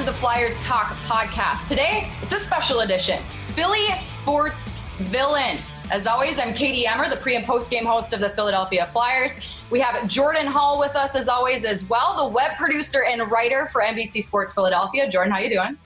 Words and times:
To 0.00 0.06
the 0.06 0.12
Flyers 0.14 0.58
Talk 0.64 0.94
podcast. 1.04 1.68
Today, 1.68 2.10
it's 2.22 2.32
a 2.32 2.40
special 2.40 2.80
edition 2.80 3.22
Philly 3.54 3.88
Sports 4.00 4.72
Villains. 4.98 5.86
As 5.90 6.06
always, 6.06 6.38
I'm 6.38 6.54
Katie 6.54 6.86
Emmer, 6.86 7.10
the 7.10 7.18
pre 7.18 7.36
and 7.36 7.44
post 7.44 7.70
game 7.70 7.84
host 7.84 8.14
of 8.14 8.20
the 8.20 8.30
Philadelphia 8.30 8.86
Flyers. 8.86 9.38
We 9.68 9.78
have 9.80 10.08
Jordan 10.08 10.46
Hall 10.46 10.78
with 10.78 10.96
us, 10.96 11.14
as 11.14 11.28
always, 11.28 11.64
as 11.64 11.84
well, 11.84 12.16
the 12.16 12.26
web 12.26 12.56
producer 12.56 13.04
and 13.04 13.30
writer 13.30 13.68
for 13.68 13.82
NBC 13.82 14.24
Sports 14.24 14.54
Philadelphia. 14.54 15.10
Jordan, 15.10 15.34
how 15.34 15.38
you 15.40 15.50
doing? 15.50 15.76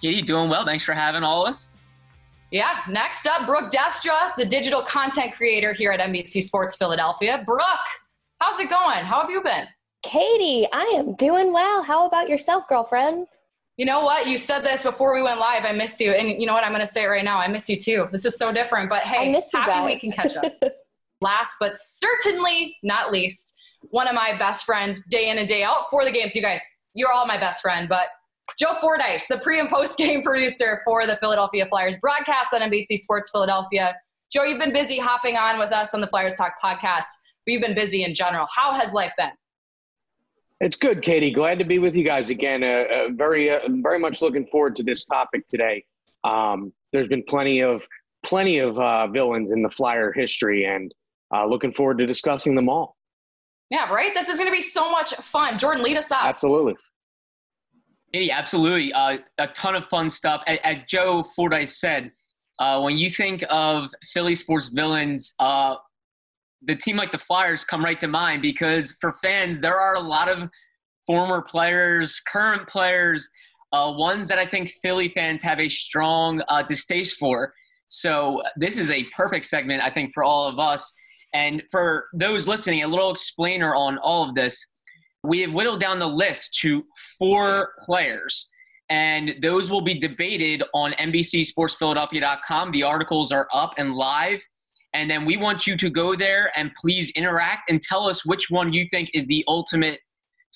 Katie, 0.00 0.22
doing 0.22 0.48
well. 0.48 0.64
Thanks 0.64 0.84
for 0.84 0.92
having 0.92 1.24
all 1.24 1.42
of 1.42 1.48
us. 1.48 1.72
Yeah, 2.52 2.78
next 2.88 3.26
up, 3.26 3.44
Brooke 3.44 3.72
Destra, 3.72 4.36
the 4.36 4.46
digital 4.46 4.82
content 4.82 5.34
creator 5.34 5.72
here 5.72 5.90
at 5.90 5.98
NBC 5.98 6.44
Sports 6.44 6.76
Philadelphia. 6.76 7.42
Brooke, 7.44 7.66
how's 8.40 8.60
it 8.60 8.70
going? 8.70 9.04
How 9.04 9.20
have 9.20 9.30
you 9.30 9.42
been? 9.42 9.66
Katie, 10.04 10.68
I 10.72 10.92
am 10.94 11.16
doing 11.16 11.52
well. 11.52 11.82
How 11.82 12.06
about 12.06 12.28
yourself, 12.28 12.68
girlfriend? 12.68 13.26
You 13.76 13.86
know 13.86 14.04
what? 14.04 14.28
You 14.28 14.38
said 14.38 14.60
this 14.60 14.82
before 14.82 15.12
we 15.12 15.22
went 15.22 15.40
live. 15.40 15.64
I 15.64 15.72
miss 15.72 15.98
you. 15.98 16.12
And 16.12 16.40
you 16.40 16.46
know 16.46 16.54
what? 16.54 16.62
I'm 16.62 16.70
going 16.70 16.80
to 16.80 16.92
say 16.92 17.04
it 17.04 17.08
right 17.08 17.24
now. 17.24 17.38
I 17.38 17.48
miss 17.48 17.68
you 17.68 17.76
too. 17.76 18.08
This 18.12 18.24
is 18.24 18.38
so 18.38 18.52
different. 18.52 18.88
But 18.88 19.02
hey, 19.02 19.28
I 19.28 19.32
miss 19.32 19.52
you 19.52 19.58
happy 19.58 19.72
guys. 19.72 19.84
we 19.86 19.98
can 19.98 20.12
catch 20.12 20.36
up. 20.36 20.52
Last 21.20 21.54
but 21.58 21.76
certainly 21.76 22.76
not 22.82 23.10
least, 23.10 23.56
one 23.90 24.06
of 24.06 24.14
my 24.14 24.36
best 24.38 24.64
friends 24.64 25.04
day 25.06 25.28
in 25.28 25.38
and 25.38 25.48
day 25.48 25.64
out 25.64 25.90
for 25.90 26.04
the 26.04 26.12
games. 26.12 26.36
You 26.36 26.42
guys, 26.42 26.62
you're 26.94 27.12
all 27.12 27.26
my 27.26 27.38
best 27.38 27.62
friend. 27.62 27.88
But 27.88 28.08
Joe 28.58 28.74
Fordyce, 28.80 29.26
the 29.26 29.38
pre 29.38 29.58
and 29.58 29.68
post 29.68 29.98
game 29.98 30.22
producer 30.24 30.82
for 30.84 31.06
the 31.06 31.16
Philadelphia 31.16 31.66
Flyers 31.66 31.98
broadcast 31.98 32.54
on 32.54 32.60
NBC 32.60 32.98
Sports 32.98 33.30
Philadelphia. 33.30 33.96
Joe, 34.32 34.44
you've 34.44 34.60
been 34.60 34.72
busy 34.72 34.98
hopping 34.98 35.36
on 35.36 35.58
with 35.58 35.72
us 35.72 35.94
on 35.94 36.00
the 36.00 36.06
Flyers 36.06 36.36
Talk 36.36 36.54
podcast, 36.62 37.06
but 37.44 37.52
you've 37.52 37.62
been 37.62 37.74
busy 37.74 38.04
in 38.04 38.14
general. 38.14 38.46
How 38.54 38.72
has 38.74 38.92
life 38.92 39.12
been? 39.16 39.30
It's 40.60 40.76
good, 40.76 41.02
Katie. 41.02 41.32
Glad 41.32 41.58
to 41.58 41.64
be 41.64 41.78
with 41.78 41.96
you 41.96 42.04
guys 42.04 42.30
again. 42.30 42.62
Uh, 42.62 42.84
uh, 42.94 43.08
very, 43.12 43.50
uh, 43.50 43.60
very 43.68 43.98
much 43.98 44.22
looking 44.22 44.46
forward 44.46 44.76
to 44.76 44.82
this 44.82 45.04
topic 45.04 45.46
today. 45.48 45.84
Um, 46.22 46.72
there's 46.92 47.08
been 47.08 47.24
plenty 47.28 47.60
of 47.62 47.86
plenty 48.24 48.58
of 48.58 48.78
uh, 48.78 49.06
villains 49.08 49.52
in 49.52 49.62
the 49.62 49.68
Flyer 49.68 50.12
history, 50.12 50.64
and 50.64 50.94
uh, 51.34 51.44
looking 51.44 51.72
forward 51.72 51.98
to 51.98 52.06
discussing 52.06 52.54
them 52.54 52.68
all. 52.68 52.96
Yeah, 53.70 53.92
right? 53.92 54.12
This 54.14 54.28
is 54.28 54.38
going 54.38 54.48
to 54.48 54.56
be 54.56 54.62
so 54.62 54.90
much 54.90 55.14
fun. 55.16 55.58
Jordan, 55.58 55.82
lead 55.82 55.96
us 55.96 56.10
up. 56.10 56.24
Absolutely. 56.24 56.74
Katie, 58.12 58.30
absolutely. 58.30 58.92
Uh, 58.92 59.18
a 59.38 59.48
ton 59.48 59.74
of 59.74 59.86
fun 59.86 60.08
stuff. 60.08 60.42
As 60.46 60.84
Joe 60.84 61.24
Fordyce 61.34 61.78
said, 61.78 62.12
uh, 62.60 62.80
when 62.80 62.96
you 62.96 63.10
think 63.10 63.42
of 63.50 63.90
Philly 64.12 64.34
sports 64.34 64.68
villains, 64.68 65.34
uh, 65.40 65.74
the 66.66 66.76
team 66.76 66.96
like 66.96 67.12
the 67.12 67.18
Flyers 67.18 67.64
come 67.64 67.84
right 67.84 67.98
to 68.00 68.08
mind 68.08 68.42
because 68.42 68.96
for 69.00 69.12
fans, 69.14 69.60
there 69.60 69.78
are 69.78 69.94
a 69.94 70.00
lot 70.00 70.28
of 70.28 70.48
former 71.06 71.42
players, 71.42 72.20
current 72.20 72.66
players, 72.68 73.28
uh, 73.72 73.92
ones 73.92 74.28
that 74.28 74.38
I 74.38 74.46
think 74.46 74.72
Philly 74.82 75.10
fans 75.14 75.42
have 75.42 75.58
a 75.58 75.68
strong 75.68 76.42
uh, 76.48 76.62
distaste 76.62 77.18
for. 77.18 77.52
So 77.86 78.42
this 78.56 78.78
is 78.78 78.90
a 78.90 79.04
perfect 79.16 79.44
segment, 79.44 79.82
I 79.82 79.90
think, 79.90 80.12
for 80.14 80.24
all 80.24 80.48
of 80.48 80.58
us. 80.58 80.92
And 81.34 81.62
for 81.70 82.06
those 82.14 82.46
listening, 82.46 82.84
a 82.84 82.88
little 82.88 83.10
explainer 83.10 83.74
on 83.74 83.98
all 83.98 84.28
of 84.28 84.34
this. 84.34 84.72
We 85.24 85.40
have 85.40 85.52
whittled 85.52 85.80
down 85.80 85.98
the 85.98 86.06
list 86.06 86.54
to 86.60 86.84
four 87.18 87.72
players, 87.84 88.50
and 88.90 89.34
those 89.42 89.70
will 89.70 89.80
be 89.80 89.98
debated 89.98 90.62
on 90.74 90.92
NBCSportsPhiladelphia.com. 90.92 92.72
The 92.72 92.82
articles 92.82 93.32
are 93.32 93.48
up 93.52 93.74
and 93.78 93.94
live. 93.94 94.46
And 94.94 95.10
then 95.10 95.24
we 95.24 95.36
want 95.36 95.66
you 95.66 95.76
to 95.76 95.90
go 95.90 96.14
there 96.14 96.52
and 96.56 96.72
please 96.80 97.10
interact 97.16 97.68
and 97.68 97.82
tell 97.82 98.08
us 98.08 98.24
which 98.24 98.46
one 98.48 98.72
you 98.72 98.86
think 98.90 99.10
is 99.12 99.26
the 99.26 99.44
ultimate 99.48 99.98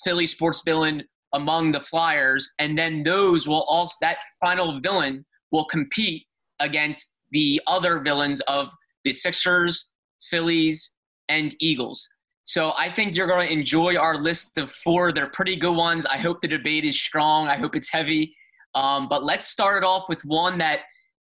Philly 0.03 0.25
sports 0.25 0.61
villain 0.65 1.03
among 1.33 1.73
the 1.73 1.81
Flyers. 1.81 2.49
And 2.57 2.77
then 2.77 3.03
those 3.03 3.47
will 3.47 3.63
also, 3.63 3.93
that 4.01 4.17
final 4.39 4.79
villain 4.79 5.25
will 5.51 5.65
compete 5.65 6.25
against 6.59 7.13
the 7.31 7.61
other 7.67 7.99
villains 7.99 8.41
of 8.47 8.69
the 9.03 9.13
Sixers, 9.13 9.91
Phillies, 10.23 10.91
and 11.27 11.55
Eagles. 11.59 12.07
So 12.45 12.71
I 12.77 12.91
think 12.91 13.15
you're 13.15 13.27
going 13.27 13.45
to 13.45 13.53
enjoy 13.53 13.95
our 13.97 14.23
list 14.23 14.57
of 14.57 14.71
four. 14.71 15.13
They're 15.13 15.29
pretty 15.29 15.55
good 15.55 15.75
ones. 15.75 16.05
I 16.07 16.17
hope 16.17 16.41
the 16.41 16.47
debate 16.47 16.83
is 16.83 16.99
strong. 16.99 17.47
I 17.47 17.57
hope 17.57 17.75
it's 17.75 17.91
heavy. 17.91 18.35
Um, 18.73 19.07
but 19.07 19.23
let's 19.23 19.47
start 19.47 19.83
it 19.83 19.85
off 19.85 20.05
with 20.09 20.21
one 20.23 20.57
that 20.59 20.79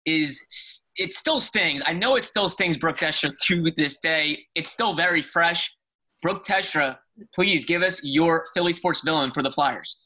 is 0.06 0.87
it 0.97 1.15
still 1.15 1.41
stings. 1.41 1.82
I 1.87 1.92
know 1.92 2.16
it 2.16 2.25
still 2.25 2.48
stings 2.48 2.76
Brooke 2.76 2.98
Destra 2.98 3.32
to 3.47 3.72
this 3.76 3.98
day. 4.00 4.47
It's 4.54 4.70
still 4.70 4.94
very 4.94 5.22
fresh. 5.22 5.76
Brooke 6.22 6.44
Destra, 6.44 6.97
please 7.34 7.65
give 7.65 7.82
us 7.82 8.03
your 8.03 8.47
Philly 8.54 8.72
sports 8.72 9.03
villain 9.03 9.31
for 9.32 9.42
the 9.42 9.50
Flyers. 9.50 9.97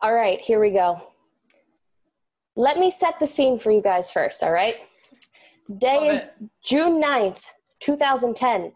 All 0.00 0.14
right, 0.14 0.40
here 0.40 0.60
we 0.60 0.70
go. 0.70 1.00
Let 2.56 2.78
me 2.78 2.90
set 2.90 3.20
the 3.20 3.26
scene 3.26 3.58
for 3.58 3.70
you 3.70 3.82
guys 3.82 4.10
first, 4.10 4.42
all 4.42 4.52
right? 4.52 4.76
Day 5.76 6.08
Love 6.08 6.16
is 6.16 6.30
June 6.64 7.02
9th, 7.02 7.44
2010. 7.80 8.72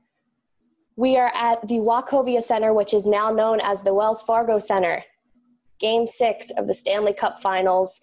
We 0.97 1.17
are 1.17 1.33
at 1.35 1.67
the 1.67 1.77
Wachovia 1.77 2.43
Center, 2.43 2.75
which 2.75 2.93
is 2.93 3.07
now 3.07 3.31
known 3.31 3.61
as 3.63 3.83
the 3.83 3.95
Wells 3.95 4.23
Fargo 4.23 4.59
Center. 4.59 5.03
Game 5.81 6.07
six 6.07 6.51
of 6.57 6.67
the 6.69 6.75
Stanley 6.75 7.15
Cup 7.15 7.41
Finals, 7.41 8.01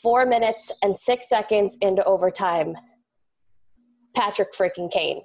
four 0.00 0.26
minutes 0.26 0.72
and 0.82 0.96
six 0.96 1.28
seconds 1.28 1.76
into 1.80 2.04
overtime. 2.04 2.76
Patrick 4.14 4.52
freaking 4.52 4.90
Kane. 4.90 5.22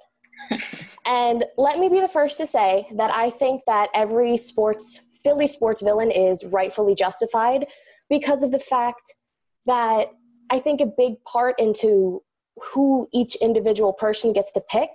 and 1.06 1.44
let 1.56 1.78
me 1.78 1.88
be 1.88 2.00
the 2.00 2.08
first 2.08 2.38
to 2.38 2.46
say 2.46 2.86
that 2.94 3.12
I 3.12 3.30
think 3.30 3.62
that 3.66 3.90
every 3.94 4.36
sports 4.36 5.02
Philly 5.22 5.46
sports 5.46 5.82
villain 5.82 6.10
is 6.10 6.44
rightfully 6.46 6.94
justified 6.94 7.66
because 8.08 8.42
of 8.42 8.52
the 8.52 8.58
fact 8.58 9.14
that 9.66 10.08
I 10.50 10.58
think 10.58 10.80
a 10.80 10.86
big 10.86 11.22
part 11.24 11.58
into 11.58 12.22
who 12.72 13.08
each 13.12 13.36
individual 13.36 13.92
person 13.92 14.32
gets 14.32 14.52
to 14.52 14.62
pick 14.70 14.88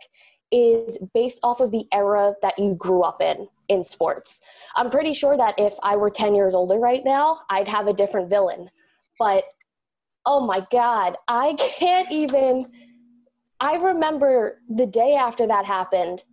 is 0.51 0.97
based 1.13 1.39
off 1.43 1.59
of 1.59 1.71
the 1.71 1.85
era 1.91 2.33
that 2.41 2.57
you 2.57 2.75
grew 2.75 3.01
up 3.03 3.21
in 3.21 3.47
in 3.69 3.83
sports. 3.83 4.39
I'm 4.75 4.89
pretty 4.89 5.13
sure 5.13 5.37
that 5.37 5.55
if 5.57 5.73
I 5.81 5.95
were 5.95 6.09
10 6.09 6.35
years 6.35 6.53
older 6.53 6.75
right 6.75 7.03
now, 7.03 7.39
I'd 7.49 7.67
have 7.67 7.87
a 7.87 7.93
different 7.93 8.29
villain. 8.29 8.69
But 9.17 9.45
oh 10.25 10.45
my 10.45 10.65
God, 10.71 11.17
I 11.27 11.53
can't 11.79 12.11
even. 12.11 12.65
I 13.59 13.75
remember 13.75 14.59
the 14.69 14.85
day 14.85 15.15
after 15.15 15.47
that 15.47 15.65
happened, 15.65 16.23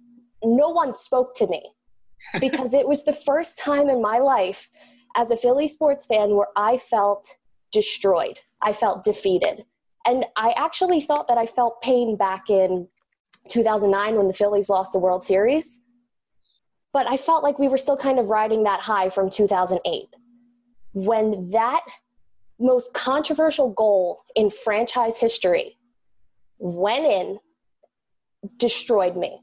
no 0.42 0.68
one 0.68 0.96
spoke 0.96 1.34
to 1.36 1.46
me 1.46 1.62
because 2.40 2.74
it 2.74 2.88
was 2.88 3.04
the 3.04 3.12
first 3.12 3.58
time 3.58 3.88
in 3.88 4.02
my 4.02 4.18
life 4.18 4.68
as 5.16 5.30
a 5.30 5.36
Philly 5.36 5.68
sports 5.68 6.06
fan 6.06 6.30
where 6.30 6.48
I 6.56 6.78
felt 6.78 7.36
destroyed. 7.72 8.40
I 8.62 8.72
felt 8.72 9.04
defeated. 9.04 9.64
And 10.06 10.24
I 10.36 10.52
actually 10.56 11.00
thought 11.00 11.28
that 11.28 11.38
I 11.38 11.46
felt 11.46 11.82
pain 11.82 12.16
back 12.16 12.50
in 12.50 12.88
2009 13.48 14.16
when 14.16 14.26
the 14.26 14.32
Phillies 14.34 14.68
lost 14.68 14.92
the 14.92 14.98
World 14.98 15.22
Series. 15.22 15.80
But 16.92 17.08
I 17.08 17.16
felt 17.16 17.42
like 17.42 17.58
we 17.58 17.68
were 17.68 17.76
still 17.76 17.96
kind 17.96 18.18
of 18.18 18.30
riding 18.30 18.64
that 18.64 18.80
high 18.80 19.10
from 19.10 19.30
2008. 19.30 20.08
When 20.92 21.50
that 21.50 21.82
most 22.60 22.92
controversial 22.92 23.70
goal 23.72 24.22
in 24.36 24.50
franchise 24.50 25.18
history 25.18 25.76
went 26.58 27.06
in, 27.06 27.38
destroyed 28.58 29.16
me. 29.16 29.40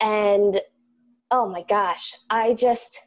And 0.00 0.60
oh 1.30 1.48
my 1.48 1.64
gosh, 1.68 2.14
I 2.30 2.54
just, 2.54 3.00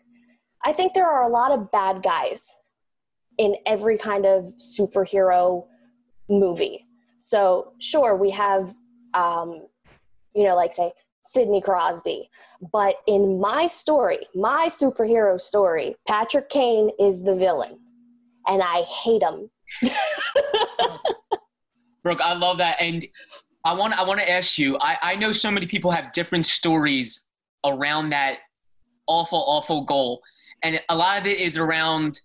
I 0.66 0.74
think 0.74 0.94
there 0.94 1.08
are 1.08 1.24
a 1.24 1.32
lot 1.32 1.52
of 1.52 1.72
bad 1.72 2.02
guys 2.04 2.56
in 3.38 3.56
every 3.66 3.98
kind 3.98 4.26
of 4.26 4.52
superhero 4.58 5.66
movie. 6.30 6.86
So, 7.20 7.74
sure, 7.80 8.16
we 8.16 8.32
have, 8.32 8.74
um, 9.14 9.68
you 10.36 10.44
know, 10.44 10.56
like 10.56 10.74
say, 10.74 10.92
Sidney 11.22 11.62
Crosby. 11.62 12.30
But 12.74 12.96
in 13.08 13.40
my 13.40 13.68
story, 13.68 14.28
my 14.34 14.68
superhero 14.70 15.40
story, 15.40 15.96
Patrick 16.08 16.50
Kane 16.50 16.90
is 17.00 17.24
the 17.24 17.36
villain. 17.36 17.80
And 18.50 18.64
I 18.64 18.82
hate 18.82 19.22
them. 19.22 19.50
Brooke, 22.04 22.22
I 22.22 22.34
love 22.34 22.58
that. 22.58 22.78
And 22.80 23.06
I 23.66 23.74
want 23.74 23.94
I 23.94 24.04
want 24.04 24.20
to 24.20 24.30
ask 24.30 24.58
you. 24.58 24.78
I, 24.82 24.98
I 25.02 25.16
know 25.16 25.32
so 25.32 25.52
many 25.52 25.68
people 25.68 25.92
have 25.92 26.12
different 26.14 26.46
stories 26.46 27.22
around 27.66 28.10
that 28.12 28.40
awful, 29.08 29.44
awful 29.48 29.84
goal, 29.84 30.22
and 30.64 30.80
a 30.90 30.96
lot 30.96 31.20
of 31.20 31.26
it 31.26 31.40
is 31.40 31.58
around 31.58 32.22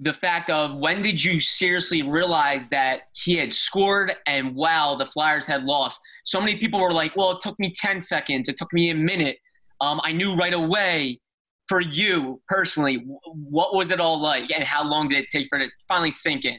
the 0.00 0.12
fact 0.12 0.50
of 0.50 0.76
when 0.76 1.00
did 1.00 1.24
you 1.24 1.40
seriously 1.40 2.02
realize 2.02 2.68
that 2.68 3.08
he 3.14 3.36
had 3.36 3.52
scored 3.52 4.12
and 4.26 4.54
wow, 4.54 4.94
the 4.94 5.06
Flyers 5.06 5.46
had 5.46 5.64
lost. 5.64 6.00
So 6.24 6.38
many 6.38 6.56
people 6.58 6.78
were 6.78 6.92
like, 6.92 7.16
"Well, 7.16 7.32
it 7.32 7.40
took 7.40 7.58
me 7.58 7.72
ten 7.72 8.00
seconds. 8.00 8.48
It 8.48 8.56
took 8.56 8.72
me 8.72 8.90
a 8.90 8.94
minute. 8.94 9.38
Um, 9.80 10.00
I 10.04 10.12
knew 10.12 10.36
right 10.36 10.54
away." 10.54 11.20
For 11.68 11.80
you 11.80 12.40
personally, 12.48 13.04
what 13.24 13.74
was 13.74 13.90
it 13.90 14.00
all 14.00 14.20
like, 14.20 14.50
and 14.52 14.62
how 14.62 14.84
long 14.84 15.08
did 15.08 15.18
it 15.18 15.28
take 15.28 15.48
for 15.48 15.58
it 15.58 15.64
to 15.66 15.70
finally 15.88 16.12
sink 16.12 16.44
in? 16.44 16.58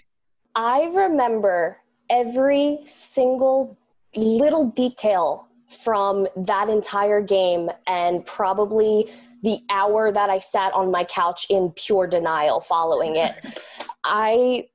I 0.55 0.91
remember 0.93 1.77
every 2.09 2.79
single 2.85 3.77
little 4.15 4.69
detail 4.71 5.47
from 5.69 6.27
that 6.35 6.69
entire 6.69 7.21
game 7.21 7.69
and 7.85 8.25
probably 8.25 9.09
the 9.43 9.59
hour 9.69 10.11
that 10.11 10.29
I 10.29 10.39
sat 10.39 10.73
on 10.73 10.91
my 10.91 11.03
couch 11.03 11.45
in 11.49 11.71
pure 11.71 12.07
denial 12.07 12.61
following 12.61 13.17
it. 13.17 13.61
I 14.03 14.67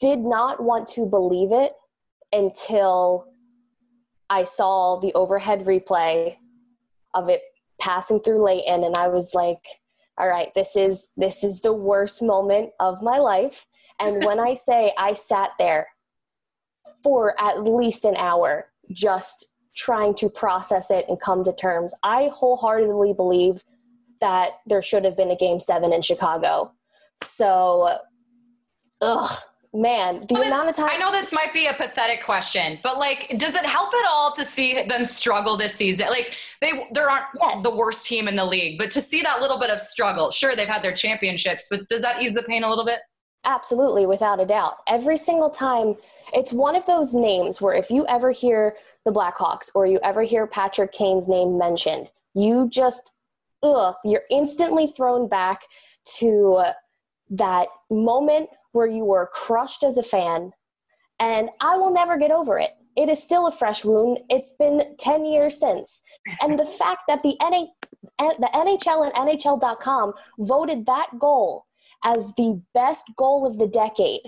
did 0.00 0.20
not 0.20 0.62
want 0.62 0.88
to 0.88 1.06
believe 1.06 1.52
it 1.52 1.72
until 2.32 3.26
I 4.30 4.44
saw 4.44 4.98
the 5.00 5.12
overhead 5.14 5.60
replay 5.60 6.36
of 7.12 7.28
it 7.28 7.42
passing 7.84 8.18
through 8.18 8.42
Leighton 8.42 8.82
and 8.82 8.96
I 8.96 9.08
was 9.08 9.34
like, 9.34 9.62
all 10.16 10.28
right, 10.28 10.48
this 10.54 10.74
is 10.74 11.10
this 11.18 11.44
is 11.44 11.60
the 11.60 11.72
worst 11.72 12.22
moment 12.22 12.70
of 12.80 13.02
my 13.02 13.18
life. 13.18 13.66
And 14.00 14.24
when 14.24 14.40
I 14.40 14.54
say 14.68 14.94
I 14.96 15.12
sat 15.12 15.50
there 15.58 15.88
for 17.02 17.38
at 17.40 17.64
least 17.64 18.04
an 18.06 18.16
hour 18.16 18.70
just 18.90 19.48
trying 19.76 20.14
to 20.14 20.30
process 20.30 20.90
it 20.90 21.04
and 21.08 21.20
come 21.20 21.44
to 21.44 21.52
terms. 21.52 21.94
I 22.02 22.30
wholeheartedly 22.32 23.12
believe 23.14 23.64
that 24.20 24.52
there 24.66 24.82
should 24.82 25.04
have 25.04 25.16
been 25.16 25.30
a 25.30 25.36
game 25.36 25.60
seven 25.60 25.92
in 25.92 26.00
Chicago. 26.00 26.72
So, 27.24 27.98
ugh, 29.00 29.38
man, 29.74 30.24
the 30.28 30.36
amount 30.36 30.68
of 30.68 30.76
time. 30.76 30.88
I 30.90 30.96
know 30.96 31.10
this 31.10 31.32
might 31.32 31.52
be 31.52 31.66
a 31.66 31.74
pathetic 31.74 32.24
question, 32.24 32.78
but 32.82 32.96
like, 32.96 33.34
does 33.36 33.54
it 33.54 33.66
help 33.66 33.92
at 33.92 34.06
all 34.08 34.32
to 34.36 34.44
see 34.44 34.82
them 34.84 35.04
struggle 35.04 35.56
this 35.56 35.74
season? 35.74 36.06
Like, 36.08 36.34
they 36.60 36.86
they 36.92 37.00
aren't 37.00 37.26
yes. 37.40 37.62
the 37.62 37.74
worst 37.74 38.06
team 38.06 38.28
in 38.28 38.36
the 38.36 38.44
league, 38.44 38.78
but 38.78 38.90
to 38.92 39.00
see 39.00 39.20
that 39.22 39.40
little 39.40 39.58
bit 39.58 39.70
of 39.70 39.80
struggle, 39.80 40.30
sure, 40.30 40.54
they've 40.54 40.68
had 40.68 40.82
their 40.82 40.94
championships, 40.94 41.66
but 41.68 41.88
does 41.88 42.02
that 42.02 42.22
ease 42.22 42.34
the 42.34 42.42
pain 42.42 42.62
a 42.62 42.68
little 42.68 42.84
bit? 42.84 43.00
Absolutely, 43.44 44.06
without 44.06 44.40
a 44.40 44.46
doubt. 44.46 44.76
Every 44.86 45.18
single 45.18 45.50
time, 45.50 45.96
it's 46.32 46.52
one 46.52 46.76
of 46.76 46.86
those 46.86 47.12
names 47.12 47.60
where 47.60 47.74
if 47.74 47.90
you 47.90 48.06
ever 48.06 48.30
hear 48.30 48.76
the 49.04 49.12
Blackhawks 49.12 49.70
or 49.74 49.86
you 49.86 49.98
ever 50.02 50.22
hear 50.22 50.46
Patrick 50.46 50.92
Kane's 50.92 51.28
name 51.28 51.58
mentioned, 51.58 52.10
you 52.32 52.70
just, 52.70 53.12
ugh, 53.62 53.96
you're 54.04 54.22
instantly 54.30 54.86
thrown 54.86 55.28
back 55.28 55.62
to 56.18 56.64
that 57.30 57.68
moment 57.90 58.48
where 58.74 58.86
you 58.86 59.04
were 59.04 59.30
crushed 59.32 59.82
as 59.82 59.98
a 59.98 60.02
fan. 60.02 60.50
And 61.20 61.48
I 61.62 61.76
will 61.76 61.92
never 61.92 62.18
get 62.18 62.32
over 62.32 62.58
it. 62.58 62.70
It 62.96 63.08
is 63.08 63.22
still 63.22 63.46
a 63.46 63.52
fresh 63.52 63.84
wound. 63.84 64.18
It's 64.28 64.52
been 64.54 64.96
10 64.98 65.24
years 65.24 65.58
since. 65.58 66.02
And 66.40 66.58
the 66.58 66.66
fact 66.78 67.02
that 67.08 67.22
the, 67.22 67.36
NA, 67.40 67.66
the 68.18 68.50
NHL 68.52 69.10
and 69.10 69.28
NHL.com 69.28 70.12
voted 70.40 70.86
that 70.86 71.06
goal 71.18 71.66
as 72.04 72.34
the 72.36 72.60
best 72.74 73.06
goal 73.16 73.46
of 73.46 73.58
the 73.58 73.68
decade. 73.68 74.20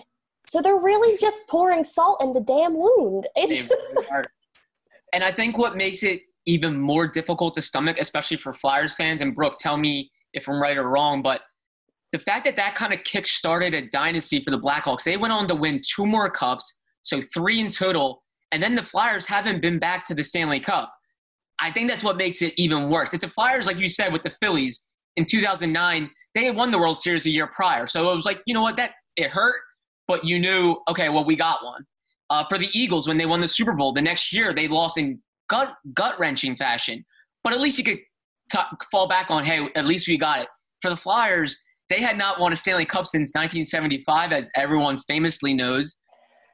So 0.49 0.63
they're 0.63 0.79
really 0.79 1.19
just 1.19 1.43
pouring 1.49 1.83
salt 1.83 2.23
in 2.23 2.33
the 2.33 2.41
damn 2.41 2.75
wound. 2.75 3.27
It's 3.35 3.69
and 5.13 5.25
I 5.25 5.33
think 5.33 5.59
what 5.59 5.77
makes 5.77 6.05
it 6.05 6.23
even 6.47 6.79
more 6.79 7.09
difficult 7.09 7.55
to 7.57 7.63
stomach, 7.63 7.97
especially 7.99 8.37
for 8.37 8.53
Flyers 8.53 8.95
fans, 8.95 9.21
and 9.21 9.35
Brooke, 9.35 9.59
tell 9.59 9.77
me 9.77 10.11
if 10.33 10.49
I'm 10.49 10.63
right 10.63 10.77
or 10.77 10.89
wrong, 10.89 11.21
but 11.21 11.41
the 12.13 12.19
fact 12.21 12.45
that 12.45 12.57
that 12.57 12.75
kind 12.75 12.93
of 12.93 13.03
kick 13.05 13.27
started 13.27 13.75
a 13.75 13.89
dynasty 13.89 14.43
for 14.43 14.51
the 14.51 14.59
Blackhawks, 14.59 15.05
they 15.05 15.17
went 15.17 15.33
on 15.33 15.47
to 15.49 15.55
win 15.55 15.81
two 15.83 16.07
more 16.07 16.31
cups, 16.31 16.79
so 17.03 17.21
three 17.35 17.61
in 17.61 17.69
total, 17.69 18.23
and 18.53 18.63
then 18.63 18.75
the 18.75 18.83
Flyers 18.83 19.27
haven't 19.27 19.61
been 19.61 19.79
back 19.79 20.07
to 20.07 20.15
the 20.15 20.23
Stanley 20.23 20.61
Cup. 20.61 20.93
I 21.61 21.73
think 21.73 21.89
that's 21.89 22.05
what 22.05 22.17
makes 22.17 22.43
it 22.43 22.55
even 22.57 22.91
worse. 22.91 23.15
If 23.15 23.21
the 23.21 23.29
Flyers, 23.29 23.67
like 23.67 23.79
you 23.79 23.89
said, 23.89 24.13
with 24.13 24.23
the 24.23 24.31
Phillies 24.31 24.83
in 25.17 25.25
2009, 25.25 26.11
they 26.35 26.45
had 26.45 26.57
won 26.57 26.71
the 26.71 26.79
World 26.79 26.99
Series 26.99 27.27
a 27.27 27.31
year 27.31 27.47
prior. 27.47 27.87
So 27.87 28.11
it 28.13 28.17
was 28.17 28.27
like, 28.27 28.41
you 28.47 28.55
know 28.55 28.63
what, 28.63 28.77
that 28.77 28.93
it 29.17 29.31
hurt, 29.31 29.57
but 30.07 30.25
you 30.25 30.39
knew, 30.39 30.77
okay, 30.89 31.09
well, 31.09 31.25
we 31.25 31.35
got 31.35 31.65
one. 31.65 31.85
Uh, 32.29 32.45
for 32.49 32.59
the 32.59 32.69
Eagles, 32.73 33.09
when 33.09 33.17
they 33.17 33.27
won 33.27 33.41
the 33.41 33.49
Super 33.49 33.73
Bowl, 33.73 33.93
the 33.93 34.03
next 34.03 34.33
year 34.33 34.53
they 34.53 34.69
lost 34.69 34.99
in 34.99 35.21
gut 35.49 35.75
gut 35.95 36.19
wrenching 36.19 36.57
fashion. 36.57 37.05
But 37.43 37.53
at 37.53 37.61
least 37.61 37.79
you 37.79 37.85
could 37.85 37.99
t- 38.53 38.59
fall 38.91 39.09
back 39.09 39.31
on, 39.31 39.45
hey, 39.45 39.69
at 39.77 39.87
least 39.87 40.09
we 40.09 40.19
got 40.19 40.41
it. 40.41 40.49
For 40.83 40.91
the 40.91 40.97
Flyers, 40.97 41.63
they 41.89 42.01
had 42.01 42.19
not 42.19 42.41
won 42.41 42.53
a 42.53 42.57
Stanley 42.57 42.87
Cup 42.87 43.07
since 43.07 43.31
1975, 43.35 44.33
as 44.33 44.51
everyone 44.57 44.99
famously 45.07 45.55
knows 45.55 46.01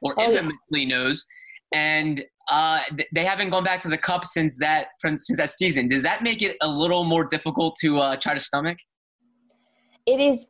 or 0.01 0.15
oh, 0.17 0.23
infamously 0.23 0.57
yeah. 0.71 0.87
knows, 0.87 1.25
and 1.73 2.23
uh, 2.51 2.81
they 3.13 3.23
haven't 3.23 3.49
gone 3.49 3.63
back 3.63 3.79
to 3.81 3.89
the 3.89 3.97
Cup 3.97 4.25
since 4.25 4.57
that 4.59 4.87
since 5.01 5.37
that 5.37 5.49
season. 5.49 5.87
Does 5.87 6.03
that 6.03 6.23
make 6.23 6.41
it 6.41 6.57
a 6.61 6.67
little 6.67 7.03
more 7.03 7.23
difficult 7.23 7.75
to 7.81 7.99
uh, 7.99 8.15
try 8.17 8.33
to 8.33 8.39
stomach? 8.39 8.77
it 10.05 10.19
is 10.19 10.45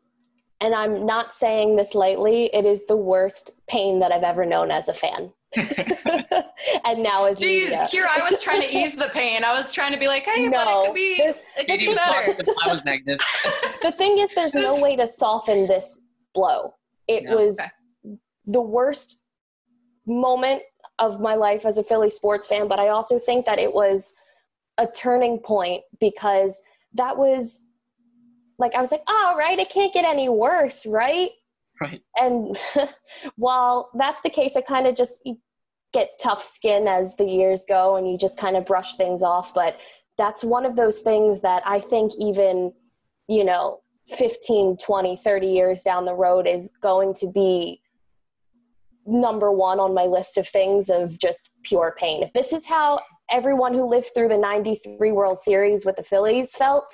and 0.62 0.74
I'm 0.74 1.06
not 1.06 1.34
saying 1.34 1.76
this 1.76 1.94
lightly, 1.94 2.50
it 2.54 2.64
is 2.64 2.88
the 2.88 2.96
worst 2.96 3.52
pain 3.68 4.00
that 4.00 4.14
I've 4.14 4.24
ever 4.24 4.46
known 4.46 4.72
as 4.72 4.88
a 4.88 4.94
fan. 4.94 5.34
and 6.86 7.04
now 7.04 7.26
as 7.26 7.40
Jeez, 7.40 7.70
media. 7.70 7.88
here 7.92 8.08
I 8.10 8.30
was 8.30 8.42
trying 8.42 8.62
to 8.62 8.78
ease 8.78 8.96
the 8.96 9.10
pain. 9.10 9.44
I 9.44 9.54
was 9.54 9.72
trying 9.72 9.92
to 9.94 10.00
be 10.00 10.08
like, 10.08 10.24
hey, 10.24 10.48
no, 10.48 10.52
but 10.52 10.68
it 10.68 10.86
could 10.86 10.96
be, 10.96 11.62
it 11.62 11.68
could 11.68 11.80
be 11.80 11.94
better. 11.94 12.54
I 12.64 12.72
was 12.72 12.84
negative. 12.86 13.20
the 13.84 13.92
thing 13.92 14.20
is, 14.20 14.32
there's 14.34 14.56
no 14.56 14.82
way 14.82 14.96
to 14.96 15.08
soften 15.08 15.68
this 15.68 16.02
blow. 16.34 16.74
It 17.08 17.26
no, 17.26 17.38
was 17.38 17.60
okay. 17.60 18.18
the 18.46 18.62
worst 18.62 19.20
moment 20.06 20.62
of 21.00 21.20
my 21.20 21.36
life 21.36 21.66
as 21.66 21.78
a 21.78 21.84
Philly 21.84 22.10
sports 22.10 22.48
fan, 22.48 22.68
but 22.68 22.80
I 22.80 22.90
also 22.90 23.20
think 23.20 23.46
that 23.46 23.60
it 23.60 23.74
was 23.74 24.14
a 24.78 24.88
turning 24.88 25.40
point 25.40 25.84
because 26.00 26.62
that 26.94 27.18
was 27.18 27.66
like 28.60 28.76
I 28.76 28.82
was 28.82 28.92
like, 28.92 29.04
oh, 29.08 29.36
right, 29.38 29.58
it 29.58 29.70
can't 29.70 29.94
get 29.94 30.06
any 30.06 30.30
worse, 30.30 30.86
right? 30.86 31.30
Right. 31.84 32.02
And 32.16 32.58
while 33.36 33.90
that's 33.98 34.22
the 34.22 34.30
case, 34.30 34.56
I 34.56 34.62
kind 34.62 34.88
of 34.88 34.96
just 34.96 35.22
get 35.92 36.10
tough 36.22 36.42
skin 36.42 36.88
as 36.88 37.18
the 37.18 37.26
years 37.26 37.66
go 37.68 37.98
and 37.98 38.10
you 38.10 38.18
just 38.18 38.40
kind 38.40 38.56
of 38.56 38.66
brush 38.66 38.96
things 38.96 39.22
off. 39.22 39.54
But 39.54 39.80
that's 40.18 40.44
one 40.44 40.66
of 40.66 40.78
those 40.78 41.00
things 41.00 41.42
that 41.42 41.62
I 41.66 41.80
think 41.80 42.14
even, 42.18 42.72
you 43.28 43.44
know, 43.44 43.82
15, 44.08 44.78
20, 44.78 45.18
30 45.18 45.48
years 45.48 45.82
down 45.82 46.06
the 46.06 46.16
road 46.16 46.48
is 46.48 46.72
going 46.82 47.14
to 47.16 47.30
be 47.32 47.82
number 49.06 49.52
one 49.52 49.80
on 49.80 49.94
my 49.94 50.06
list 50.06 50.38
of 50.38 50.48
things 50.48 50.90
of 50.90 51.20
just 51.20 51.50
pure 51.64 51.94
pain. 51.98 52.24
If 52.24 52.32
this 52.32 52.54
is 52.54 52.66
how 52.66 53.02
everyone 53.30 53.74
who 53.74 53.86
lived 53.86 54.12
through 54.16 54.30
the 54.30 54.38
93 54.38 55.12
World 55.12 55.40
Series 55.40 55.86
with 55.86 55.98
the 55.98 56.04
Phillies 56.04 56.56
felt, 56.56 56.86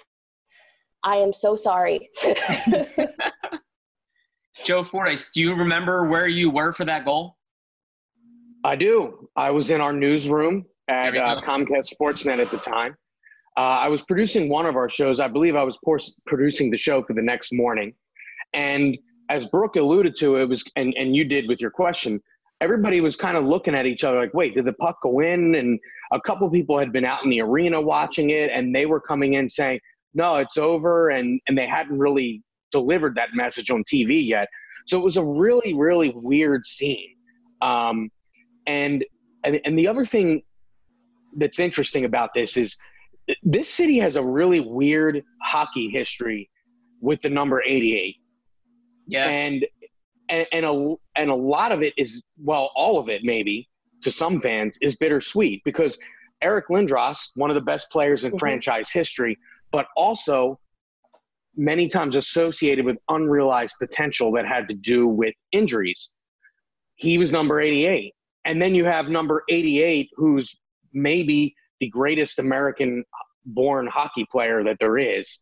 I 1.03 1.17
am 1.17 1.31
so 1.31 1.55
sorry. 1.55 2.10
Joe 4.65 4.84
Fordyce, 4.84 5.32
do 5.32 5.41
you 5.41 5.56
remember 5.56 6.06
where 6.06 6.27
you 6.27 6.50
were 6.50 6.74
for 6.74 6.86
that 6.86 7.06
goal? 7.06 7.38
I 8.63 8.75
do. 8.75 9.29
I 9.36 9.51
was 9.51 9.70
in 9.70 9.79
our 9.79 9.94
newsroom 9.94 10.65
at 10.89 11.15
uh, 11.15 11.41
Comcast 11.41 11.94
Sportsnet 11.94 12.39
at 12.39 12.51
the 12.51 12.58
time. 12.58 12.96
Uh, 13.58 13.62
I 13.62 13.88
was 13.88 14.01
producing 14.03 14.50
one 14.50 14.65
of 14.65 14.75
our 14.75 14.89
shows. 14.89 15.20
I 15.20 15.27
believe 15.27 15.56
I 15.56 15.63
was 15.63 15.77
producing 16.25 16.72
the 16.72 16.77
show 16.77 17.03
for 17.03 17.13
the 17.13 17.22
next 17.22 17.53
morning. 17.53 17.94
And 18.53 18.98
as 19.29 19.48
Brooke 19.48 19.75
alluded 19.75 20.15
to, 20.18 20.38
it 20.38 20.50
was, 20.50 20.63
and, 20.75 20.94
and 20.98 21.15
you 21.15 21.24
did 21.24 21.48
with 21.48 21.62
your 21.62 21.72
question, 21.72 22.22
everybody 22.62 23.01
was 23.01 23.15
kind 23.15 23.38
of 23.38 23.46
looking 23.46 23.75
at 23.75 23.86
each 23.86 24.03
other 24.03 24.20
like, 24.20 24.34
wait, 24.34 24.56
did 24.56 24.65
the 24.65 24.74
puck 24.74 24.98
go 25.01 25.20
in? 25.20 25.56
And 25.56 25.79
a 26.12 26.20
couple 26.20 26.50
people 26.50 26.77
had 26.77 26.91
been 26.91 27.06
out 27.06 27.24
in 27.24 27.29
the 27.29 27.41
arena 27.41 27.79
watching 27.79 28.32
it, 28.32 28.50
and 28.53 28.75
they 28.75 28.86
were 28.86 29.00
coming 29.00 29.36
in 29.36 29.48
saying, 29.48 29.79
no, 30.13 30.36
it's 30.36 30.58
over, 30.58 31.10
and 31.10 31.39
and 31.48 31.58
they 31.58 31.68
hadn't 31.68 32.00
really 32.00 32.41
delivered 32.71 33.15
that 33.15 33.29
message 33.33 33.71
on 33.71 33.83
TV 33.83 34.25
yet. 34.25 34.47
So 34.88 34.97
it 34.99 35.03
was 35.03 35.17
a 35.17 35.23
really 35.23 35.73
really 35.73 36.11
weird 36.15 36.65
scene. 36.65 37.15
Um, 37.61 38.09
and 38.67 39.03
and 39.43 39.59
and 39.65 39.77
the 39.77 39.88
other 39.88 40.05
thing 40.05 40.43
that's 41.38 41.59
interesting 41.59 42.05
about 42.05 42.31
this 42.33 42.57
is 42.57 42.77
this 43.43 43.69
city 43.69 43.99
has 43.99 44.15
a 44.15 44.23
really 44.23 44.59
weird 44.59 45.23
hockey 45.43 45.89
history 45.89 46.49
with 47.01 47.21
the 47.21 47.29
number 47.29 47.61
88. 47.61 48.15
Yeah. 49.07 49.27
And 49.27 49.65
and, 50.29 50.45
and 50.51 50.65
a 50.65 50.95
and 51.15 51.29
a 51.29 51.35
lot 51.35 51.71
of 51.71 51.81
it 51.81 51.93
is 51.97 52.21
well, 52.38 52.71
all 52.75 52.99
of 52.99 53.09
it 53.09 53.21
maybe 53.23 53.67
to 54.01 54.11
some 54.11 54.41
fans 54.41 54.77
is 54.81 54.95
bittersweet 54.95 55.61
because 55.63 55.97
Eric 56.41 56.67
Lindros, 56.69 57.31
one 57.35 57.49
of 57.49 57.55
the 57.55 57.61
best 57.61 57.89
players 57.91 58.23
in 58.23 58.31
mm-hmm. 58.31 58.38
franchise 58.38 58.91
history, 58.91 59.38
but 59.71 59.88
also 59.97 60.59
many 61.56 61.88
times 61.88 62.15
associated 62.15 62.86
with 62.86 62.98
unrealized 63.10 63.75
potential 63.79 64.32
that 64.34 64.46
had 64.46 64.68
to 64.68 64.74
do 64.74 65.08
with 65.08 65.34
injuries. 65.51 66.12
He 66.96 67.18
was 67.18 67.32
number 67.32 67.60
88. 67.60 68.13
And 68.46 68.62
then 68.62 68.74
you 68.74 68.86
have 68.86 69.10
number 69.10 69.44
88, 69.50 70.10
who's 70.15 70.58
maybe 70.94 71.53
the 71.79 71.89
greatest 71.89 72.39
American 72.39 73.03
born 73.46 73.88
hockey 73.88 74.25
player 74.32 74.63
that 74.63 74.77
there 74.79 74.98
is. 74.98 75.39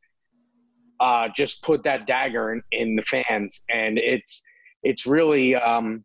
Uh, 1.00 1.28
just 1.36 1.62
put 1.62 1.84
that 1.84 2.08
dagger 2.08 2.54
in, 2.54 2.62
in 2.72 2.96
the 2.96 3.04
fans. 3.04 3.62
And 3.70 4.00
it's, 4.00 4.42
it's 4.82 5.06
really 5.06 5.56
um, 5.56 6.04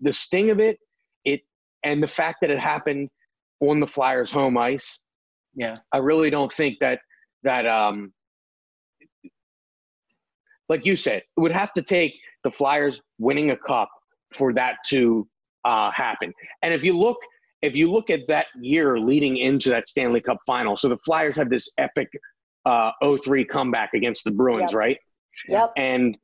the 0.00 0.12
sting 0.12 0.50
of 0.50 0.60
it, 0.60 0.78
it, 1.24 1.40
and 1.82 2.00
the 2.02 2.08
fact 2.08 2.38
that 2.42 2.50
it 2.50 2.60
happened 2.60 3.08
on 3.60 3.80
the 3.80 3.86
Flyers 3.86 4.30
home 4.30 4.56
ice. 4.56 5.00
Yeah. 5.54 5.78
I 5.92 5.98
really 5.98 6.30
don't 6.30 6.52
think 6.52 6.78
that, 6.80 7.00
that, 7.42 7.66
um, 7.66 8.12
like 10.68 10.84
you 10.84 10.96
said, 10.96 11.18
it 11.18 11.40
would 11.40 11.52
have 11.52 11.72
to 11.74 11.82
take 11.82 12.14
the 12.44 12.50
Flyers 12.50 13.02
winning 13.18 13.50
a 13.50 13.56
cup 13.56 13.88
for 14.32 14.52
that 14.54 14.76
to 14.86 15.26
uh, 15.64 15.90
happen. 15.90 16.32
And 16.62 16.72
if 16.72 16.84
you 16.84 16.98
look, 16.98 17.16
if 17.62 17.76
you 17.76 17.90
look 17.90 18.10
at 18.10 18.20
that 18.28 18.46
year 18.60 18.98
leading 18.98 19.38
into 19.38 19.70
that 19.70 19.88
Stanley 19.88 20.20
Cup 20.20 20.36
final, 20.46 20.76
so 20.76 20.88
the 20.88 20.98
Flyers 20.98 21.36
had 21.36 21.50
this 21.50 21.68
epic 21.78 22.08
uh, 22.66 22.90
03 23.02 23.44
comeback 23.44 23.94
against 23.94 24.24
the 24.24 24.30
Bruins, 24.30 24.72
yep. 24.72 24.78
right? 24.78 24.98
Yep. 25.48 25.72
And 25.76 26.16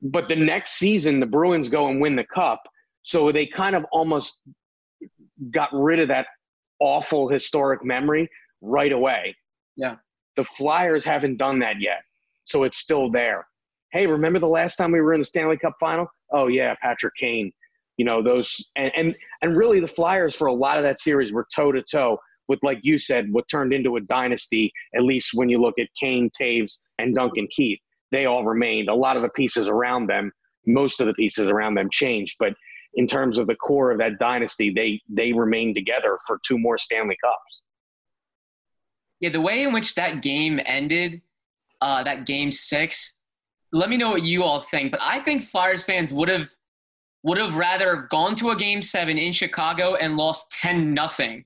but 0.00 0.28
the 0.28 0.36
next 0.36 0.72
season, 0.74 1.18
the 1.18 1.26
Bruins 1.26 1.68
go 1.68 1.88
and 1.88 2.00
win 2.00 2.14
the 2.14 2.24
cup, 2.32 2.62
so 3.02 3.32
they 3.32 3.46
kind 3.46 3.74
of 3.74 3.84
almost 3.90 4.40
got 5.50 5.68
rid 5.72 5.98
of 5.98 6.08
that 6.08 6.26
awful 6.80 7.28
historic 7.28 7.84
memory 7.84 8.28
right 8.60 8.92
away. 8.92 9.34
Yeah. 9.76 9.96
The 10.36 10.44
Flyers 10.44 11.04
haven't 11.04 11.36
done 11.36 11.58
that 11.58 11.80
yet, 11.80 12.02
so 12.44 12.62
it's 12.62 12.78
still 12.78 13.10
there 13.10 13.44
hey, 13.92 14.06
remember 14.06 14.38
the 14.38 14.46
last 14.46 14.76
time 14.76 14.92
we 14.92 15.00
were 15.00 15.14
in 15.14 15.20
the 15.20 15.24
Stanley 15.24 15.56
Cup 15.56 15.74
final? 15.80 16.06
Oh 16.32 16.48
yeah, 16.48 16.74
Patrick 16.82 17.14
Kane. 17.18 17.52
You 17.96 18.04
know 18.04 18.22
those, 18.22 18.56
and 18.76 18.92
and 18.96 19.16
and 19.42 19.56
really 19.56 19.80
the 19.80 19.86
Flyers 19.86 20.34
for 20.34 20.46
a 20.46 20.52
lot 20.52 20.76
of 20.76 20.84
that 20.84 21.00
series 21.00 21.32
were 21.32 21.46
toe 21.54 21.72
to 21.72 21.82
toe 21.82 22.18
with, 22.46 22.60
like 22.62 22.78
you 22.82 22.96
said, 22.98 23.26
what 23.30 23.44
turned 23.50 23.72
into 23.72 23.96
a 23.96 24.00
dynasty. 24.00 24.72
At 24.94 25.02
least 25.02 25.30
when 25.34 25.48
you 25.48 25.60
look 25.60 25.74
at 25.78 25.88
Kane, 26.00 26.30
Toews, 26.40 26.78
and 26.98 27.14
Duncan 27.14 27.48
Keith, 27.54 27.78
they 28.12 28.26
all 28.26 28.44
remained. 28.44 28.88
A 28.88 28.94
lot 28.94 29.16
of 29.16 29.22
the 29.22 29.28
pieces 29.30 29.68
around 29.68 30.06
them, 30.06 30.30
most 30.66 31.00
of 31.00 31.06
the 31.06 31.14
pieces 31.14 31.48
around 31.48 31.74
them 31.74 31.88
changed, 31.90 32.36
but 32.38 32.54
in 32.94 33.06
terms 33.06 33.38
of 33.38 33.46
the 33.46 33.54
core 33.54 33.90
of 33.90 33.98
that 33.98 34.18
dynasty, 34.18 34.72
they 34.74 35.00
they 35.08 35.32
remained 35.32 35.74
together 35.74 36.18
for 36.26 36.40
two 36.46 36.58
more 36.58 36.78
Stanley 36.78 37.16
Cups. 37.22 37.62
Yeah, 39.20 39.30
the 39.30 39.40
way 39.40 39.64
in 39.64 39.72
which 39.72 39.94
that 39.96 40.22
game 40.22 40.60
ended, 40.64 41.20
uh, 41.80 42.04
that 42.04 42.24
game 42.24 42.50
six, 42.50 43.17
let 43.72 43.88
me 43.88 43.96
know 43.96 44.10
what 44.10 44.22
you 44.22 44.44
all 44.44 44.60
think. 44.60 44.92
But 44.92 45.00
I 45.02 45.20
think 45.20 45.42
Flyers 45.42 45.82
fans 45.82 46.12
would 46.12 46.28
have 46.28 46.48
would 47.24 47.38
have 47.38 47.56
rather 47.56 48.06
gone 48.10 48.34
to 48.36 48.50
a 48.50 48.56
game 48.56 48.80
seven 48.80 49.18
in 49.18 49.32
Chicago 49.32 49.94
and 49.96 50.16
lost 50.16 50.52
ten 50.52 50.94
nothing 50.94 51.44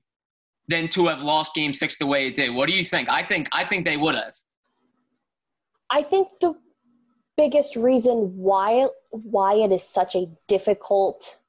than 0.67 0.87
to 0.89 1.07
have 1.07 1.21
lost 1.21 1.55
game 1.55 1.73
six 1.73 1.97
the 1.97 2.05
way 2.05 2.27
it 2.27 2.35
did. 2.35 2.53
What 2.53 2.69
do 2.69 2.75
you 2.75 2.83
think? 2.83 3.09
I 3.09 3.23
think 3.23 3.49
I 3.51 3.65
think 3.65 3.85
they 3.85 3.97
would 3.97 4.15
have. 4.15 4.33
I 5.89 6.01
think 6.01 6.27
the 6.41 6.55
biggest 7.35 7.75
reason 7.75 8.37
why 8.37 8.87
why 9.09 9.55
it 9.55 9.71
is 9.71 9.83
such 9.83 10.15
a 10.15 10.27
difficult 10.47 11.39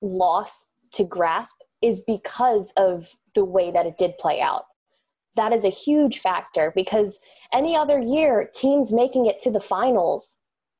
loss 0.00 0.68
to 0.92 1.04
grasp 1.04 1.56
is 1.82 2.00
because 2.06 2.72
of 2.76 3.16
the 3.34 3.44
way 3.44 3.70
that 3.70 3.86
it 3.86 3.96
did 3.96 4.16
play 4.18 4.40
out 4.40 4.64
that 5.36 5.52
is 5.52 5.64
a 5.64 5.70
huge 5.70 6.18
factor 6.18 6.72
because 6.74 7.20
any 7.52 7.76
other 7.76 7.98
year, 7.98 8.48
teams 8.54 8.92
making 8.92 9.26
it 9.26 9.38
to 9.40 9.50
the 9.50 9.60
finals 9.60 10.38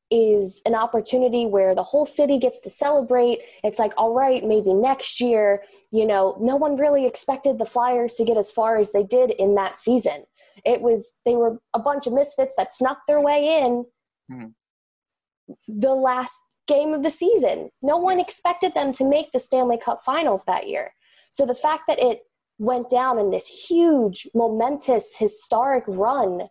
is 0.09 0.61
an 0.65 0.75
opportunity 0.75 1.45
where 1.45 1.73
the 1.73 1.83
whole 1.83 2.05
city 2.05 2.37
gets 2.37 2.59
to 2.59 2.69
celebrate. 2.69 3.39
It's 3.63 3.79
like, 3.79 3.93
all 3.97 4.13
right, 4.13 4.43
maybe 4.43 4.73
next 4.73 5.21
year, 5.21 5.63
you 5.91 6.05
know, 6.05 6.37
no 6.39 6.57
one 6.57 6.75
really 6.75 7.05
expected 7.05 7.57
the 7.57 7.65
Flyers 7.65 8.15
to 8.15 8.25
get 8.25 8.37
as 8.37 8.51
far 8.51 8.77
as 8.77 8.91
they 8.91 9.03
did 9.03 9.31
in 9.31 9.55
that 9.55 9.77
season. 9.77 10.25
It 10.65 10.81
was, 10.81 11.17
they 11.25 11.35
were 11.35 11.59
a 11.73 11.79
bunch 11.79 12.07
of 12.07 12.13
misfits 12.13 12.55
that 12.57 12.73
snuck 12.73 12.99
their 13.07 13.21
way 13.21 13.63
in 13.63 13.85
mm-hmm. 14.29 15.79
the 15.79 15.95
last 15.95 16.41
game 16.67 16.93
of 16.93 17.03
the 17.03 17.09
season. 17.09 17.69
No 17.81 17.97
one 17.97 18.19
expected 18.19 18.73
them 18.73 18.91
to 18.93 19.07
make 19.07 19.31
the 19.31 19.39
Stanley 19.39 19.77
Cup 19.77 20.01
finals 20.03 20.43
that 20.43 20.67
year. 20.67 20.93
So 21.29 21.45
the 21.45 21.55
fact 21.55 21.83
that 21.87 21.99
it 21.99 22.19
went 22.59 22.89
down 22.89 23.17
in 23.17 23.31
this 23.31 23.47
huge, 23.47 24.27
momentous, 24.35 25.15
historic 25.17 25.85
run 25.87 26.49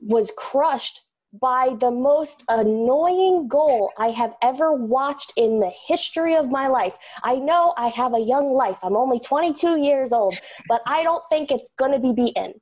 was 0.00 0.32
crushed 0.36 1.02
by 1.40 1.76
the 1.78 1.90
most 1.90 2.44
annoying 2.48 3.48
goal 3.48 3.92
I 3.98 4.08
have 4.10 4.34
ever 4.42 4.72
watched 4.72 5.32
in 5.36 5.60
the 5.60 5.70
history 5.86 6.34
of 6.34 6.50
my 6.50 6.68
life. 6.68 6.96
I 7.22 7.36
know 7.36 7.74
I 7.76 7.88
have 7.88 8.14
a 8.14 8.20
young 8.20 8.52
life. 8.52 8.78
I'm 8.82 8.96
only 8.96 9.20
22 9.20 9.80
years 9.80 10.12
old, 10.12 10.38
but 10.68 10.80
I 10.86 11.02
don't 11.02 11.22
think 11.30 11.50
it's 11.50 11.70
going 11.76 11.92
to 11.92 11.98
be 11.98 12.12
beaten. 12.12 12.54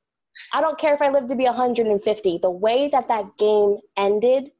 I 0.52 0.60
don't 0.60 0.78
care 0.78 0.94
if 0.94 1.00
I 1.00 1.10
live 1.10 1.28
to 1.28 1.36
be 1.36 1.44
150. 1.44 2.38
The 2.42 2.50
way 2.50 2.88
that 2.88 3.08
that 3.08 3.38
game 3.38 3.78
ended 3.96 4.50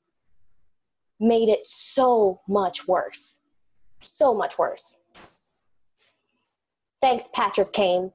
made 1.19 1.49
it 1.49 1.67
so 1.67 2.41
much 2.49 2.87
worse. 2.87 3.39
So 4.01 4.35
much 4.35 4.59
worse. 4.59 4.99
Thanks, 7.03 7.29
Patrick 7.35 7.73
Kane. 7.73 8.13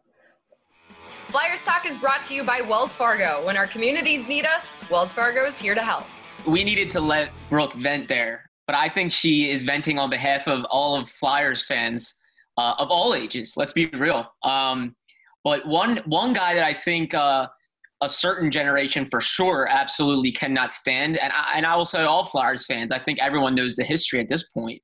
Flyers 1.31 1.61
Talk 1.61 1.85
is 1.85 1.97
brought 1.97 2.25
to 2.25 2.33
you 2.33 2.43
by 2.43 2.59
Wells 2.59 2.91
Fargo. 2.93 3.45
When 3.45 3.55
our 3.55 3.65
communities 3.65 4.27
need 4.27 4.45
us, 4.45 4.83
Wells 4.89 5.13
Fargo 5.13 5.45
is 5.45 5.57
here 5.57 5.73
to 5.73 5.81
help. 5.81 6.03
We 6.45 6.65
needed 6.65 6.89
to 6.89 6.99
let 6.99 7.29
Brooke 7.49 7.73
vent 7.75 8.09
there, 8.09 8.49
but 8.67 8.75
I 8.75 8.89
think 8.89 9.13
she 9.13 9.49
is 9.49 9.63
venting 9.63 9.97
on 9.97 10.09
behalf 10.09 10.49
of 10.49 10.65
all 10.65 10.97
of 10.97 11.07
Flyers 11.07 11.65
fans 11.65 12.15
uh, 12.57 12.73
of 12.77 12.89
all 12.89 13.15
ages. 13.15 13.53
Let's 13.55 13.71
be 13.71 13.85
real. 13.85 14.25
Um, 14.43 14.93
but 15.45 15.65
one 15.65 16.01
one 16.05 16.33
guy 16.33 16.53
that 16.53 16.65
I 16.65 16.73
think 16.73 17.13
uh, 17.13 17.47
a 18.01 18.09
certain 18.09 18.51
generation 18.51 19.07
for 19.09 19.21
sure 19.21 19.69
absolutely 19.71 20.33
cannot 20.33 20.73
stand, 20.73 21.15
and 21.15 21.31
I, 21.31 21.53
and 21.55 21.65
I 21.65 21.77
will 21.77 21.85
say 21.85 22.01
all 22.01 22.25
Flyers 22.25 22.65
fans. 22.65 22.91
I 22.91 22.99
think 22.99 23.19
everyone 23.19 23.55
knows 23.55 23.77
the 23.77 23.85
history 23.85 24.19
at 24.19 24.27
this 24.27 24.49
point. 24.49 24.81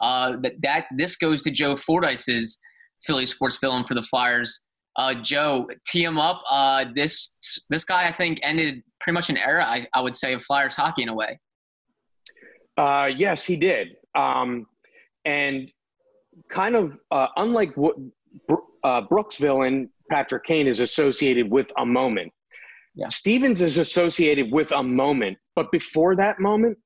Uh, 0.00 0.36
that 0.42 0.52
that 0.62 0.84
this 0.96 1.16
goes 1.16 1.42
to 1.42 1.50
Joe 1.50 1.74
Fordyce's 1.74 2.60
Philly 3.02 3.26
sports 3.26 3.58
villain 3.58 3.82
for 3.82 3.94
the 3.94 4.04
Flyers. 4.04 4.67
Uh, 4.98 5.14
Joe, 5.14 5.68
tee 5.86 6.02
him 6.02 6.18
up. 6.18 6.42
Uh, 6.50 6.86
this 6.94 7.38
this 7.70 7.84
guy, 7.84 8.08
I 8.08 8.12
think, 8.12 8.40
ended 8.42 8.82
pretty 9.00 9.14
much 9.14 9.30
an 9.30 9.36
era. 9.36 9.64
I, 9.64 9.86
I 9.94 10.00
would 10.00 10.16
say 10.16 10.32
of 10.34 10.42
Flyers 10.42 10.74
hockey 10.74 11.04
in 11.04 11.08
a 11.08 11.14
way. 11.14 11.38
Uh, 12.76 13.08
yes, 13.16 13.44
he 13.44 13.56
did. 13.56 13.96
Um, 14.16 14.66
and 15.24 15.70
kind 16.50 16.74
of 16.74 16.98
uh, 17.12 17.28
unlike 17.36 17.76
what 17.76 17.94
uh, 18.82 19.02
Brooks' 19.02 19.38
villain 19.38 19.88
Patrick 20.10 20.44
Kane 20.44 20.66
is 20.66 20.80
associated 20.80 21.48
with 21.50 21.70
a 21.78 21.86
moment. 21.86 22.32
Yeah. 22.94 23.08
Stevens 23.08 23.60
is 23.62 23.78
associated 23.78 24.50
with 24.50 24.72
a 24.72 24.82
moment, 24.82 25.38
but 25.54 25.70
before 25.70 26.16
that 26.16 26.40
moment 26.40 26.76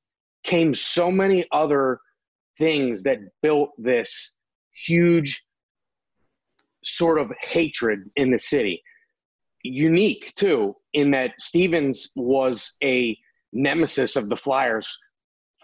came 0.45 0.75
so 0.75 1.11
many 1.11 1.47
other 1.52 1.99
things 2.59 3.02
that 3.04 3.19
built 3.40 3.71
this 3.78 4.37
huge 4.87 5.42
sort 6.85 7.19
of 7.19 7.31
hatred 7.43 8.01
in 8.17 8.31
the 8.31 8.39
city. 8.39 8.83
Unique, 9.65 10.33
too, 10.35 10.75
in 10.95 11.11
that 11.12 11.33
Stevens 11.39 12.11
was 12.17 12.75
a 12.83 13.17
nemesis 13.53 14.17
of 14.17 14.29
the 14.29 14.37
Flyers 14.37 14.99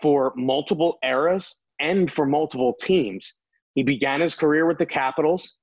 for 0.00 0.32
multiple 0.37 0.98
eras 1.02 1.58
and 1.80 2.10
for 2.10 2.26
multiple 2.26 2.75
teams. 2.80 3.32
He 3.75 3.82
began 3.82 4.20
his 4.20 4.34
career 4.34 4.66
with 4.66 4.78
the 4.78 4.87
Capitals, 4.87 5.56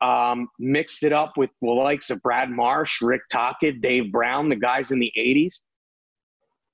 um, 0.00 0.48
mixed 0.58 1.02
it 1.02 1.12
up 1.12 1.36
with 1.36 1.50
the 1.60 1.70
likes 1.70 2.10
of 2.10 2.22
Brad 2.22 2.50
Marsh, 2.50 3.02
Rick 3.02 3.22
Tocchet, 3.30 3.80
Dave 3.80 4.10
Brown, 4.10 4.48
the 4.48 4.56
guys 4.56 4.92
in 4.92 4.98
the 4.98 5.12
80s. 5.16 5.60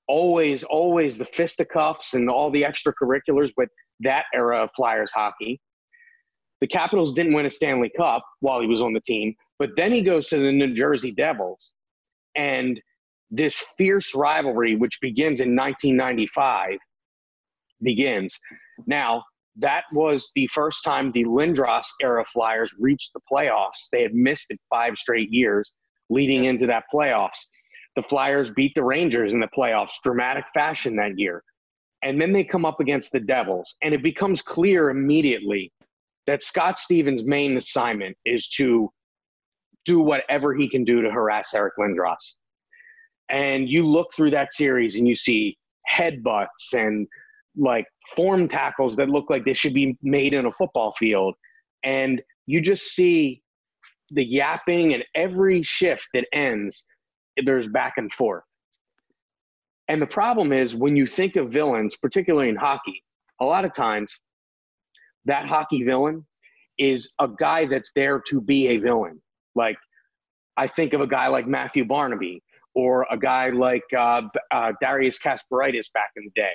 Always, 0.07 0.63
always 0.63 1.17
the 1.17 1.25
fisticuffs 1.25 2.13
and 2.13 2.29
all 2.29 2.49
the 2.49 2.63
extracurriculars 2.63 3.51
with 3.57 3.69
that 3.99 4.25
era 4.33 4.63
of 4.63 4.69
Flyers 4.75 5.11
hockey. 5.11 5.59
The 6.61 6.67
Capitals 6.67 7.13
didn't 7.13 7.33
win 7.33 7.45
a 7.45 7.49
Stanley 7.49 7.91
Cup 7.95 8.23
while 8.39 8.61
he 8.61 8.67
was 8.67 8.81
on 8.81 8.93
the 8.93 9.01
team, 9.01 9.35
but 9.59 9.69
then 9.75 9.91
he 9.91 10.01
goes 10.01 10.27
to 10.29 10.37
the 10.37 10.51
New 10.51 10.73
Jersey 10.73 11.11
Devils. 11.11 11.73
And 12.35 12.81
this 13.29 13.63
fierce 13.77 14.15
rivalry, 14.15 14.75
which 14.75 14.99
begins 15.01 15.41
in 15.41 15.55
1995, 15.55 16.77
begins. 17.83 18.39
Now, 18.85 19.23
that 19.57 19.83
was 19.91 20.31
the 20.35 20.47
first 20.47 20.83
time 20.83 21.11
the 21.11 21.25
Lindros 21.25 21.85
era 22.01 22.23
Flyers 22.25 22.73
reached 22.79 23.11
the 23.13 23.21
playoffs. 23.31 23.89
They 23.91 24.03
had 24.03 24.13
missed 24.13 24.51
it 24.51 24.59
five 24.69 24.97
straight 24.97 25.31
years 25.31 25.73
leading 26.09 26.45
into 26.45 26.67
that 26.67 26.83
playoffs. 26.93 27.47
The 27.95 28.03
Flyers 28.03 28.51
beat 28.51 28.73
the 28.75 28.83
Rangers 28.83 29.33
in 29.33 29.39
the 29.39 29.49
playoffs, 29.57 29.93
dramatic 30.03 30.45
fashion 30.53 30.95
that 30.97 31.17
year. 31.17 31.43
And 32.03 32.21
then 32.21 32.31
they 32.31 32.43
come 32.43 32.63
up 32.63 32.79
against 32.79 33.11
the 33.11 33.19
Devils, 33.19 33.75
and 33.81 33.93
it 33.93 34.03
becomes 34.03 34.43
clear 34.43 34.91
immediately 34.91 35.71
that 36.27 36.43
Scott 36.43 36.77
Stevens' 36.77 37.25
main 37.25 37.57
assignment 37.57 38.15
is 38.25 38.49
to 38.49 38.91
do 39.85 40.01
whatever 40.01 40.53
he 40.53 40.69
can 40.69 40.83
do 40.83 41.01
to 41.01 41.09
harass 41.09 41.53
Eric 41.53 41.73
Lindros. 41.79 42.35
And 43.29 43.67
you 43.67 43.87
look 43.87 44.13
through 44.13 44.31
that 44.31 44.53
series 44.53 44.97
and 44.97 45.07
you 45.07 45.15
see 45.15 45.57
headbutts 45.91 46.73
and 46.73 47.07
like 47.57 47.85
form 48.15 48.47
tackles 48.47 48.95
that 48.97 49.09
look 49.09 49.29
like 49.29 49.45
they 49.45 49.53
should 49.53 49.73
be 49.73 49.97
made 50.03 50.33
in 50.33 50.45
a 50.45 50.51
football 50.51 50.91
field. 50.91 51.33
And 51.83 52.21
you 52.45 52.61
just 52.61 52.93
see 52.93 53.41
the 54.11 54.23
yapping 54.23 54.93
and 54.93 55.03
every 55.15 55.63
shift 55.63 56.07
that 56.13 56.25
ends, 56.33 56.85
there's 57.43 57.69
back 57.69 57.93
and 57.97 58.11
forth. 58.13 58.43
And 59.87 60.01
the 60.01 60.07
problem 60.07 60.51
is 60.51 60.75
when 60.75 60.95
you 60.97 61.07
think 61.07 61.37
of 61.37 61.49
villains, 61.49 61.95
particularly 61.95 62.49
in 62.49 62.57
hockey, 62.57 63.03
a 63.39 63.45
lot 63.45 63.63
of 63.63 63.73
times 63.73 64.19
that 65.27 65.45
hockey 65.45 65.83
villain 65.83 66.25
is 66.77 67.13
a 67.19 67.27
guy 67.27 67.65
that's 67.65 67.91
there 67.95 68.21
to 68.27 68.41
be 68.41 68.67
a 68.69 68.77
villain. 68.77 69.21
Like 69.55 69.77
I 70.57 70.67
think 70.67 70.93
of 70.93 71.01
a 71.01 71.07
guy 71.07 71.27
like 71.27 71.47
Matthew 71.47 71.85
Barnaby 71.85 72.43
or 72.75 73.07
a 73.11 73.17
guy 73.17 73.49
like 73.49 73.83
uh, 73.97 74.21
uh, 74.51 74.71
Darius 74.81 75.19
Kasparaitis 75.19 75.91
back 75.93 76.11
in 76.15 76.25
the 76.25 76.31
day, 76.35 76.53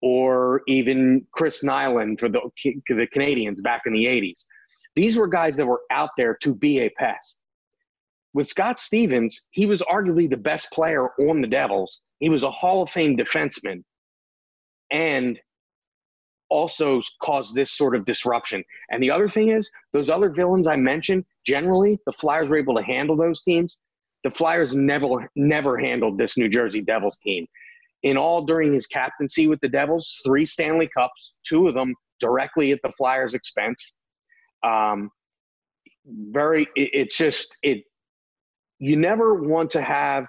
or 0.00 0.62
even 0.68 1.26
Chris 1.32 1.64
Nilan 1.64 2.18
for 2.20 2.28
the, 2.28 2.40
the 2.64 3.08
Canadiens 3.14 3.60
back 3.62 3.82
in 3.86 3.92
the 3.92 4.04
80s. 4.04 4.44
These 4.94 5.16
were 5.16 5.26
guys 5.26 5.56
that 5.56 5.66
were 5.66 5.82
out 5.90 6.10
there 6.16 6.36
to 6.42 6.56
be 6.56 6.80
a 6.80 6.90
pest. 6.90 7.40
With 8.32 8.46
Scott 8.46 8.78
Stevens, 8.78 9.40
he 9.50 9.66
was 9.66 9.82
arguably 9.82 10.30
the 10.30 10.36
best 10.36 10.70
player 10.70 11.08
on 11.28 11.40
the 11.40 11.48
Devils. 11.48 12.00
He 12.20 12.28
was 12.28 12.44
a 12.44 12.50
Hall 12.50 12.82
of 12.82 12.90
Fame 12.90 13.16
defenseman 13.16 13.82
and 14.90 15.38
also 16.48 17.00
cause 17.22 17.52
this 17.52 17.72
sort 17.72 17.96
of 17.96 18.04
disruption. 18.04 18.62
And 18.90 19.02
the 19.02 19.10
other 19.10 19.28
thing 19.28 19.50
is, 19.50 19.70
those 19.92 20.10
other 20.10 20.30
villains 20.30 20.66
I 20.66 20.76
mentioned, 20.76 21.24
generally, 21.44 21.98
the 22.06 22.12
Flyers 22.12 22.48
were 22.48 22.56
able 22.56 22.76
to 22.76 22.82
handle 22.82 23.16
those 23.16 23.42
teams 23.42 23.78
the 24.26 24.30
Flyers 24.30 24.74
never 24.74 25.30
never 25.36 25.78
handled 25.78 26.18
this 26.18 26.36
New 26.36 26.48
Jersey 26.48 26.80
Devils 26.80 27.16
team. 27.18 27.46
In 28.02 28.16
all, 28.16 28.44
during 28.44 28.74
his 28.74 28.88
captaincy 28.88 29.46
with 29.46 29.60
the 29.60 29.68
Devils, 29.68 30.20
three 30.26 30.44
Stanley 30.44 30.90
Cups, 30.92 31.36
two 31.46 31.68
of 31.68 31.74
them 31.74 31.94
directly 32.18 32.72
at 32.72 32.80
the 32.82 32.90
Flyers' 32.98 33.34
expense. 33.34 33.96
Um, 34.64 35.10
very, 36.04 36.62
it, 36.74 36.90
it's 36.92 37.16
just 37.16 37.56
it. 37.62 37.84
You 38.80 38.96
never 38.96 39.34
want 39.34 39.70
to 39.70 39.82
have 39.82 40.26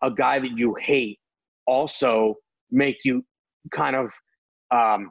a 0.00 0.12
guy 0.12 0.38
that 0.38 0.56
you 0.56 0.76
hate 0.80 1.18
also 1.66 2.36
make 2.70 2.98
you 3.04 3.24
kind 3.72 3.96
of 3.96 4.12
um, 4.70 5.10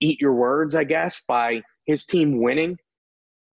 eat 0.00 0.20
your 0.20 0.34
words, 0.34 0.74
I 0.74 0.84
guess, 0.84 1.22
by 1.26 1.62
his 1.86 2.06
team 2.06 2.40
winning. 2.40 2.76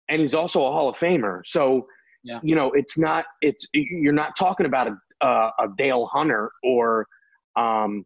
And 0.09 0.21
he's 0.21 0.35
also 0.35 0.65
a 0.65 0.71
Hall 0.71 0.89
of 0.89 0.97
Famer. 0.97 1.41
So 1.45 1.87
yeah. 2.25 2.39
You 2.41 2.55
know, 2.55 2.71
it's 2.71 2.97
not. 2.97 3.25
It's 3.41 3.67
you're 3.73 4.11
not 4.11 4.35
talking 4.35 4.65
about 4.65 4.87
a 4.87 4.97
a, 5.21 5.51
a 5.59 5.67
Dale 5.77 6.07
Hunter 6.11 6.51
or, 6.63 7.07
um, 7.55 8.03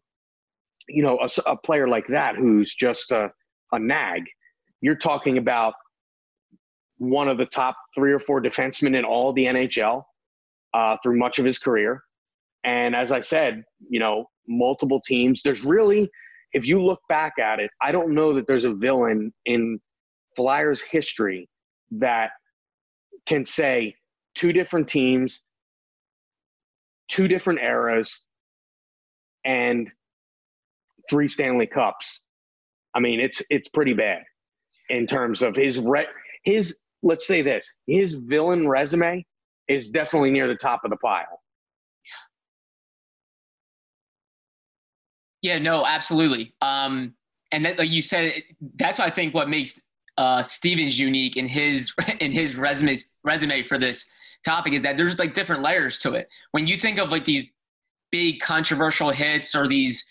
you 0.88 1.02
know, 1.02 1.18
a, 1.18 1.50
a 1.50 1.56
player 1.56 1.88
like 1.88 2.06
that 2.08 2.36
who's 2.36 2.74
just 2.74 3.12
a 3.12 3.30
a 3.72 3.78
nag. 3.78 4.22
You're 4.82 4.96
talking 4.96 5.38
about 5.38 5.72
one 6.98 7.28
of 7.28 7.38
the 7.38 7.46
top 7.46 7.76
three 7.94 8.12
or 8.12 8.18
four 8.18 8.42
defensemen 8.42 8.94
in 8.94 9.04
all 9.06 9.32
the 9.32 9.46
NHL 9.46 10.02
uh, 10.74 10.96
through 11.02 11.18
much 11.18 11.38
of 11.38 11.46
his 11.46 11.58
career. 11.58 12.02
And 12.64 12.94
as 12.94 13.12
I 13.12 13.20
said, 13.20 13.64
you 13.88 14.00
know, 14.00 14.26
multiple 14.46 15.00
teams. 15.00 15.42
There's 15.42 15.64
really, 15.64 16.10
if 16.52 16.66
you 16.66 16.82
look 16.82 17.00
back 17.08 17.34
at 17.38 17.60
it, 17.60 17.70
I 17.80 17.92
don't 17.92 18.14
know 18.14 18.34
that 18.34 18.46
there's 18.46 18.64
a 18.64 18.72
villain 18.72 19.32
in 19.46 19.80
Flyers 20.36 20.80
history 20.80 21.48
that 21.92 22.30
can 23.26 23.44
say 23.44 23.94
two 24.34 24.52
different 24.52 24.88
teams, 24.88 25.42
two 27.08 27.28
different 27.28 27.60
eras, 27.60 28.22
and 29.44 29.88
three 31.08 31.28
Stanley 31.28 31.66
Cups. 31.66 32.22
I 32.94 33.00
mean, 33.00 33.20
it's 33.20 33.42
it's 33.50 33.68
pretty 33.68 33.94
bad 33.94 34.22
in 34.88 35.06
terms 35.06 35.42
of 35.42 35.56
his 35.56 35.78
re- 35.78 36.08
his. 36.44 36.80
Let's 37.02 37.26
say 37.26 37.42
this: 37.42 37.66
his 37.86 38.14
villain 38.14 38.68
resume 38.68 39.24
is 39.68 39.90
definitely 39.90 40.30
near 40.30 40.48
the 40.48 40.56
top 40.56 40.80
of 40.84 40.90
the 40.90 40.96
pile. 40.96 41.39
Yeah, 45.42 45.58
no, 45.58 45.86
absolutely. 45.86 46.54
Um, 46.60 47.14
and 47.52 47.64
that, 47.64 47.78
like 47.78 47.90
you 47.90 48.02
said, 48.02 48.42
that's 48.76 49.00
I 49.00 49.10
think 49.10 49.34
what 49.34 49.48
makes 49.48 49.80
uh, 50.18 50.42
Stevens 50.42 50.98
unique 50.98 51.36
in 51.36 51.48
his 51.48 51.92
in 52.20 52.32
his 52.32 52.54
resume 52.56 52.94
resume 53.24 53.62
for 53.62 53.78
this 53.78 54.06
topic 54.44 54.72
is 54.72 54.82
that 54.82 54.96
there's 54.96 55.18
like 55.18 55.34
different 55.34 55.62
layers 55.62 55.98
to 56.00 56.14
it. 56.14 56.28
When 56.52 56.66
you 56.66 56.76
think 56.76 56.98
of 56.98 57.10
like 57.10 57.24
these 57.24 57.46
big 58.10 58.40
controversial 58.40 59.10
hits 59.10 59.54
or 59.54 59.68
these 59.68 60.04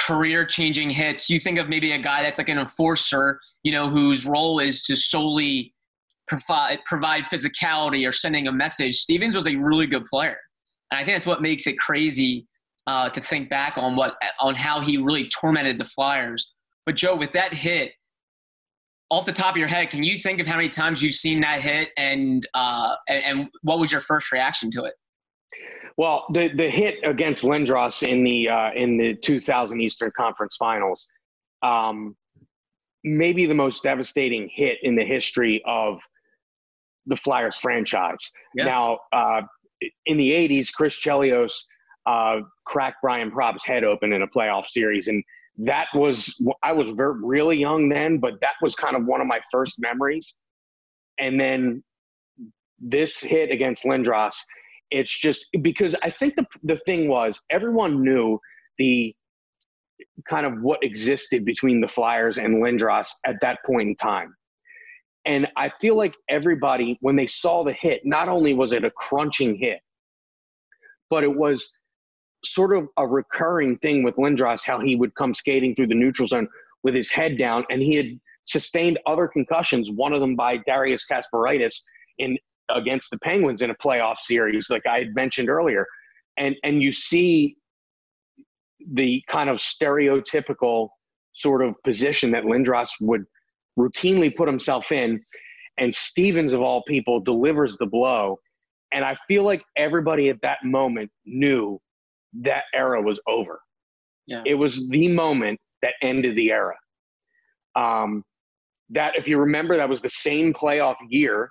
career 0.00 0.44
changing 0.44 0.90
hits, 0.90 1.28
you 1.28 1.38
think 1.40 1.58
of 1.58 1.68
maybe 1.68 1.92
a 1.92 1.98
guy 1.98 2.22
that's 2.22 2.38
like 2.38 2.48
an 2.48 2.58
enforcer, 2.58 3.40
you 3.62 3.72
know, 3.72 3.88
whose 3.88 4.26
role 4.26 4.58
is 4.58 4.82
to 4.84 4.96
solely 4.96 5.74
provide 6.28 6.78
provide 6.86 7.24
physicality 7.24 8.06
or 8.08 8.12
sending 8.12 8.46
a 8.46 8.52
message. 8.52 8.96
Stevens 8.96 9.34
was 9.34 9.46
a 9.46 9.56
really 9.56 9.86
good 9.86 10.04
player. 10.06 10.36
And 10.90 11.00
I 11.00 11.04
think 11.04 11.16
that's 11.16 11.26
what 11.26 11.42
makes 11.42 11.66
it 11.66 11.78
crazy 11.78 12.46
uh, 12.90 13.08
to 13.08 13.20
think 13.20 13.48
back 13.48 13.78
on 13.78 13.94
what 13.94 14.16
on 14.40 14.56
how 14.56 14.80
he 14.80 14.96
really 14.96 15.28
tormented 15.28 15.78
the 15.78 15.84
Flyers. 15.84 16.52
But 16.84 16.96
Joe, 16.96 17.14
with 17.14 17.30
that 17.32 17.54
hit, 17.54 17.92
off 19.10 19.26
the 19.26 19.32
top 19.32 19.52
of 19.54 19.58
your 19.58 19.68
head, 19.68 19.90
can 19.90 20.02
you 20.02 20.18
think 20.18 20.40
of 20.40 20.48
how 20.48 20.56
many 20.56 20.68
times 20.68 21.00
you've 21.00 21.14
seen 21.14 21.40
that 21.42 21.60
hit, 21.60 21.90
and 21.96 22.44
uh, 22.52 22.96
and, 23.08 23.24
and 23.24 23.48
what 23.62 23.78
was 23.78 23.92
your 23.92 24.00
first 24.00 24.32
reaction 24.32 24.72
to 24.72 24.84
it? 24.84 24.94
Well, 25.98 26.26
the 26.32 26.48
the 26.56 26.68
hit 26.68 26.98
against 27.04 27.44
Lindros 27.44 28.02
in 28.02 28.24
the 28.24 28.48
uh, 28.48 28.70
in 28.74 28.96
the 28.96 29.14
2000 29.14 29.80
Eastern 29.80 30.10
Conference 30.16 30.56
Finals, 30.56 31.06
um, 31.62 32.16
maybe 33.04 33.46
the 33.46 33.54
most 33.54 33.84
devastating 33.84 34.50
hit 34.52 34.78
in 34.82 34.96
the 34.96 35.04
history 35.04 35.62
of 35.64 36.00
the 37.06 37.14
Flyers 37.14 37.56
franchise. 37.56 38.32
Yeah. 38.56 38.64
Now, 38.64 38.98
uh, 39.12 39.42
in 40.06 40.16
the 40.16 40.30
80s, 40.30 40.72
Chris 40.72 40.98
Chelios 40.98 41.52
uh, 42.06 42.40
cracked 42.64 42.96
Brian 43.02 43.30
Propp's 43.30 43.64
head 43.64 43.84
open 43.84 44.12
in 44.12 44.22
a 44.22 44.26
playoff 44.26 44.66
series, 44.66 45.08
and 45.08 45.22
that 45.58 45.86
was 45.94 46.40
I 46.62 46.72
was 46.72 46.90
very, 46.90 47.14
really 47.22 47.58
young 47.58 47.88
then, 47.88 48.18
but 48.18 48.34
that 48.40 48.54
was 48.62 48.74
kind 48.74 48.96
of 48.96 49.04
one 49.04 49.20
of 49.20 49.26
my 49.26 49.40
first 49.52 49.80
memories. 49.80 50.34
And 51.18 51.38
then 51.38 51.82
this 52.78 53.20
hit 53.20 53.50
against 53.50 53.84
Lindros, 53.84 54.34
it's 54.90 55.16
just 55.16 55.46
because 55.60 55.94
I 56.02 56.10
think 56.10 56.36
the 56.36 56.46
the 56.62 56.76
thing 56.76 57.08
was 57.08 57.40
everyone 57.50 58.02
knew 58.02 58.38
the 58.78 59.14
kind 60.28 60.46
of 60.46 60.60
what 60.62 60.82
existed 60.82 61.44
between 61.44 61.80
the 61.80 61.88
Flyers 61.88 62.38
and 62.38 62.62
Lindros 62.62 63.08
at 63.26 63.36
that 63.42 63.58
point 63.66 63.88
in 63.88 63.96
time. 63.96 64.34
And 65.26 65.46
I 65.56 65.70
feel 65.80 65.96
like 65.96 66.14
everybody, 66.28 66.96
when 67.00 67.16
they 67.16 67.26
saw 67.26 67.62
the 67.62 67.74
hit, 67.74 68.00
not 68.04 68.28
only 68.28 68.54
was 68.54 68.72
it 68.72 68.84
a 68.84 68.90
crunching 68.90 69.54
hit, 69.54 69.80
but 71.10 71.22
it 71.22 71.36
was 71.36 71.70
sort 72.44 72.76
of 72.76 72.88
a 72.96 73.06
recurring 73.06 73.76
thing 73.78 74.02
with 74.02 74.16
Lindros, 74.16 74.64
how 74.64 74.80
he 74.80 74.96
would 74.96 75.14
come 75.14 75.34
skating 75.34 75.74
through 75.74 75.88
the 75.88 75.94
neutral 75.94 76.28
zone 76.28 76.48
with 76.82 76.94
his 76.94 77.10
head 77.10 77.36
down, 77.36 77.64
and 77.70 77.82
he 77.82 77.94
had 77.94 78.18
sustained 78.46 78.98
other 79.06 79.28
concussions. 79.28 79.90
One 79.90 80.12
of 80.12 80.20
them 80.20 80.36
by 80.36 80.58
Darius 80.66 81.06
Kasparaitis 81.10 81.82
in 82.18 82.38
against 82.74 83.10
the 83.10 83.18
Penguins 83.18 83.62
in 83.62 83.70
a 83.70 83.74
playoff 83.74 84.18
series, 84.18 84.70
like 84.70 84.86
I 84.86 84.98
had 84.98 85.14
mentioned 85.14 85.48
earlier, 85.48 85.86
and 86.36 86.56
and 86.62 86.82
you 86.82 86.92
see 86.92 87.56
the 88.92 89.22
kind 89.28 89.50
of 89.50 89.58
stereotypical 89.58 90.88
sort 91.34 91.62
of 91.62 91.74
position 91.84 92.30
that 92.30 92.44
Lindros 92.44 92.90
would 93.00 93.24
routinely 93.78 94.34
put 94.34 94.48
himself 94.48 94.90
in, 94.92 95.20
and 95.78 95.94
Stevens 95.94 96.52
of 96.52 96.60
all 96.60 96.82
people 96.84 97.20
delivers 97.20 97.76
the 97.76 97.86
blow. 97.86 98.38
And 98.92 99.04
I 99.04 99.16
feel 99.28 99.44
like 99.44 99.62
everybody 99.76 100.30
at 100.30 100.40
that 100.42 100.58
moment 100.64 101.10
knew 101.24 101.80
that 102.40 102.64
era 102.74 103.02
was 103.02 103.20
over. 103.26 103.60
Yeah. 104.26 104.42
It 104.46 104.54
was 104.54 104.88
the 104.88 105.08
moment 105.08 105.58
that 105.82 105.94
ended 106.02 106.36
the 106.36 106.50
era. 106.50 106.76
Um, 107.76 108.22
that, 108.90 109.14
if 109.16 109.28
you 109.28 109.38
remember, 109.38 109.76
that 109.76 109.88
was 109.88 110.00
the 110.00 110.08
same 110.08 110.52
playoff 110.52 110.96
year 111.08 111.50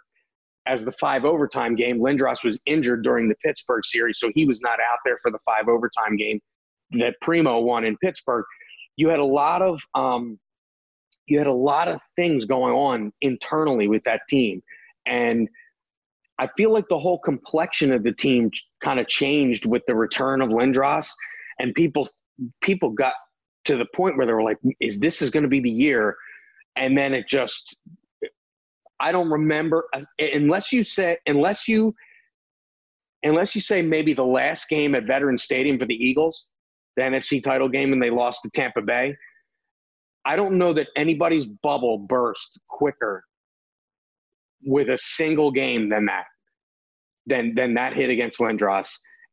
as 0.67 0.85
the 0.85 0.91
five 0.93 1.25
overtime 1.25 1.75
game. 1.75 1.99
Lindros 1.99 2.43
was 2.43 2.59
injured 2.65 3.03
during 3.03 3.27
the 3.27 3.35
Pittsburgh 3.43 3.83
series, 3.85 4.19
so 4.19 4.31
he 4.35 4.45
was 4.45 4.61
not 4.61 4.79
out 4.79 4.99
there 5.05 5.17
for 5.21 5.31
the 5.31 5.39
five 5.45 5.67
overtime 5.67 6.15
game 6.17 6.39
that 6.91 7.15
Primeau 7.21 7.59
won 7.59 7.85
in 7.85 7.97
Pittsburgh. 7.97 8.45
You 8.97 9.09
had 9.09 9.19
a 9.19 9.25
lot 9.25 9.61
of 9.61 9.81
um, 9.95 10.37
you 11.27 11.37
had 11.37 11.47
a 11.47 11.53
lot 11.53 11.87
of 11.87 12.01
things 12.15 12.45
going 12.45 12.73
on 12.73 13.11
internally 13.21 13.87
with 13.87 14.03
that 14.03 14.21
team, 14.29 14.61
and 15.05 15.47
I 16.39 16.47
feel 16.55 16.71
like 16.71 16.87
the 16.89 16.97
whole 16.97 17.19
complexion 17.19 17.91
of 17.91 18.03
the 18.03 18.13
team 18.13 18.49
kind 18.81 18.99
of 18.99 19.07
changed 19.07 19.65
with 19.65 19.83
the 19.87 19.93
return 19.93 20.41
of 20.41 20.49
Lindros, 20.49 21.09
and 21.59 21.73
people 21.75 22.07
people 22.61 22.91
got 22.91 23.13
to 23.65 23.75
the 23.75 23.85
point 23.93 24.17
where 24.17 24.25
they 24.25 24.33
were 24.33 24.43
like, 24.43 24.57
"Is 24.79 24.99
this 24.99 25.21
is 25.21 25.31
going 25.31 25.43
to 25.43 25.49
be 25.49 25.59
the 25.59 25.69
year?" 25.69 26.15
And 26.77 26.97
then 26.97 27.13
it 27.13 27.27
just, 27.27 27.77
I 29.01 29.11
don't 29.11 29.29
remember 29.29 29.85
uh, 29.93 30.01
unless 30.17 30.71
you 30.71 30.85
say 30.85 31.17
unless 31.27 31.67
you 31.67 31.93
unless 33.23 33.53
you 33.53 33.59
say 33.59 33.81
maybe 33.81 34.13
the 34.13 34.25
last 34.25 34.69
game 34.69 34.95
at 34.95 35.03
Veterans 35.03 35.43
Stadium 35.43 35.77
for 35.77 35.85
the 35.85 35.93
Eagles, 35.93 36.47
the 36.95 37.01
NFC 37.01 37.43
title 37.43 37.67
game, 37.67 37.91
and 37.91 38.01
they 38.01 38.09
lost 38.09 38.43
to 38.43 38.49
Tampa 38.51 38.81
Bay. 38.81 39.13
I 40.25 40.37
don't 40.37 40.57
know 40.57 40.71
that 40.71 40.87
anybody's 40.95 41.45
bubble 41.45 41.97
burst 41.97 42.61
quicker 42.69 43.25
with 44.63 44.89
a 44.89 44.97
single 44.97 45.51
game 45.51 45.89
than 45.89 46.05
that, 46.05 46.25
than 47.25 47.53
than 47.55 47.73
that 47.75 47.93
hit 47.93 48.09
against 48.09 48.39
Lindros. 48.39 48.89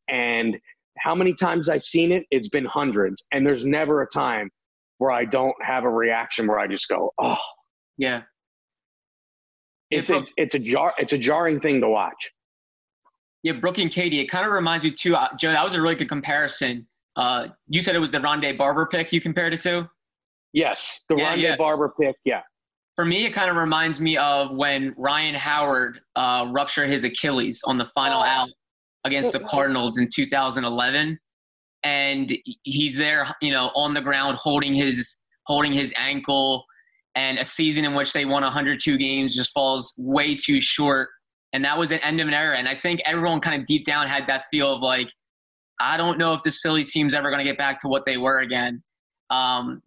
And 0.09 0.57
how 0.99 1.15
many 1.15 1.35
times 1.35 1.69
I've 1.69 1.85
seen 1.85 2.13
it, 2.13 2.25
it's 2.31 2.49
been 2.49 2.65
hundreds. 2.65 3.25
And 3.33 3.47
there's 3.47 3.65
never 3.65 4.03
a 4.03 4.07
time 4.09 4.51
where 4.99 5.11
I 5.11 5.25
don't 5.25 5.57
have 5.63 5.85
a 5.85 5.91
reaction 5.91 6.47
where 6.47 6.59
I 6.59 6.67
just 6.67 6.89
go, 6.89 7.13
oh, 7.19 7.37
yeah. 7.99 8.23
It's 9.91 10.11
a, 10.11 10.25
it's 10.37 10.57
a 10.57 10.59
jar 10.59 10.95
it's 10.99 11.13
a 11.13 11.19
jarring 11.19 11.61
thing 11.61 11.81
to 11.81 11.89
watch. 11.89 12.33
Yeah, 13.45 13.53
Brooke 13.53 13.79
and 13.79 13.91
Katie. 13.91 14.19
It 14.19 14.27
kind 14.27 14.45
of 14.45 14.51
reminds 14.51 14.83
me 14.83 14.91
too, 14.91 15.15
uh, 15.15 15.29
Joe. 15.39 15.53
That 15.53 15.63
was 15.63 15.75
a 15.75 15.81
really 15.81 15.95
good 15.95 16.09
comparison. 16.09 16.89
Uh, 17.15 17.49
you 17.69 17.81
said 17.81 17.95
it 17.95 18.01
was 18.01 18.11
the 18.11 18.19
Rondé 18.19 18.59
Barber 18.59 18.87
pick 18.87 19.13
you 19.13 19.21
compared 19.21 19.55
it 19.55 19.61
to. 19.61 19.89
Yes, 20.53 21.05
the 21.09 21.15
yeah, 21.15 21.35
Rondé 21.35 21.43
yeah. 21.43 21.57
Barber 21.57 21.95
pick. 22.01 22.17
Yeah. 22.25 22.41
For 22.97 23.05
me, 23.05 23.27
it 23.27 23.33
kind 23.33 23.51
of 23.51 23.57
reminds 23.57 24.01
me 24.01 24.17
of 24.17 24.55
when 24.57 24.95
Ryan 24.97 25.35
Howard 25.35 26.01
uh, 26.17 26.49
ruptured 26.51 26.91
his 26.91 27.05
Achilles 27.05 27.63
on 27.67 27.77
the 27.77 27.85
final 27.87 28.21
oh. 28.21 28.27
out 28.27 28.49
against 29.05 29.33
the 29.33 29.41
Cardinals 29.41 29.99
in 29.99 30.09
2011, 30.13 31.19
and 31.85 32.39
he's 32.65 32.97
there, 32.97 33.27
you 33.41 33.53
know, 33.53 33.71
on 33.77 33.95
the 33.95 34.01
ground 34.01 34.39
holding 34.41 34.75
his 34.75 35.19
holding 35.47 35.73
his 35.73 35.95
ankle, 35.97 36.65
and 37.15 37.39
a 37.39 37.45
season 37.45 37.85
in 37.85 37.95
which 37.95 38.13
they 38.13 38.25
won 38.25 38.43
102 38.43 38.99
games 38.99 39.37
just 39.37 39.53
falls 39.53 39.95
way 39.99 40.35
too 40.35 40.61
short, 40.61 41.09
and 41.53 41.65
that 41.65 41.79
was 41.79 41.93
an 41.93 41.99
end 42.01 42.21
of 42.21 42.29
an 42.29 42.35
era. 42.35 42.57
And 42.57 42.67
I 42.67 42.75
think 42.75 43.01
everyone 43.07 43.41
kind 43.41 43.61
of 43.61 43.67
deep 43.67 43.85
down 43.85 44.09
had 44.09 44.27
that 44.27 44.45
feel 44.51 44.75
of 44.75 44.81
like, 44.81 45.09
I 45.81 45.97
don't 45.97 46.19
know 46.19 46.33
if 46.33 46.43
this 46.43 46.61
Phillies 46.63 46.93
team's 46.93 47.15
ever 47.15 47.31
going 47.31 47.39
to 47.39 47.45
get 47.45 47.59
back 47.59 47.79
to 47.81 47.89
what 47.89 48.05
they 48.05 48.17
were 48.17 48.41
again. 48.41 48.83
Um, 49.31 49.83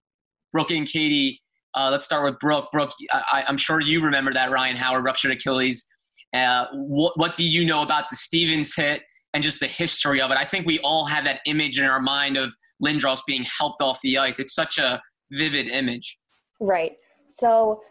Brooke 0.51 0.71
and 0.71 0.87
Katie. 0.87 1.41
Uh, 1.75 1.89
let's 1.91 2.05
start 2.05 2.23
with 2.23 2.39
Brooke. 2.39 2.69
Brooke, 2.71 2.91
I, 3.11 3.43
am 3.47 3.57
sure 3.57 3.79
you 3.79 4.01
remember 4.03 4.33
that 4.33 4.51
Ryan 4.51 4.75
Howard 4.75 5.03
ruptured 5.03 5.31
Achilles. 5.31 5.87
Uh, 6.33 6.65
what, 6.73 7.17
what 7.17 7.35
do 7.35 7.47
you 7.47 7.65
know 7.65 7.81
about 7.81 8.09
the 8.09 8.15
Stevens 8.15 8.75
hit 8.75 9.01
and 9.33 9.43
just 9.43 9.59
the 9.59 9.67
history 9.67 10.21
of 10.21 10.31
it? 10.31 10.37
I 10.37 10.45
think 10.45 10.65
we 10.65 10.79
all 10.79 11.05
have 11.05 11.25
that 11.25 11.41
image 11.45 11.79
in 11.79 11.85
our 11.85 12.01
mind 12.01 12.37
of 12.37 12.53
Lindros 12.83 13.19
being 13.27 13.45
helped 13.59 13.81
off 13.81 13.99
the 14.01 14.17
ice. 14.17 14.39
It's 14.39 14.53
such 14.53 14.77
a 14.77 15.01
vivid 15.31 15.67
image. 15.67 16.17
Right. 16.59 16.93
So 17.25 17.81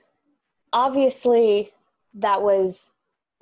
obviously, 0.72 1.72
that 2.14 2.42
was 2.42 2.90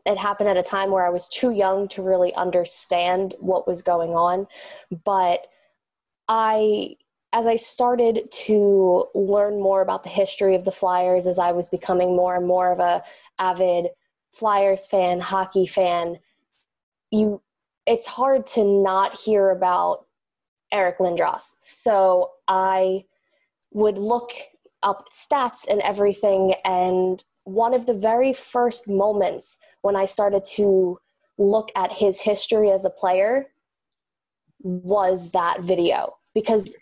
it 0.05 0.19
happened 0.19 0.49
at 0.49 0.57
a 0.57 0.63
time 0.63 0.91
where 0.91 1.05
I 1.05 1.11
was 1.11 1.29
too 1.29 1.51
young 1.51 1.89
to 1.89 2.03
really 2.03 2.33
understand 2.35 3.35
what 3.41 3.67
was 3.67 3.83
going 3.83 4.11
on. 4.11 4.47
But 5.05 5.47
I 6.29 6.97
as 7.37 7.47
I 7.47 7.57
started 7.57 8.33
to 8.47 9.05
learn 9.15 9.61
more 9.61 9.83
about 9.83 10.05
the 10.05 10.09
history 10.09 10.55
of 10.55 10.65
the 10.65 10.73
Flyers, 10.73 11.27
as 11.27 11.39
I 11.39 11.53
was 11.53 11.69
becoming 11.69 12.17
more 12.17 12.35
and 12.35 12.47
more 12.47 12.73
of 12.73 12.79
a 12.79 13.03
avid 13.39 13.89
Flyers 14.33 14.87
fan, 14.87 15.21
hockey 15.21 15.67
fan, 15.67 16.19
you 17.11 17.43
it's 17.87 18.07
hard 18.07 18.47
to 18.47 18.65
not 18.65 19.19
hear 19.19 19.51
about 19.51 20.07
Eric 20.73 20.99
Lindros. 20.99 21.57
So 21.61 22.31
I 22.49 23.05
would 23.71 23.99
look 23.99 24.31
up 24.83 25.09
stats 25.13 25.69
and 25.69 25.83
everything 25.83 26.55
and 26.65 27.23
one 27.45 27.75
of 27.75 27.85
the 27.85 27.95
very 27.95 28.33
first 28.33 28.89
moments 28.89 29.59
when 29.83 29.95
I 29.95 30.07
started 30.07 30.47
to 30.57 30.99
look 31.37 31.71
at 31.77 31.93
his 31.93 32.19
history 32.19 32.71
as 32.71 32.87
a 32.87 32.91
player 32.91 33.49
was 34.63 35.33
that 35.33 35.61
video 35.61 36.17
because 36.35 36.75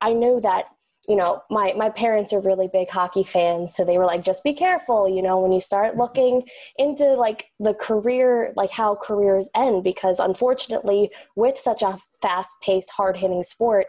I 0.00 0.12
know 0.12 0.40
that 0.40 0.66
you 1.08 1.16
know 1.16 1.42
my 1.50 1.72
my 1.76 1.88
parents 1.88 2.32
are 2.32 2.40
really 2.40 2.68
big 2.70 2.90
hockey 2.90 3.24
fans 3.24 3.74
so 3.74 3.84
they 3.84 3.96
were 3.96 4.04
like 4.04 4.22
just 4.22 4.44
be 4.44 4.52
careful 4.52 5.08
you 5.08 5.22
know 5.22 5.40
when 5.40 5.50
you 5.50 5.60
start 5.60 5.96
looking 5.96 6.42
into 6.76 7.14
like 7.14 7.46
the 7.58 7.72
career 7.72 8.52
like 8.54 8.70
how 8.70 8.94
careers 8.94 9.48
end 9.54 9.82
because 9.82 10.18
unfortunately 10.20 11.10
with 11.36 11.56
such 11.56 11.80
a 11.82 11.98
fast 12.20 12.54
paced 12.62 12.90
hard 12.90 13.16
hitting 13.16 13.42
sport 13.42 13.86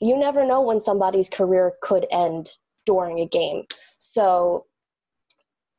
you 0.00 0.16
never 0.16 0.44
know 0.44 0.60
when 0.60 0.80
somebody's 0.80 1.28
career 1.28 1.72
could 1.80 2.06
end 2.10 2.50
during 2.84 3.20
a 3.20 3.26
game. 3.26 3.64
So 3.98 4.66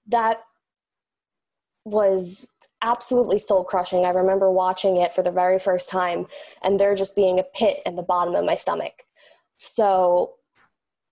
that 0.08 0.42
was 1.84 2.48
absolutely 2.82 3.40
soul 3.40 3.64
crushing 3.64 4.06
i 4.06 4.10
remember 4.10 4.52
watching 4.52 4.98
it 4.98 5.14
for 5.14 5.24
the 5.24 5.32
very 5.32 5.58
first 5.58 5.90
time 5.90 6.28
and 6.62 6.80
there 6.80 6.94
just 6.94 7.16
being 7.16 7.40
a 7.40 7.44
pit 7.44 7.80
in 7.86 7.96
the 7.96 8.02
bottom 8.04 8.36
of 8.36 8.44
my 8.44 8.54
stomach 8.54 9.05
so 9.58 10.34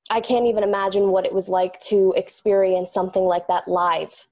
I 0.10 0.22
can't 0.22 0.46
even 0.46 0.64
imagine 0.64 1.10
what 1.10 1.26
it 1.26 1.34
was 1.34 1.50
like 1.50 1.80
to 1.88 2.14
experience 2.16 2.94
something 2.94 3.24
like 3.24 3.48
that 3.48 3.68
live 3.68 4.28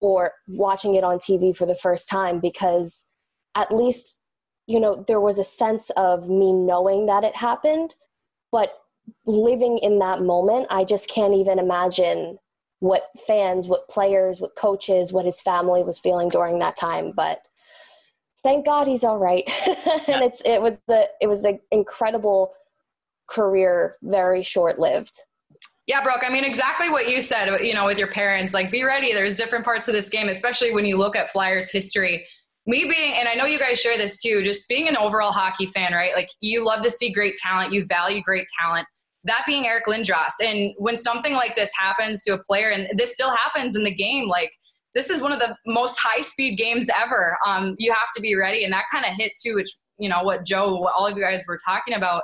or 0.00 0.32
watching 0.48 0.94
it 0.94 1.04
on 1.04 1.18
TV 1.18 1.54
for 1.54 1.66
the 1.66 1.74
first 1.74 2.08
time 2.08 2.40
because 2.40 3.06
at 3.54 3.74
least, 3.74 4.18
you 4.66 4.80
know, 4.80 5.04
there 5.06 5.20
was 5.20 5.38
a 5.38 5.44
sense 5.44 5.90
of 5.96 6.28
me 6.28 6.52
knowing 6.52 7.06
that 7.06 7.24
it 7.24 7.36
happened, 7.36 7.94
but 8.50 8.78
living 9.26 9.78
in 9.78 9.98
that 9.98 10.22
moment, 10.22 10.66
I 10.70 10.84
just 10.84 11.08
can't 11.08 11.34
even 11.34 11.58
imagine 11.58 12.38
what 12.80 13.08
fans, 13.26 13.68
what 13.68 13.88
players, 13.88 14.40
what 14.40 14.56
coaches, 14.56 15.12
what 15.12 15.24
his 15.24 15.40
family 15.40 15.82
was 15.82 15.98
feeling 15.98 16.28
during 16.28 16.58
that 16.58 16.76
time. 16.76 17.12
But 17.14 17.42
thank 18.42 18.66
God 18.66 18.86
he's 18.86 19.04
all 19.04 19.18
right. 19.18 19.44
and 20.08 20.22
it's 20.22 20.42
it 20.44 20.60
was 20.60 20.80
the 20.86 21.08
it 21.20 21.26
was 21.26 21.44
an 21.44 21.60
incredible 21.70 22.52
career 23.34 23.96
very 24.02 24.42
short 24.42 24.78
lived. 24.78 25.14
Yeah, 25.86 26.02
Brooke, 26.02 26.22
I 26.26 26.30
mean, 26.30 26.44
exactly 26.44 26.88
what 26.88 27.10
you 27.10 27.20
said, 27.20 27.58
you 27.62 27.74
know, 27.74 27.84
with 27.84 27.98
your 27.98 28.08
parents. 28.08 28.54
Like, 28.54 28.70
be 28.70 28.84
ready. 28.84 29.12
There's 29.12 29.36
different 29.36 29.64
parts 29.64 29.86
of 29.86 29.92
this 29.92 30.08
game, 30.08 30.28
especially 30.28 30.72
when 30.72 30.86
you 30.86 30.96
look 30.96 31.14
at 31.14 31.30
Flyers 31.30 31.70
history. 31.70 32.26
Me 32.66 32.84
being, 32.84 33.14
and 33.18 33.28
I 33.28 33.34
know 33.34 33.44
you 33.44 33.58
guys 33.58 33.78
share 33.78 33.98
this 33.98 34.18
too, 34.22 34.42
just 34.42 34.66
being 34.66 34.88
an 34.88 34.96
overall 34.96 35.32
hockey 35.32 35.66
fan, 35.66 35.92
right? 35.92 36.14
Like, 36.14 36.30
you 36.40 36.64
love 36.64 36.82
to 36.84 36.90
see 36.90 37.12
great 37.12 37.36
talent, 37.36 37.72
you 37.72 37.84
value 37.84 38.22
great 38.22 38.46
talent. 38.58 38.86
That 39.24 39.42
being 39.46 39.66
Eric 39.66 39.84
Lindros. 39.86 40.32
And 40.42 40.72
when 40.78 40.96
something 40.96 41.34
like 41.34 41.54
this 41.54 41.70
happens 41.78 42.24
to 42.24 42.34
a 42.34 42.42
player, 42.42 42.70
and 42.70 42.88
this 42.98 43.12
still 43.12 43.30
happens 43.30 43.76
in 43.76 43.84
the 43.84 43.94
game, 43.94 44.26
like, 44.28 44.52
this 44.94 45.10
is 45.10 45.20
one 45.20 45.32
of 45.32 45.40
the 45.40 45.54
most 45.66 45.98
high 45.98 46.20
speed 46.20 46.56
games 46.56 46.88
ever. 46.98 47.36
Um, 47.46 47.74
you 47.78 47.92
have 47.92 48.08
to 48.14 48.22
be 48.22 48.36
ready. 48.36 48.64
And 48.64 48.72
that 48.72 48.84
kind 48.92 49.04
of 49.04 49.12
hit 49.16 49.32
too, 49.42 49.56
which, 49.56 49.68
you 49.98 50.08
know, 50.08 50.22
what 50.22 50.46
Joe, 50.46 50.76
what 50.76 50.94
all 50.96 51.06
of 51.06 51.16
you 51.16 51.22
guys 51.22 51.44
were 51.48 51.58
talking 51.66 51.94
about 51.94 52.22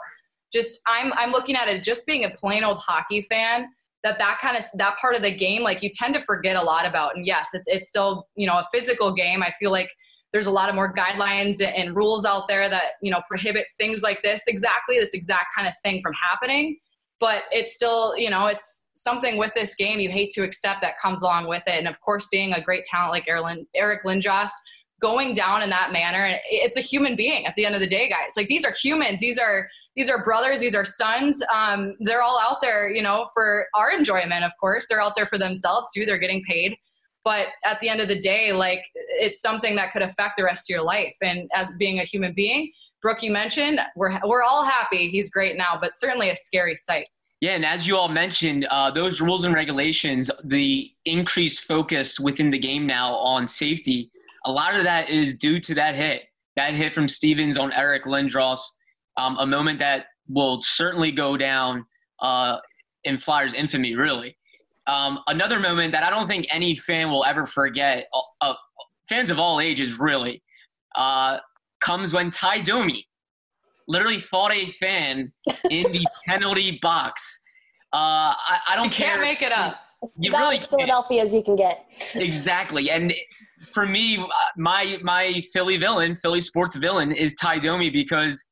just 0.52 0.80
I'm 0.86 1.12
I'm 1.14 1.30
looking 1.30 1.56
at 1.56 1.68
it 1.68 1.82
just 1.82 2.06
being 2.06 2.24
a 2.24 2.30
plain 2.30 2.64
old 2.64 2.78
hockey 2.78 3.22
fan 3.22 3.68
that 4.02 4.18
that 4.18 4.38
kind 4.40 4.56
of 4.56 4.64
that 4.74 4.96
part 4.98 5.14
of 5.14 5.22
the 5.22 5.30
game 5.30 5.62
like 5.62 5.82
you 5.82 5.90
tend 5.92 6.14
to 6.14 6.20
forget 6.22 6.56
a 6.56 6.62
lot 6.62 6.86
about. 6.86 7.16
And 7.16 7.26
yes 7.26 7.48
it's 7.52 7.66
it's 7.66 7.88
still 7.88 8.26
you 8.36 8.46
know 8.46 8.58
a 8.58 8.66
physical 8.72 9.12
game. 9.12 9.42
I 9.42 9.52
feel 9.58 9.70
like 9.70 9.90
there's 10.32 10.46
a 10.46 10.50
lot 10.50 10.68
of 10.68 10.74
more 10.74 10.94
guidelines 10.94 11.60
and 11.60 11.96
rules 11.96 12.24
out 12.24 12.46
there 12.48 12.68
that 12.68 12.92
you 13.02 13.10
know 13.10 13.20
prohibit 13.28 13.66
things 13.78 14.02
like 14.02 14.22
this. 14.22 14.42
Exactly 14.46 14.98
this 14.98 15.14
exact 15.14 15.46
kind 15.54 15.68
of 15.68 15.74
thing 15.84 16.00
from 16.02 16.12
happening. 16.14 16.78
But 17.18 17.42
it's 17.52 17.74
still 17.74 18.16
you 18.16 18.30
know 18.30 18.46
it's 18.46 18.86
something 18.94 19.38
with 19.38 19.52
this 19.54 19.74
game 19.74 19.98
you 19.98 20.10
hate 20.10 20.30
to 20.30 20.42
accept 20.42 20.82
that 20.82 20.98
comes 21.00 21.22
along 21.22 21.48
with 21.48 21.62
it. 21.66 21.78
And 21.78 21.88
of 21.88 22.00
course 22.00 22.28
seeing 22.28 22.52
a 22.52 22.62
great 22.62 22.84
talent 22.84 23.12
like 23.12 23.24
Eric 23.28 24.04
Lindros 24.04 24.50
going 25.00 25.32
down 25.32 25.62
in 25.62 25.70
that 25.70 25.92
manner 25.92 26.38
it's 26.50 26.76
a 26.76 26.80
human 26.82 27.16
being 27.16 27.46
at 27.46 27.54
the 27.56 27.64
end 27.64 27.74
of 27.74 27.80
the 27.80 27.86
day 27.86 28.08
guys. 28.08 28.32
Like 28.36 28.48
these 28.48 28.64
are 28.64 28.72
humans. 28.72 29.20
These 29.20 29.38
are 29.38 29.68
these 29.96 30.08
are 30.08 30.24
brothers, 30.24 30.60
these 30.60 30.74
are 30.74 30.84
sons. 30.84 31.42
Um, 31.52 31.96
they're 32.00 32.22
all 32.22 32.38
out 32.40 32.58
there, 32.62 32.90
you 32.90 33.02
know, 33.02 33.28
for 33.34 33.66
our 33.74 33.90
enjoyment, 33.90 34.44
of 34.44 34.52
course. 34.60 34.86
They're 34.88 35.02
out 35.02 35.14
there 35.16 35.26
for 35.26 35.38
themselves 35.38 35.88
too. 35.94 36.06
They're 36.06 36.18
getting 36.18 36.42
paid. 36.44 36.76
But 37.24 37.48
at 37.64 37.80
the 37.80 37.88
end 37.88 38.00
of 38.00 38.08
the 38.08 38.18
day, 38.18 38.52
like 38.52 38.82
it's 38.94 39.42
something 39.42 39.76
that 39.76 39.92
could 39.92 40.02
affect 40.02 40.34
the 40.38 40.44
rest 40.44 40.70
of 40.70 40.74
your 40.74 40.84
life. 40.84 41.14
And 41.20 41.50
as 41.54 41.68
being 41.78 42.00
a 42.00 42.04
human 42.04 42.32
being, 42.32 42.72
Brooke, 43.02 43.22
you 43.22 43.30
mentioned, 43.30 43.80
we're, 43.96 44.18
we're 44.24 44.42
all 44.42 44.64
happy. 44.64 45.10
He's 45.10 45.30
great 45.30 45.56
now, 45.56 45.78
but 45.80 45.94
certainly 45.94 46.30
a 46.30 46.36
scary 46.36 46.76
sight. 46.76 47.06
Yeah, 47.40 47.52
and 47.52 47.64
as 47.64 47.86
you 47.86 47.96
all 47.96 48.08
mentioned, 48.08 48.66
uh, 48.66 48.90
those 48.90 49.22
rules 49.22 49.46
and 49.46 49.54
regulations, 49.54 50.30
the 50.44 50.90
increased 51.06 51.64
focus 51.64 52.20
within 52.20 52.50
the 52.50 52.58
game 52.58 52.86
now 52.86 53.14
on 53.14 53.48
safety, 53.48 54.10
a 54.44 54.52
lot 54.52 54.76
of 54.76 54.84
that 54.84 55.08
is 55.08 55.36
due 55.36 55.58
to 55.60 55.74
that 55.74 55.94
hit. 55.94 56.24
That 56.56 56.74
hit 56.74 56.92
from 56.92 57.08
Stevens 57.08 57.56
on 57.56 57.72
Eric 57.72 58.04
Lindros 58.04 58.60
um, 59.16 59.36
a 59.38 59.46
moment 59.46 59.78
that 59.78 60.06
will 60.28 60.60
certainly 60.62 61.12
go 61.12 61.36
down 61.36 61.84
uh, 62.20 62.58
in 63.04 63.18
Flyers 63.18 63.54
infamy, 63.54 63.94
really. 63.94 64.36
Um, 64.86 65.20
another 65.26 65.60
moment 65.60 65.92
that 65.92 66.02
I 66.02 66.10
don't 66.10 66.26
think 66.26 66.46
any 66.50 66.74
fan 66.74 67.10
will 67.10 67.24
ever 67.24 67.46
forget, 67.46 68.06
uh, 68.12 68.20
uh 68.40 68.54
fans 69.08 69.30
of 69.30 69.38
all 69.38 69.60
ages 69.60 69.98
really, 69.98 70.42
uh, 70.96 71.38
comes 71.80 72.12
when 72.12 72.30
Ty 72.30 72.60
Domi 72.60 73.06
literally 73.88 74.18
fought 74.18 74.52
a 74.52 74.66
fan 74.66 75.32
in 75.70 75.90
the 75.92 76.06
penalty 76.26 76.78
box. 76.80 77.40
Uh, 77.92 78.32
I, 78.36 78.58
I 78.70 78.76
don't 78.76 78.86
You 78.86 78.90
care. 78.90 79.08
can't 79.08 79.20
make 79.22 79.42
it 79.42 79.52
up. 79.52 79.80
You 80.18 80.30
About 80.30 80.38
really 80.38 80.56
as 80.56 80.68
can't. 80.68 80.70
Philadelphia 80.80 81.22
as 81.22 81.34
you 81.34 81.42
can 81.42 81.56
get. 81.56 81.84
exactly. 82.14 82.90
And 82.90 83.12
for 83.74 83.84
me, 83.86 84.16
uh, 84.18 84.26
my 84.56 84.98
my 85.02 85.42
Philly 85.52 85.76
villain, 85.76 86.16
Philly 86.16 86.40
sports 86.40 86.76
villain, 86.76 87.12
is 87.12 87.34
Ty 87.34 87.58
Domi 87.58 87.90
because 87.90 88.42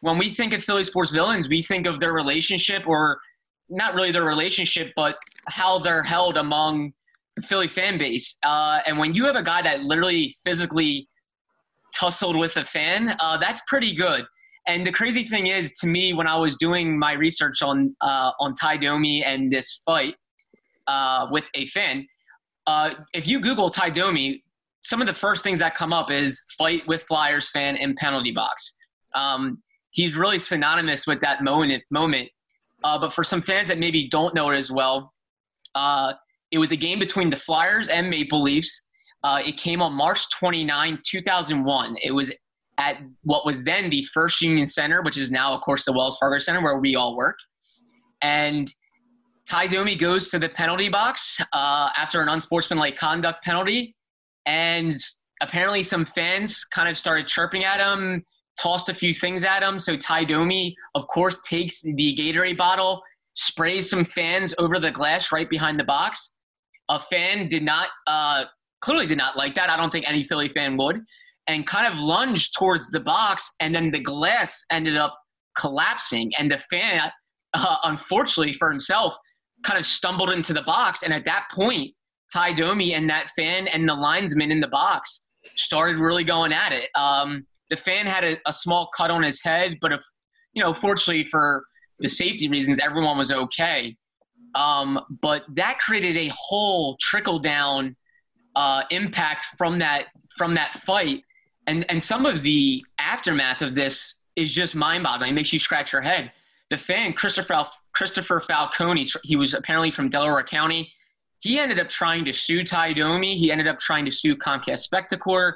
when 0.00 0.18
we 0.18 0.30
think 0.30 0.52
of 0.52 0.62
Philly 0.62 0.84
sports 0.84 1.10
villains, 1.10 1.48
we 1.48 1.62
think 1.62 1.86
of 1.86 2.00
their 2.00 2.12
relationship, 2.12 2.82
or 2.86 3.20
not 3.68 3.94
really 3.94 4.12
their 4.12 4.24
relationship, 4.24 4.92
but 4.96 5.16
how 5.48 5.78
they're 5.78 6.02
held 6.02 6.36
among 6.36 6.92
the 7.36 7.42
Philly 7.42 7.68
fan 7.68 7.98
base. 7.98 8.38
Uh, 8.44 8.80
and 8.86 8.98
when 8.98 9.14
you 9.14 9.24
have 9.24 9.36
a 9.36 9.42
guy 9.42 9.62
that 9.62 9.82
literally 9.82 10.34
physically 10.44 11.08
tussled 11.94 12.36
with 12.36 12.56
a 12.56 12.64
fan, 12.64 13.16
uh, 13.20 13.36
that's 13.36 13.60
pretty 13.66 13.94
good. 13.94 14.24
And 14.66 14.86
the 14.86 14.92
crazy 14.92 15.24
thing 15.24 15.46
is, 15.46 15.72
to 15.80 15.86
me, 15.86 16.12
when 16.12 16.26
I 16.26 16.36
was 16.36 16.56
doing 16.56 16.98
my 16.98 17.12
research 17.14 17.62
on 17.62 17.96
uh, 18.02 18.32
on 18.38 18.54
Ty 18.54 18.76
Domi 18.78 19.24
and 19.24 19.50
this 19.50 19.80
fight 19.84 20.14
uh, 20.86 21.26
with 21.30 21.44
a 21.54 21.66
fan, 21.66 22.06
uh, 22.66 22.90
if 23.14 23.26
you 23.26 23.40
Google 23.40 23.70
Ty 23.70 23.90
Domi, 23.90 24.44
some 24.82 25.00
of 25.00 25.06
the 25.06 25.14
first 25.14 25.42
things 25.42 25.58
that 25.60 25.74
come 25.74 25.92
up 25.92 26.10
is 26.10 26.44
fight 26.58 26.82
with 26.86 27.02
Flyers 27.04 27.50
fan 27.50 27.76
in 27.76 27.94
penalty 27.94 28.30
box. 28.30 28.74
Um, 29.14 29.62
he's 29.98 30.16
really 30.16 30.38
synonymous 30.38 31.08
with 31.08 31.18
that 31.20 31.42
moment. 31.42 31.82
Moment, 31.90 32.28
uh, 32.84 32.98
but 32.98 33.12
for 33.12 33.24
some 33.24 33.42
fans 33.42 33.66
that 33.66 33.78
maybe 33.78 34.08
don't 34.08 34.32
know 34.32 34.50
it 34.50 34.56
as 34.56 34.70
well, 34.70 35.12
uh, 35.74 36.12
it 36.52 36.58
was 36.58 36.70
a 36.70 36.76
game 36.76 37.00
between 37.00 37.30
the 37.30 37.36
Flyers 37.36 37.88
and 37.88 38.08
Maple 38.08 38.40
Leafs. 38.40 38.86
Uh, 39.24 39.42
it 39.44 39.56
came 39.56 39.82
on 39.82 39.92
March 39.92 40.30
29, 40.38 41.00
2001. 41.04 41.96
It 42.02 42.12
was 42.12 42.32
at 42.78 42.98
what 43.22 43.44
was 43.44 43.64
then 43.64 43.90
the 43.90 44.04
First 44.14 44.40
Union 44.40 44.66
Center, 44.66 45.02
which 45.02 45.16
is 45.16 45.32
now, 45.32 45.52
of 45.52 45.62
course, 45.62 45.84
the 45.84 45.92
Wells 45.92 46.16
Fargo 46.18 46.38
Center 46.38 46.62
where 46.62 46.78
we 46.78 46.94
all 46.94 47.16
work. 47.16 47.36
And 48.22 48.72
Ty 49.50 49.66
Domi 49.66 49.96
goes 49.96 50.30
to 50.30 50.38
the 50.38 50.48
penalty 50.48 50.88
box 50.88 51.40
uh, 51.52 51.90
after 51.96 52.22
an 52.22 52.28
unsportsmanlike 52.28 52.94
conduct 52.94 53.44
penalty, 53.44 53.96
and 54.46 54.94
apparently 55.42 55.82
some 55.82 56.04
fans 56.04 56.64
kind 56.64 56.88
of 56.88 56.96
started 56.96 57.26
chirping 57.26 57.64
at 57.64 57.80
him, 57.80 58.24
tossed 58.60 58.88
a 58.88 58.94
few 58.94 59.12
things 59.12 59.44
at 59.44 59.62
him. 59.62 59.78
So 59.78 59.96
Ty 59.96 60.24
Domi, 60.24 60.74
of 60.94 61.06
course, 61.08 61.40
takes 61.42 61.82
the 61.82 62.16
Gatorade 62.18 62.56
bottle, 62.56 63.02
sprays 63.34 63.88
some 63.88 64.04
fans 64.04 64.54
over 64.58 64.78
the 64.78 64.90
glass 64.90 65.32
right 65.32 65.48
behind 65.48 65.78
the 65.78 65.84
box. 65.84 66.36
A 66.88 66.98
fan 66.98 67.48
did 67.48 67.62
not, 67.62 67.88
uh, 68.06 68.44
clearly 68.80 69.06
did 69.06 69.18
not 69.18 69.36
like 69.36 69.54
that. 69.54 69.70
I 69.70 69.76
don't 69.76 69.90
think 69.90 70.08
any 70.08 70.24
Philly 70.24 70.48
fan 70.48 70.76
would, 70.76 71.00
and 71.46 71.66
kind 71.66 71.92
of 71.92 72.00
lunged 72.00 72.54
towards 72.58 72.90
the 72.90 73.00
box, 73.00 73.54
and 73.60 73.74
then 73.74 73.90
the 73.90 74.00
glass 74.00 74.64
ended 74.70 74.96
up 74.96 75.18
collapsing, 75.56 76.32
and 76.38 76.50
the 76.50 76.58
fan, 76.58 77.10
uh, 77.54 77.76
unfortunately 77.84 78.54
for 78.54 78.70
himself, 78.70 79.16
kind 79.64 79.78
of 79.78 79.84
stumbled 79.84 80.30
into 80.30 80.52
the 80.52 80.62
box. 80.62 81.02
And 81.02 81.12
at 81.12 81.24
that 81.24 81.46
point, 81.52 81.94
Ty 82.32 82.52
Domi 82.52 82.94
and 82.94 83.08
that 83.10 83.30
fan 83.30 83.66
and 83.68 83.88
the 83.88 83.94
linesman 83.94 84.50
in 84.50 84.60
the 84.60 84.68
box 84.68 85.26
started 85.42 85.98
really 85.98 86.24
going 86.24 86.52
at 86.52 86.72
it. 86.72 86.90
Um, 86.94 87.46
the 87.70 87.76
fan 87.76 88.06
had 88.06 88.24
a, 88.24 88.38
a 88.46 88.52
small 88.52 88.90
cut 88.96 89.10
on 89.10 89.22
his 89.22 89.42
head, 89.42 89.78
but 89.80 89.92
if 89.92 90.02
you 90.52 90.62
know, 90.62 90.72
fortunately 90.74 91.24
for 91.24 91.64
the 91.98 92.08
safety 92.08 92.48
reasons, 92.48 92.78
everyone 92.80 93.18
was 93.18 93.32
okay. 93.32 93.96
Um, 94.54 94.98
but 95.20 95.44
that 95.54 95.78
created 95.78 96.16
a 96.16 96.32
whole 96.34 96.96
trickle 97.00 97.38
down 97.38 97.96
uh, 98.56 98.82
impact 98.90 99.42
from 99.56 99.78
that 99.78 100.06
from 100.36 100.54
that 100.54 100.74
fight, 100.74 101.22
and 101.66 101.84
and 101.90 102.02
some 102.02 102.26
of 102.26 102.42
the 102.42 102.84
aftermath 102.98 103.62
of 103.62 103.74
this 103.74 104.16
is 104.36 104.54
just 104.54 104.74
mind 104.74 105.04
boggling. 105.04 105.30
It 105.30 105.34
makes 105.34 105.52
you 105.52 105.58
scratch 105.58 105.92
your 105.92 106.02
head. 106.02 106.32
The 106.70 106.78
fan 106.78 107.12
Christopher 107.12 107.64
Christopher 107.92 108.40
Falcone, 108.40 109.06
he 109.24 109.36
was 109.36 109.54
apparently 109.54 109.90
from 109.90 110.08
Delaware 110.08 110.42
County. 110.44 110.92
He 111.40 111.58
ended 111.58 111.78
up 111.78 111.88
trying 111.88 112.24
to 112.24 112.32
sue 112.32 112.64
Ty 112.64 112.94
Domi. 112.94 113.36
He 113.36 113.52
ended 113.52 113.68
up 113.68 113.78
trying 113.78 114.04
to 114.04 114.10
sue 114.10 114.36
Comcast 114.36 114.88
Spectacor. 114.88 115.54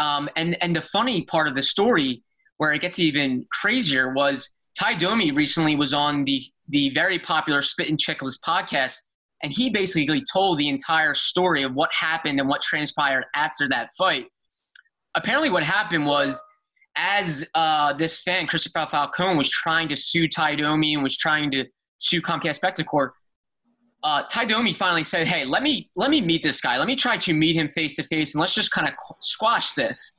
Um, 0.00 0.30
and 0.34 0.60
and 0.62 0.74
the 0.74 0.80
funny 0.80 1.22
part 1.24 1.46
of 1.46 1.54
the 1.54 1.62
story, 1.62 2.22
where 2.56 2.72
it 2.72 2.80
gets 2.80 2.98
even 2.98 3.44
crazier, 3.52 4.14
was 4.14 4.48
Ty 4.78 4.94
Domi 4.94 5.30
recently 5.30 5.76
was 5.76 5.92
on 5.92 6.24
the 6.24 6.42
the 6.68 6.90
very 6.94 7.18
popular 7.18 7.60
Spittin' 7.60 7.98
Chiclets 7.98 8.38
podcast, 8.44 8.96
and 9.42 9.52
he 9.52 9.68
basically 9.68 10.24
told 10.32 10.58
the 10.58 10.70
entire 10.70 11.12
story 11.12 11.62
of 11.62 11.74
what 11.74 11.90
happened 11.92 12.40
and 12.40 12.48
what 12.48 12.62
transpired 12.62 13.24
after 13.34 13.68
that 13.68 13.90
fight. 13.98 14.24
Apparently, 15.14 15.50
what 15.50 15.64
happened 15.64 16.06
was 16.06 16.42
as 16.96 17.46
uh, 17.54 17.92
this 17.92 18.22
fan, 18.22 18.46
Christopher 18.46 18.86
Falcone, 18.90 19.36
was 19.36 19.50
trying 19.50 19.88
to 19.88 19.96
sue 19.96 20.28
Ty 20.28 20.56
Domi 20.56 20.94
and 20.94 21.02
was 21.02 21.16
trying 21.16 21.50
to 21.50 21.66
sue 21.98 22.22
Comcast 22.22 22.60
Spectacor, 22.60 23.10
uh, 24.02 24.22
Ty 24.30 24.46
Domi 24.46 24.72
finally 24.72 25.04
said, 25.04 25.26
"Hey, 25.26 25.44
let 25.44 25.62
me 25.62 25.90
let 25.94 26.10
me 26.10 26.20
meet 26.20 26.42
this 26.42 26.60
guy. 26.60 26.78
Let 26.78 26.86
me 26.86 26.96
try 26.96 27.16
to 27.18 27.34
meet 27.34 27.54
him 27.54 27.68
face 27.68 27.96
to 27.96 28.02
face, 28.04 28.34
and 28.34 28.40
let's 28.40 28.54
just 28.54 28.70
kind 28.70 28.88
of 28.88 28.94
squash 29.20 29.74
this." 29.74 30.18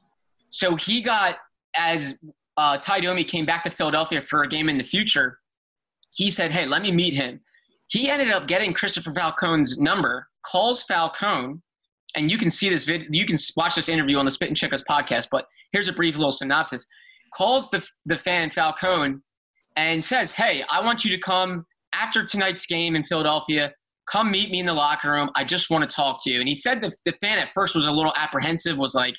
So 0.49 0.75
he 0.75 1.01
got 1.01 1.37
as 1.75 2.19
uh, 2.57 2.77
Ty 2.77 3.01
Domi 3.01 3.23
came 3.23 3.45
back 3.45 3.63
to 3.63 3.69
Philadelphia 3.71 4.21
for 4.21 4.43
a 4.43 4.47
game 4.47 4.69
in 4.69 4.77
the 4.77 4.83
future. 4.83 5.39
He 6.11 6.29
said, 6.29 6.51
"Hey, 6.51 6.65
let 6.65 6.81
me 6.81 6.91
meet 6.91 7.15
him." 7.15 7.39
He 7.87 8.09
ended 8.09 8.31
up 8.31 8.47
getting 8.47 8.73
Christopher 8.73 9.13
Falcone's 9.13 9.79
number, 9.79 10.27
calls 10.45 10.83
Falcone, 10.83 11.59
and 12.15 12.29
you 12.29 12.37
can 12.37 12.49
see 12.49 12.69
this 12.69 12.85
video. 12.85 13.07
You 13.11 13.25
can 13.25 13.37
watch 13.57 13.75
this 13.75 13.89
interview 13.89 14.17
on 14.17 14.25
the 14.25 14.31
Spittin' 14.31 14.55
Chiclets 14.55 14.83
podcast. 14.87 15.27
But 15.31 15.45
here's 15.71 15.87
a 15.87 15.93
brief 15.93 16.15
little 16.17 16.31
synopsis: 16.31 16.85
calls 17.33 17.71
the 17.71 17.85
the 18.05 18.17
fan 18.17 18.51
Falcone 18.51 19.15
and 19.75 20.03
says, 20.03 20.33
"Hey, 20.33 20.63
I 20.69 20.81
want 20.81 21.03
you 21.03 21.09
to 21.11 21.17
come 21.17 21.65
after 21.93 22.25
tonight's 22.25 22.65
game 22.65 22.95
in 22.95 23.03
Philadelphia. 23.03 23.73
Come 24.11 24.31
meet 24.31 24.51
me 24.51 24.59
in 24.59 24.65
the 24.65 24.73
locker 24.73 25.11
room. 25.11 25.29
I 25.35 25.43
just 25.43 25.69
want 25.69 25.87
to 25.87 25.95
talk 25.95 26.23
to 26.23 26.31
you." 26.31 26.39
And 26.39 26.49
he 26.49 26.55
said 26.55 26.81
the 26.81 26.91
the 27.05 27.13
fan 27.21 27.39
at 27.39 27.49
first 27.53 27.75
was 27.75 27.85
a 27.85 27.91
little 27.91 28.13
apprehensive, 28.15 28.77
was 28.77 28.95
like, 28.95 29.15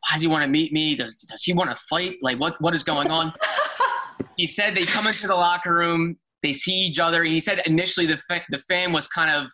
"Why 0.00 0.14
does 0.14 0.22
he 0.22 0.28
want 0.28 0.42
to 0.42 0.48
meet 0.48 0.72
me? 0.72 0.94
Does 0.94 1.14
does 1.16 1.42
he 1.42 1.52
want 1.52 1.70
to 1.70 1.76
fight? 1.76 2.16
Like 2.22 2.38
what 2.38 2.54
what 2.60 2.74
is 2.74 2.82
going 2.82 3.10
on?" 3.10 3.32
he 4.36 4.46
said 4.46 4.74
they 4.74 4.86
come 4.86 5.06
into 5.06 5.26
the 5.26 5.34
locker 5.34 5.74
room, 5.74 6.16
they 6.42 6.52
see 6.52 6.74
each 6.74 6.98
other, 6.98 7.22
and 7.22 7.32
he 7.32 7.40
said 7.40 7.62
initially 7.66 8.06
the 8.06 8.16
fa- 8.16 8.44
the 8.50 8.58
fan 8.58 8.92
was 8.92 9.06
kind 9.08 9.30
of 9.30 9.50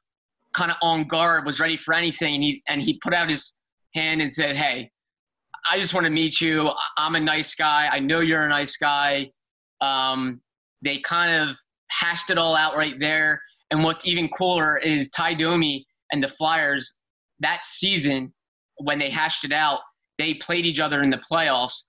kind 0.54 0.70
of 0.70 0.76
on 0.82 1.04
guard, 1.04 1.44
was 1.44 1.60
ready 1.60 1.76
for 1.76 1.94
anything, 1.94 2.34
and 2.34 2.42
he 2.42 2.62
and 2.68 2.82
he 2.82 2.98
put 3.02 3.14
out 3.14 3.28
his 3.28 3.58
hand 3.94 4.20
and 4.20 4.32
said, 4.32 4.56
"Hey, 4.56 4.90
I 5.70 5.78
just 5.80 5.94
want 5.94 6.04
to 6.04 6.10
meet 6.10 6.40
you. 6.40 6.70
I'm 6.96 7.14
a 7.14 7.20
nice 7.20 7.54
guy. 7.54 7.88
I 7.90 8.00
know 8.00 8.20
you're 8.20 8.42
a 8.42 8.48
nice 8.48 8.76
guy." 8.76 9.30
Um, 9.80 10.40
they 10.82 10.98
kind 10.98 11.50
of 11.50 11.56
hashed 11.90 12.30
it 12.30 12.38
all 12.38 12.54
out 12.54 12.76
right 12.76 12.98
there. 12.98 13.40
And 13.70 13.84
what's 13.84 14.06
even 14.06 14.28
cooler 14.28 14.78
is 14.78 15.10
Ty 15.10 15.34
Domi 15.34 15.86
and 16.12 16.22
the 16.22 16.28
Flyers 16.28 16.98
that 17.40 17.62
season 17.62 18.32
when 18.76 18.98
they 18.98 19.10
hashed 19.10 19.44
it 19.44 19.52
out, 19.52 19.80
they 20.18 20.34
played 20.34 20.66
each 20.66 20.80
other 20.80 21.02
in 21.02 21.10
the 21.10 21.20
playoffs. 21.30 21.84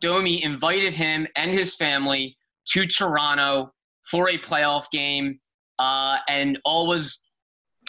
Domi 0.00 0.42
invited 0.42 0.92
him 0.92 1.26
and 1.36 1.50
his 1.50 1.74
family 1.74 2.36
to 2.70 2.86
Toronto 2.86 3.72
for 4.10 4.28
a 4.28 4.38
playoff 4.38 4.90
game, 4.90 5.38
uh, 5.78 6.18
and 6.28 6.58
all 6.64 6.86
was 6.86 7.24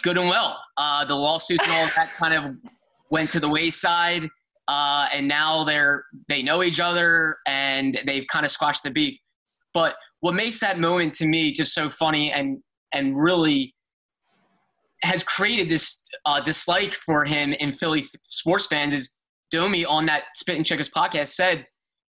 good 0.02 0.16
and 0.18 0.28
well. 0.28 0.58
Uh, 0.76 1.04
the 1.04 1.14
lawsuits 1.14 1.62
and 1.64 1.72
all 1.72 1.86
that 1.96 2.12
kind 2.14 2.34
of 2.34 2.56
went 3.10 3.30
to 3.30 3.40
the 3.40 3.48
wayside, 3.48 4.24
uh, 4.68 5.06
and 5.12 5.26
now 5.28 5.64
they're 5.64 6.04
they 6.28 6.42
know 6.42 6.62
each 6.62 6.80
other 6.80 7.36
and 7.46 8.00
they've 8.06 8.26
kind 8.30 8.44
of 8.44 8.52
squashed 8.52 8.82
the 8.82 8.90
beef. 8.90 9.18
But 9.74 9.94
what 10.20 10.34
makes 10.34 10.60
that 10.60 10.78
moment 10.78 11.14
to 11.14 11.26
me 11.26 11.52
just 11.52 11.74
so 11.74 11.88
funny 11.88 12.32
and 12.32 12.58
and 12.92 13.16
really 13.16 13.74
has 15.02 15.22
created 15.22 15.70
this 15.70 16.02
uh, 16.24 16.40
dislike 16.40 16.92
for 17.06 17.24
him 17.24 17.52
in 17.52 17.72
Philly 17.72 18.04
sports 18.22 18.66
fans 18.66 18.94
is 18.94 19.14
Domi 19.50 19.84
on 19.84 20.06
that 20.06 20.24
Spittin' 20.34 20.64
Chiclets 20.64 20.90
podcast 20.90 21.28
said 21.28 21.66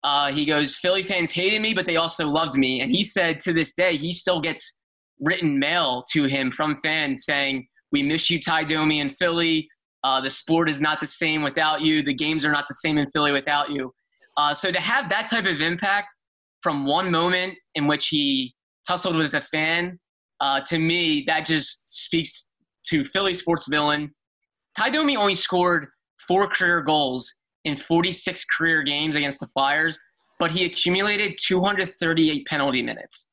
uh, 0.02 0.32
he 0.32 0.46
goes 0.46 0.76
Philly 0.76 1.02
fans 1.02 1.30
hated 1.30 1.60
me 1.60 1.74
but 1.74 1.86
they 1.86 1.96
also 1.96 2.26
loved 2.26 2.56
me. 2.56 2.80
And 2.80 2.90
he 2.90 3.04
said 3.04 3.40
to 3.40 3.52
this 3.52 3.74
day 3.74 3.96
he 3.96 4.12
still 4.12 4.40
gets 4.40 4.78
written 5.20 5.58
mail 5.58 6.04
to 6.12 6.24
him 6.24 6.50
from 6.50 6.76
fans 6.78 7.24
saying 7.24 7.66
we 7.92 8.02
miss 8.02 8.30
you 8.30 8.40
Ty 8.40 8.64
Domi 8.64 9.00
in 9.00 9.10
Philly. 9.10 9.68
Uh, 10.02 10.20
the 10.20 10.30
sport 10.30 10.70
is 10.70 10.80
not 10.80 11.00
the 11.00 11.06
same 11.06 11.42
without 11.42 11.82
you. 11.82 12.02
The 12.02 12.14
games 12.14 12.46
are 12.46 12.52
not 12.52 12.66
the 12.66 12.74
same 12.74 12.96
in 12.96 13.10
Philly 13.10 13.32
without 13.32 13.70
you. 13.70 13.92
Uh, 14.38 14.54
so 14.54 14.72
to 14.72 14.80
have 14.80 15.10
that 15.10 15.28
type 15.28 15.44
of 15.44 15.60
impact 15.60 16.14
from 16.62 16.86
one 16.86 17.10
moment 17.10 17.54
in 17.74 17.86
which 17.86 18.08
he 18.08 18.54
tussled 18.86 19.16
with 19.16 19.34
a 19.34 19.40
fan, 19.40 19.98
uh, 20.40 20.60
to 20.62 20.78
me, 20.78 21.24
that 21.26 21.44
just 21.44 21.88
speaks 21.90 22.48
to 22.86 23.04
Philly 23.04 23.34
sports 23.34 23.68
villain. 23.68 24.12
Ty 24.76 24.90
Domi 24.90 25.16
only 25.16 25.34
scored 25.34 25.88
four 26.26 26.48
career 26.48 26.80
goals 26.80 27.30
in 27.64 27.76
46 27.76 28.44
career 28.46 28.82
games 28.82 29.16
against 29.16 29.40
the 29.40 29.46
Flyers, 29.48 29.98
but 30.38 30.50
he 30.50 30.64
accumulated 30.64 31.38
238 31.42 32.46
penalty 32.46 32.82
minutes. 32.82 33.28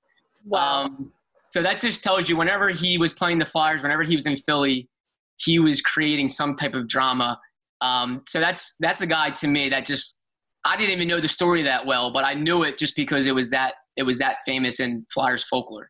Wow. 0.46 0.86
Um, 0.86 1.12
so 1.52 1.62
that 1.62 1.80
just 1.80 2.04
tells 2.04 2.30
you 2.30 2.36
whenever 2.36 2.70
he 2.70 2.98
was 2.98 3.13
playing 3.13 3.40
the 3.40 3.46
Flyers, 3.46 3.82
whenever 3.82 4.04
he 4.04 4.16
was 4.16 4.26
in 4.26 4.36
Philly, 4.36 4.90
he 5.38 5.60
was 5.60 5.82
creating 5.82 6.28
some 6.28 6.56
type 6.56 6.74
of 6.74 6.88
drama. 6.88 7.40
Um, 7.80 8.24
so 8.28 8.40
that's 8.40 8.76
that's 8.80 9.02
a 9.02 9.08
guy 9.08 9.30
to 9.30 9.48
me 9.48 9.70
that 9.70 9.86
just 9.86 10.16
I 10.67 10.75
didn't 10.75 10.91
even 10.91 11.08
know 11.08 11.19
the 11.21 11.27
story 11.30 11.63
that 11.63 11.86
well, 11.86 12.12
but 12.12 12.25
I 12.25 12.34
knew 12.34 12.63
it 12.63 12.77
just 12.77 12.95
because 12.95 13.25
it 13.25 13.34
was 13.34 13.49
that 13.51 13.75
it 13.95 14.03
was 14.03 14.17
that 14.19 14.38
famous 14.45 14.80
in 14.80 15.06
Flyers 15.10 15.43
folklore. 15.43 15.89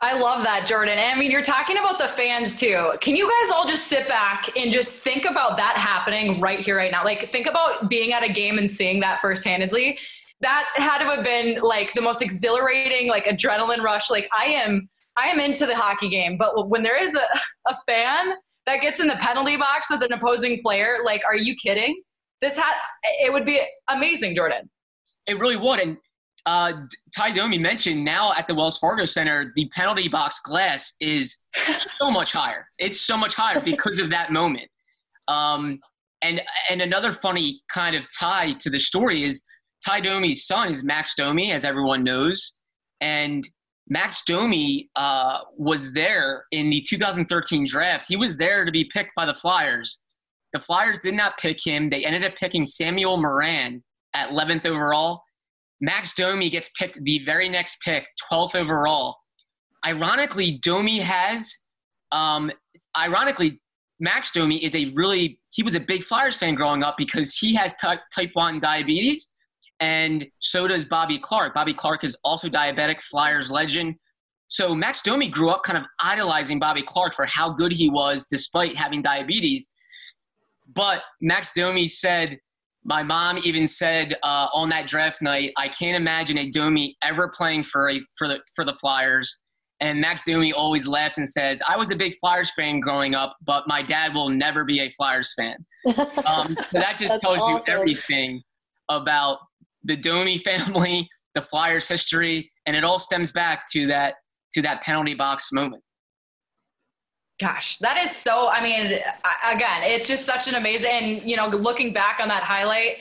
I 0.00 0.18
love 0.18 0.44
that, 0.44 0.66
Jordan. 0.66 0.98
I 0.98 1.18
mean, 1.18 1.30
you're 1.30 1.42
talking 1.42 1.78
about 1.78 1.98
the 1.98 2.08
fans 2.08 2.60
too. 2.60 2.92
Can 3.00 3.16
you 3.16 3.30
guys 3.42 3.50
all 3.52 3.66
just 3.66 3.88
sit 3.88 4.06
back 4.06 4.50
and 4.56 4.70
just 4.70 4.94
think 4.94 5.24
about 5.24 5.56
that 5.56 5.76
happening 5.76 6.38
right 6.38 6.60
here, 6.60 6.76
right 6.76 6.92
now? 6.92 7.02
Like, 7.02 7.32
think 7.32 7.46
about 7.46 7.88
being 7.88 8.12
at 8.12 8.22
a 8.22 8.32
game 8.32 8.58
and 8.58 8.70
seeing 8.70 9.00
that 9.00 9.20
firsthandedly. 9.22 9.96
That 10.42 10.68
had 10.76 10.98
to 10.98 11.06
have 11.06 11.24
been 11.24 11.60
like 11.62 11.94
the 11.94 12.02
most 12.02 12.20
exhilarating, 12.20 13.08
like 13.08 13.24
adrenaline 13.24 13.80
rush. 13.80 14.10
Like, 14.10 14.28
I 14.38 14.44
am, 14.44 14.88
I 15.16 15.28
am 15.28 15.40
into 15.40 15.64
the 15.64 15.74
hockey 15.74 16.10
game, 16.10 16.36
but 16.36 16.68
when 16.68 16.82
there 16.82 17.02
is 17.02 17.14
a, 17.14 17.26
a 17.70 17.76
fan 17.86 18.34
that 18.66 18.82
gets 18.82 19.00
in 19.00 19.06
the 19.06 19.16
penalty 19.16 19.56
box 19.56 19.88
with 19.90 20.02
an 20.02 20.12
opposing 20.12 20.60
player, 20.60 20.98
like, 21.04 21.22
are 21.26 21.36
you 21.36 21.56
kidding? 21.56 22.02
This 22.40 22.56
had, 22.56 22.74
it 23.20 23.32
would 23.32 23.46
be 23.46 23.60
amazing, 23.88 24.34
Jordan. 24.34 24.68
It 25.26 25.38
really 25.38 25.56
would. 25.56 25.80
And 25.80 25.96
uh, 26.44 26.72
Ty 27.14 27.32
Domi 27.32 27.58
mentioned 27.58 28.04
now 28.04 28.32
at 28.34 28.46
the 28.46 28.54
Wells 28.54 28.78
Fargo 28.78 29.04
Center, 29.04 29.52
the 29.56 29.68
penalty 29.74 30.08
box 30.08 30.38
glass 30.40 30.94
is 31.00 31.36
so 31.98 32.10
much 32.10 32.32
higher. 32.32 32.66
It's 32.78 33.00
so 33.00 33.16
much 33.16 33.34
higher 33.34 33.60
because 33.60 33.98
of 33.98 34.10
that 34.10 34.32
moment. 34.32 34.68
Um, 35.28 35.78
and 36.22 36.40
and 36.70 36.80
another 36.80 37.12
funny 37.12 37.60
kind 37.72 37.94
of 37.94 38.04
tie 38.18 38.52
to 38.60 38.70
the 38.70 38.78
story 38.78 39.24
is 39.24 39.44
Ty 39.84 40.00
Domi's 40.00 40.46
son 40.46 40.68
is 40.68 40.82
Max 40.82 41.14
Domi, 41.16 41.52
as 41.52 41.64
everyone 41.64 42.04
knows, 42.04 42.58
and 43.00 43.46
Max 43.88 44.22
Domi 44.26 44.88
uh, 44.96 45.40
was 45.56 45.92
there 45.92 46.44
in 46.52 46.70
the 46.70 46.84
2013 46.88 47.66
draft. 47.66 48.06
He 48.08 48.16
was 48.16 48.36
there 48.36 48.64
to 48.64 48.72
be 48.72 48.84
picked 48.92 49.12
by 49.14 49.26
the 49.26 49.34
Flyers. 49.34 50.02
The 50.56 50.62
Flyers 50.62 50.98
did 51.02 51.12
not 51.12 51.36
pick 51.36 51.58
him. 51.62 51.90
They 51.90 52.06
ended 52.06 52.24
up 52.24 52.34
picking 52.36 52.64
Samuel 52.64 53.18
Morin 53.18 53.84
at 54.14 54.30
11th 54.30 54.64
overall 54.64 55.22
Max 55.80 56.14
Domi 56.14 56.48
gets 56.48 56.70
picked 56.78 57.02
the 57.04 57.20
very 57.26 57.48
next 57.48 57.80
pick, 57.84 58.06
12th 58.30 58.54
overall. 58.54 59.18
Ironically, 59.84 60.58
Domi 60.62 61.00
has, 61.00 61.54
um, 62.12 62.50
ironically, 62.96 63.60
Max 64.00 64.32
Domi 64.32 64.64
is 64.64 64.74
a 64.74 64.92
really, 64.94 65.38
he 65.50 65.62
was 65.62 65.74
a 65.74 65.80
big 65.80 66.02
Flyers 66.02 66.36
fan 66.36 66.54
growing 66.54 66.82
up 66.82 66.96
because 66.96 67.36
he 67.36 67.54
has 67.54 67.76
t- 67.76 67.88
type 68.14 68.30
1 68.32 68.60
diabetes, 68.60 69.32
and 69.80 70.26
so 70.38 70.66
does 70.66 70.86
Bobby 70.86 71.18
Clarke. 71.18 71.54
Bobby 71.54 71.74
Clarke 71.74 72.04
is 72.04 72.16
also 72.24 72.48
diabetic, 72.48 73.02
Flyers 73.02 73.50
legend. 73.50 73.96
So 74.48 74.74
Max 74.74 75.02
Domi 75.02 75.28
grew 75.28 75.50
up 75.50 75.62
kind 75.62 75.76
of 75.76 75.84
idolizing 76.00 76.58
Bobby 76.58 76.82
Clarke 76.82 77.12
for 77.12 77.26
how 77.26 77.52
good 77.52 77.72
he 77.72 77.90
was 77.90 78.26
despite 78.26 78.76
having 78.76 79.02
diabetes. 79.02 79.72
But 80.74 81.02
Max 81.20 81.52
Domi 81.52 81.86
said, 81.88 82.38
my 82.86 83.02
mom 83.02 83.38
even 83.44 83.66
said 83.66 84.16
uh, 84.22 84.48
on 84.54 84.68
that 84.68 84.86
draft 84.86 85.20
night, 85.20 85.52
I 85.56 85.68
can't 85.68 85.96
imagine 85.96 86.38
a 86.38 86.50
Domi 86.50 86.96
ever 87.02 87.28
playing 87.28 87.64
for 87.64 87.90
a, 87.90 88.00
for 88.16 88.28
the 88.28 88.38
for 88.54 88.64
the 88.64 88.74
Flyers. 88.80 89.42
And 89.80 90.00
Max 90.00 90.24
Domi 90.24 90.52
always 90.52 90.86
laughs 90.86 91.18
and 91.18 91.28
says, 91.28 91.60
"I 91.68 91.76
was 91.76 91.90
a 91.90 91.96
big 91.96 92.14
Flyers 92.20 92.50
fan 92.56 92.78
growing 92.80 93.14
up, 93.14 93.36
but 93.44 93.66
my 93.66 93.82
dad 93.82 94.14
will 94.14 94.30
never 94.30 94.64
be 94.64 94.80
a 94.80 94.90
Flyers 94.92 95.34
fan." 95.36 95.56
Um, 96.24 96.56
so 96.62 96.80
that 96.80 96.96
just 96.98 97.20
tells 97.20 97.38
awesome. 97.40 97.62
you 97.66 97.72
everything 97.72 98.42
about 98.88 99.38
the 99.84 99.96
Domi 99.96 100.38
family, 100.44 101.08
the 101.34 101.42
Flyers 101.42 101.86
history, 101.86 102.50
and 102.66 102.74
it 102.74 102.82
all 102.84 102.98
stems 102.98 103.32
back 103.32 103.64
to 103.72 103.86
that 103.88 104.14
to 104.52 104.62
that 104.62 104.82
penalty 104.82 105.14
box 105.14 105.50
moment. 105.52 105.82
Gosh, 107.38 107.76
that 107.78 107.98
is 107.98 108.16
so. 108.16 108.48
I 108.48 108.62
mean, 108.62 108.98
again, 109.44 109.82
it's 109.82 110.08
just 110.08 110.24
such 110.24 110.48
an 110.48 110.54
amazing. 110.54 110.90
And 110.90 111.30
you 111.30 111.36
know, 111.36 111.48
looking 111.48 111.92
back 111.92 112.18
on 112.18 112.28
that 112.28 112.42
highlight, 112.42 112.96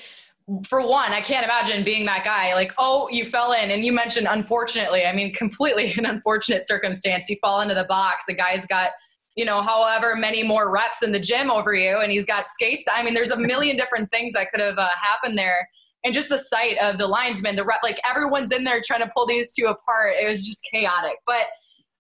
for 0.68 0.86
one, 0.86 1.14
I 1.14 1.22
can't 1.22 1.46
imagine 1.46 1.86
being 1.86 2.06
that 2.06 2.26
guy. 2.26 2.54
Like, 2.54 2.74
oh, 2.78 3.08
you 3.10 3.26
fell 3.26 3.54
in, 3.54 3.72
and 3.72 3.86
you 3.86 3.94
mentioned 3.94 4.28
unfortunately. 4.30 5.06
I 5.06 5.14
mean, 5.14 5.34
completely 5.34 5.94
an 5.98 6.06
unfortunate 6.06 6.68
circumstance. 6.68 7.30
You 7.30 7.38
fall 7.42 7.62
into 7.62 7.76
the 7.76 7.86
box. 7.86 8.26
The 8.28 8.34
guy's 8.34 8.66
got, 8.66 8.92
you 9.36 9.46
know, 9.46 9.62
however 9.62 10.18
many 10.18 10.44
more 10.44 10.70
reps 10.70 11.02
in 11.02 11.14
the 11.14 11.20
gym 11.20 11.50
over 11.50 11.74
you, 11.74 12.00
and 12.00 12.12
he's 12.12 12.26
got 12.26 12.50
skates. 12.50 12.86
I 12.94 13.04
mean, 13.04 13.14
there's 13.14 13.32
a 13.32 13.38
million 13.38 13.78
different 13.78 14.12
things 14.12 14.34
that 14.34 14.52
could 14.52 14.62
have 14.62 14.78
uh, 14.78 14.90
happened 15.02 15.38
there. 15.38 15.70
And 16.04 16.14
just 16.14 16.30
the 16.30 16.38
sight 16.38 16.78
of 16.78 16.98
the 16.98 17.08
linesman, 17.08 17.56
the 17.56 17.64
rep, 17.64 17.80
like 17.82 18.00
everyone's 18.08 18.52
in 18.52 18.64
there 18.64 18.82
trying 18.86 19.00
to 19.00 19.12
pull 19.16 19.26
these 19.26 19.54
two 19.54 19.66
apart. 19.66 20.16
It 20.22 20.30
was 20.30 20.46
just 20.46 20.68
chaotic, 20.72 21.18
but 21.26 21.46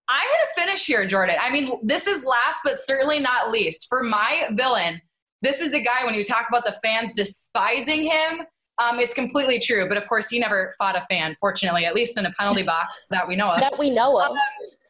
I'm 0.07 0.27
going 0.27 0.45
to 0.55 0.61
finish 0.61 0.85
here, 0.85 1.07
Jordan. 1.07 1.37
I 1.41 1.49
mean, 1.51 1.79
this 1.83 2.07
is 2.07 2.23
last 2.23 2.59
but 2.63 2.79
certainly 2.79 3.19
not 3.19 3.51
least. 3.51 3.87
For 3.89 4.03
my 4.03 4.47
villain, 4.51 5.01
this 5.41 5.59
is 5.59 5.73
a 5.73 5.79
guy, 5.79 6.05
when 6.05 6.13
you 6.13 6.23
talk 6.23 6.45
about 6.47 6.63
the 6.65 6.75
fans 6.83 7.13
despising 7.13 8.03
him, 8.03 8.41
um, 8.77 8.99
it's 8.99 9.13
completely 9.13 9.59
true. 9.59 9.87
But 9.87 9.97
of 9.97 10.07
course, 10.07 10.29
he 10.29 10.39
never 10.39 10.75
fought 10.77 10.95
a 10.95 11.01
fan, 11.01 11.35
fortunately, 11.39 11.85
at 11.85 11.95
least 11.95 12.17
in 12.17 12.25
a 12.25 12.31
penalty 12.33 12.63
box 12.63 13.07
that 13.09 13.27
we 13.27 13.35
know 13.35 13.51
of. 13.51 13.59
that 13.61 13.77
we 13.77 13.89
know 13.89 14.19
of. 14.19 14.35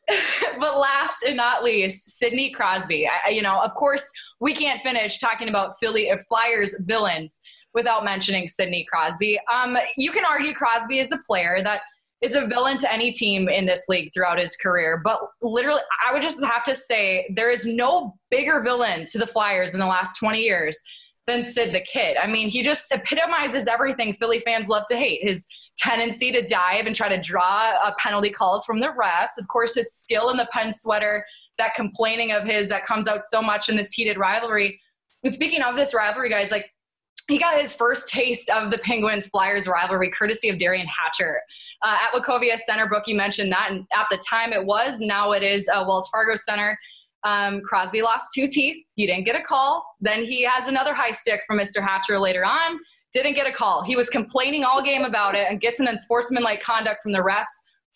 but 0.60 0.80
last 0.80 1.24
and 1.26 1.38
not 1.38 1.64
least, 1.64 2.10
Sidney 2.18 2.50
Crosby. 2.50 3.08
I, 3.08 3.30
you 3.30 3.42
know, 3.42 3.62
of 3.62 3.74
course, 3.74 4.12
we 4.40 4.54
can't 4.54 4.82
finish 4.82 5.20
talking 5.20 5.50
about 5.50 5.80
Philly 5.80 6.12
uh, 6.12 6.18
Flyers 6.28 6.76
villains 6.86 7.40
without 7.74 8.04
mentioning 8.04 8.48
Sidney 8.48 8.86
Crosby. 8.90 9.40
Um, 9.52 9.78
you 9.98 10.12
can 10.12 10.26
argue 10.26 10.54
Crosby 10.54 11.00
is 11.00 11.12
a 11.14 11.18
player 11.26 11.62
that– 11.64 11.82
is 12.26 12.36
a 12.36 12.48
villain 12.48 12.78
to 12.80 12.92
any 12.92 13.12
team 13.12 13.48
in 13.48 13.66
this 13.66 13.86
league 13.88 14.12
throughout 14.14 14.40
his 14.40 14.56
career. 14.56 15.00
But 15.04 15.20
literally, 15.42 15.82
I 16.08 16.12
would 16.12 16.22
just 16.22 16.44
have 16.44 16.64
to 16.66 16.76
say 16.76 17.32
there 17.36 17.52
is 17.52 17.66
no 17.66 18.16
bigger 18.32 18.62
villain 18.62 19.06
to 19.12 19.18
the 19.18 19.28
Flyers 19.28 19.74
in 19.74 19.80
the 19.80 19.86
last 19.86 20.18
20 20.18 20.42
years 20.42 20.80
than 21.28 21.44
Sid 21.44 21.74
the 21.74 21.82
Kid. 21.82 22.18
I 22.18 22.28
mean, 22.28 22.50
he 22.50 22.64
just 22.64 22.92
epitomizes 22.92 23.68
everything 23.68 24.14
Philly 24.14 24.40
fans 24.40 24.68
love 24.68 24.84
to 24.90 24.98
hate. 24.98 25.22
His 25.24 25.46
tendency 25.78 26.32
to 26.32 26.46
dive 26.46 26.86
and 26.86 26.96
try 26.96 27.10
to 27.10 27.22
draw 27.22 27.74
uh, 27.84 27.92
penalty 27.98 28.30
calls 28.30 28.66
from 28.66 28.80
the 28.80 28.88
refs. 28.88 29.38
Of 29.38 29.48
course, 29.48 29.76
his 29.76 29.94
skill 29.94 30.30
in 30.30 30.38
the 30.38 30.48
pen 30.52 30.74
sweater, 30.74 31.26
that 31.58 31.76
complaining 31.76 32.32
of 32.32 32.44
his 32.44 32.70
that 32.70 32.86
comes 32.86 33.08
out 33.08 33.26
so 33.26 33.42
much 33.42 33.70
in 33.70 33.76
this 33.76 33.94
heated 33.94 34.18
rivalry. 34.18 34.80
And 35.24 35.34
speaking 35.34 35.62
of 35.62 35.76
this 35.76 35.94
rivalry, 35.94 36.30
guys, 36.30 36.52
like 36.52 36.72
he 37.28 37.38
got 37.40 37.60
his 37.60 37.76
first 37.76 38.08
taste 38.08 38.50
of 38.50 38.72
the 38.72 38.78
Penguins 38.78 39.28
Flyers 39.28 39.68
rivalry 39.68 40.12
courtesy 40.12 40.50
of 40.50 40.58
Derian 40.58 40.86
Hatcher. 40.86 41.42
Uh, 41.86 41.98
at 42.02 42.20
Wachovia 42.20 42.58
Center, 42.58 42.90
Bookie 42.90 43.14
mentioned 43.14 43.52
that, 43.52 43.68
and 43.70 43.86
at 43.94 44.08
the 44.10 44.18
time 44.28 44.52
it 44.52 44.66
was. 44.66 45.00
Now 45.00 45.34
it 45.34 45.44
is 45.44 45.68
uh, 45.68 45.86
Wells 45.88 46.10
Fargo 46.10 46.34
Center. 46.36 46.78
Um, 47.24 47.62
Crosby 47.62 48.02
lost 48.02 48.32
two 48.34 48.48
teeth. 48.48 48.84
He 48.96 49.06
didn't 49.06 49.26
get 49.26 49.36
a 49.36 49.44
call. 49.44 49.86
Then 50.02 50.24
he 50.24 50.44
has 50.44 50.68
another 50.68 50.96
high 50.96 51.12
stick 51.12 51.42
from 51.46 51.60
Mr. 51.60 51.86
Hatcher 51.86 52.18
later 52.18 52.44
on. 52.44 52.80
Didn't 53.14 53.36
get 53.36 53.46
a 53.46 53.52
call. 53.52 53.84
He 53.84 53.96
was 53.96 54.10
complaining 54.10 54.64
all 54.64 54.82
game 54.84 55.04
about 55.04 55.36
it 55.36 55.46
and 55.48 55.62
gets 55.62 55.80
an 55.80 55.88
unsportsmanlike 55.88 56.64
conduct 56.64 57.04
from 57.04 57.12
the 57.12 57.20
refs 57.20 57.46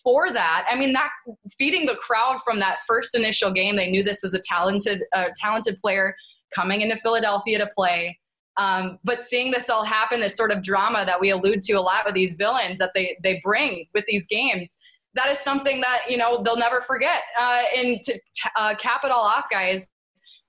for 0.04 0.32
that. 0.34 0.67
I 0.69 0.75
mean, 0.75 0.93
that 0.93 1.10
feeding 1.58 1.88
the 1.88 1.95
crowd 1.95 2.41
from 2.45 2.60
that 2.60 2.78
first 2.88 3.15
initial 3.15 3.52
game, 3.52 3.75
they 3.75 3.89
knew 3.89 4.04
this 4.04 4.19
was 4.21 4.36
a 4.36 4.39
talented, 4.47 5.02
uh, 5.15 5.30
talented 5.36 5.80
player 5.82 6.15
coming 6.54 6.82
into 6.82 6.97
Philadelphia 6.97 7.58
to 7.58 7.69
play. 7.75 8.19
Um, 8.60 9.00
but 9.06 9.24
seeing 9.24 9.52
this 9.52 9.69
all 9.69 9.86
happen, 9.86 10.19
this 10.19 10.36
sort 10.36 10.52
of 10.52 10.62
drama 10.62 11.06
that 11.06 11.19
we 11.19 11.30
allude 11.30 11.62
to 11.63 11.74
a 11.74 11.80
lot 11.80 12.06
with 12.06 12.13
these 12.13 12.34
villains 12.34 12.78
that 12.80 12.91
they 12.93 13.17
they 13.24 13.39
bring 13.41 13.88
with 13.93 14.04
these 14.06 14.28
games, 14.28 14.78
that 15.15 15.32
is 15.32 15.39
something 15.39 15.80
that 15.80 16.02
you 16.10 16.17
know 16.17 16.43
they'll 16.43 16.58
never 16.58 16.82
forget. 16.82 17.22
Uh, 17.39 17.62
and 17.76 18.04
to 18.04 18.19
uh, 18.58 18.76
cap 18.76 19.02
it 19.06 19.12
all 19.12 19.24
off, 19.24 19.45
guys, 19.50 19.88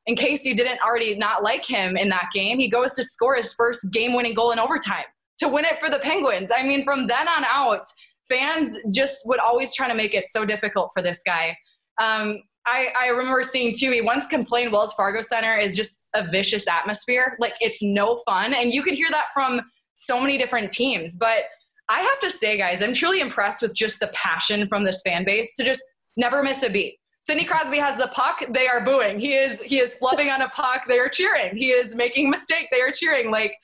in 0.07 0.17
case 0.17 0.45
you 0.45 0.57
didn't 0.57 0.81
already 0.81 1.17
not 1.17 1.45
like 1.45 1.65
him 1.65 1.97
in 1.97 2.09
that 2.09 2.27
game, 2.35 2.59
he 2.59 2.69
goes 2.69 2.95
to 2.95 3.05
score 3.05 3.37
his 3.37 3.55
first 3.55 3.93
game-winning 3.93 4.35
goal 4.35 4.51
in 4.51 4.59
overtime 4.59 5.05
to 5.39 5.49
win 5.49 5.65
it 5.65 5.79
for 5.79 5.89
the 5.89 6.01
Penguins. 6.01 6.51
I 6.55 6.65
mean, 6.65 6.85
from 6.85 7.07
then 7.07 7.29
on 7.29 7.45
out, 7.45 7.85
fans 8.29 8.77
just 8.91 9.19
would 9.27 9.39
always 9.39 9.73
try 9.73 9.87
to 9.89 9.95
make 9.95 10.15
it 10.15 10.27
so 10.27 10.45
difficult 10.45 10.91
for 10.95 11.03
this 11.03 11.23
guy. 11.25 11.57
Um, 12.01 12.43
I, 12.67 12.89
I 12.99 13.07
remember 13.09 13.43
seeing 13.43 13.75
too, 13.75 13.91
he 13.91 14.01
once 14.01 14.27
complained 14.27 14.73
Wells 14.73 14.93
Fargo 14.95 15.23
Center 15.23 15.57
is 15.57 15.77
just 15.77 16.07
a 16.15 16.29
vicious 16.29 16.69
atmosphere. 16.69 17.37
Like 17.41 17.55
it's 17.61 17.83
no 17.83 18.23
fun. 18.27 18.55
And 18.55 18.73
you 18.73 18.83
can 18.83 18.95
hear 18.95 19.09
that 19.11 19.27
from 19.33 19.61
so 19.95 20.21
many 20.21 20.39
different 20.39 20.71
teams. 20.71 21.17
But 21.17 21.45
I 21.89 22.01
have 22.01 22.21
to 22.21 22.31
say, 22.31 22.57
guys, 22.57 22.83
I'm 22.83 22.95
truly 22.95 23.21
impressed 23.21 23.63
with 23.63 23.75
just 23.75 24.01
the 24.01 24.09
passion 24.09 24.69
from 24.69 24.85
this 24.85 25.03
fan 25.03 25.25
base 25.25 25.55
to 25.57 25.65
just 25.65 25.81
never 26.17 26.43
miss 26.43 26.63
a 26.63 26.71
beat. 26.71 26.99
Sidney 27.21 27.45
Crosby 27.45 27.79
has 27.79 27.99
the 27.99 28.09
puck, 28.09 28.43
they 28.49 28.67
are 28.67 28.81
booing. 28.81 29.21
He 29.21 29.35
is 29.35 29.61
he 29.61 29.79
is 29.79 29.97
flubbing 30.01 30.33
on 30.33 30.41
a 30.41 30.49
puck, 30.51 30.83
they 30.89 30.99
are 30.99 31.09
cheering. 31.09 31.55
He 31.55 31.71
is 31.71 31.95
making 31.95 32.29
a 32.29 32.31
mistake, 32.31 32.69
they 32.73 32.81
are 32.81 32.93
cheering. 32.93 33.31
Like 33.31 33.55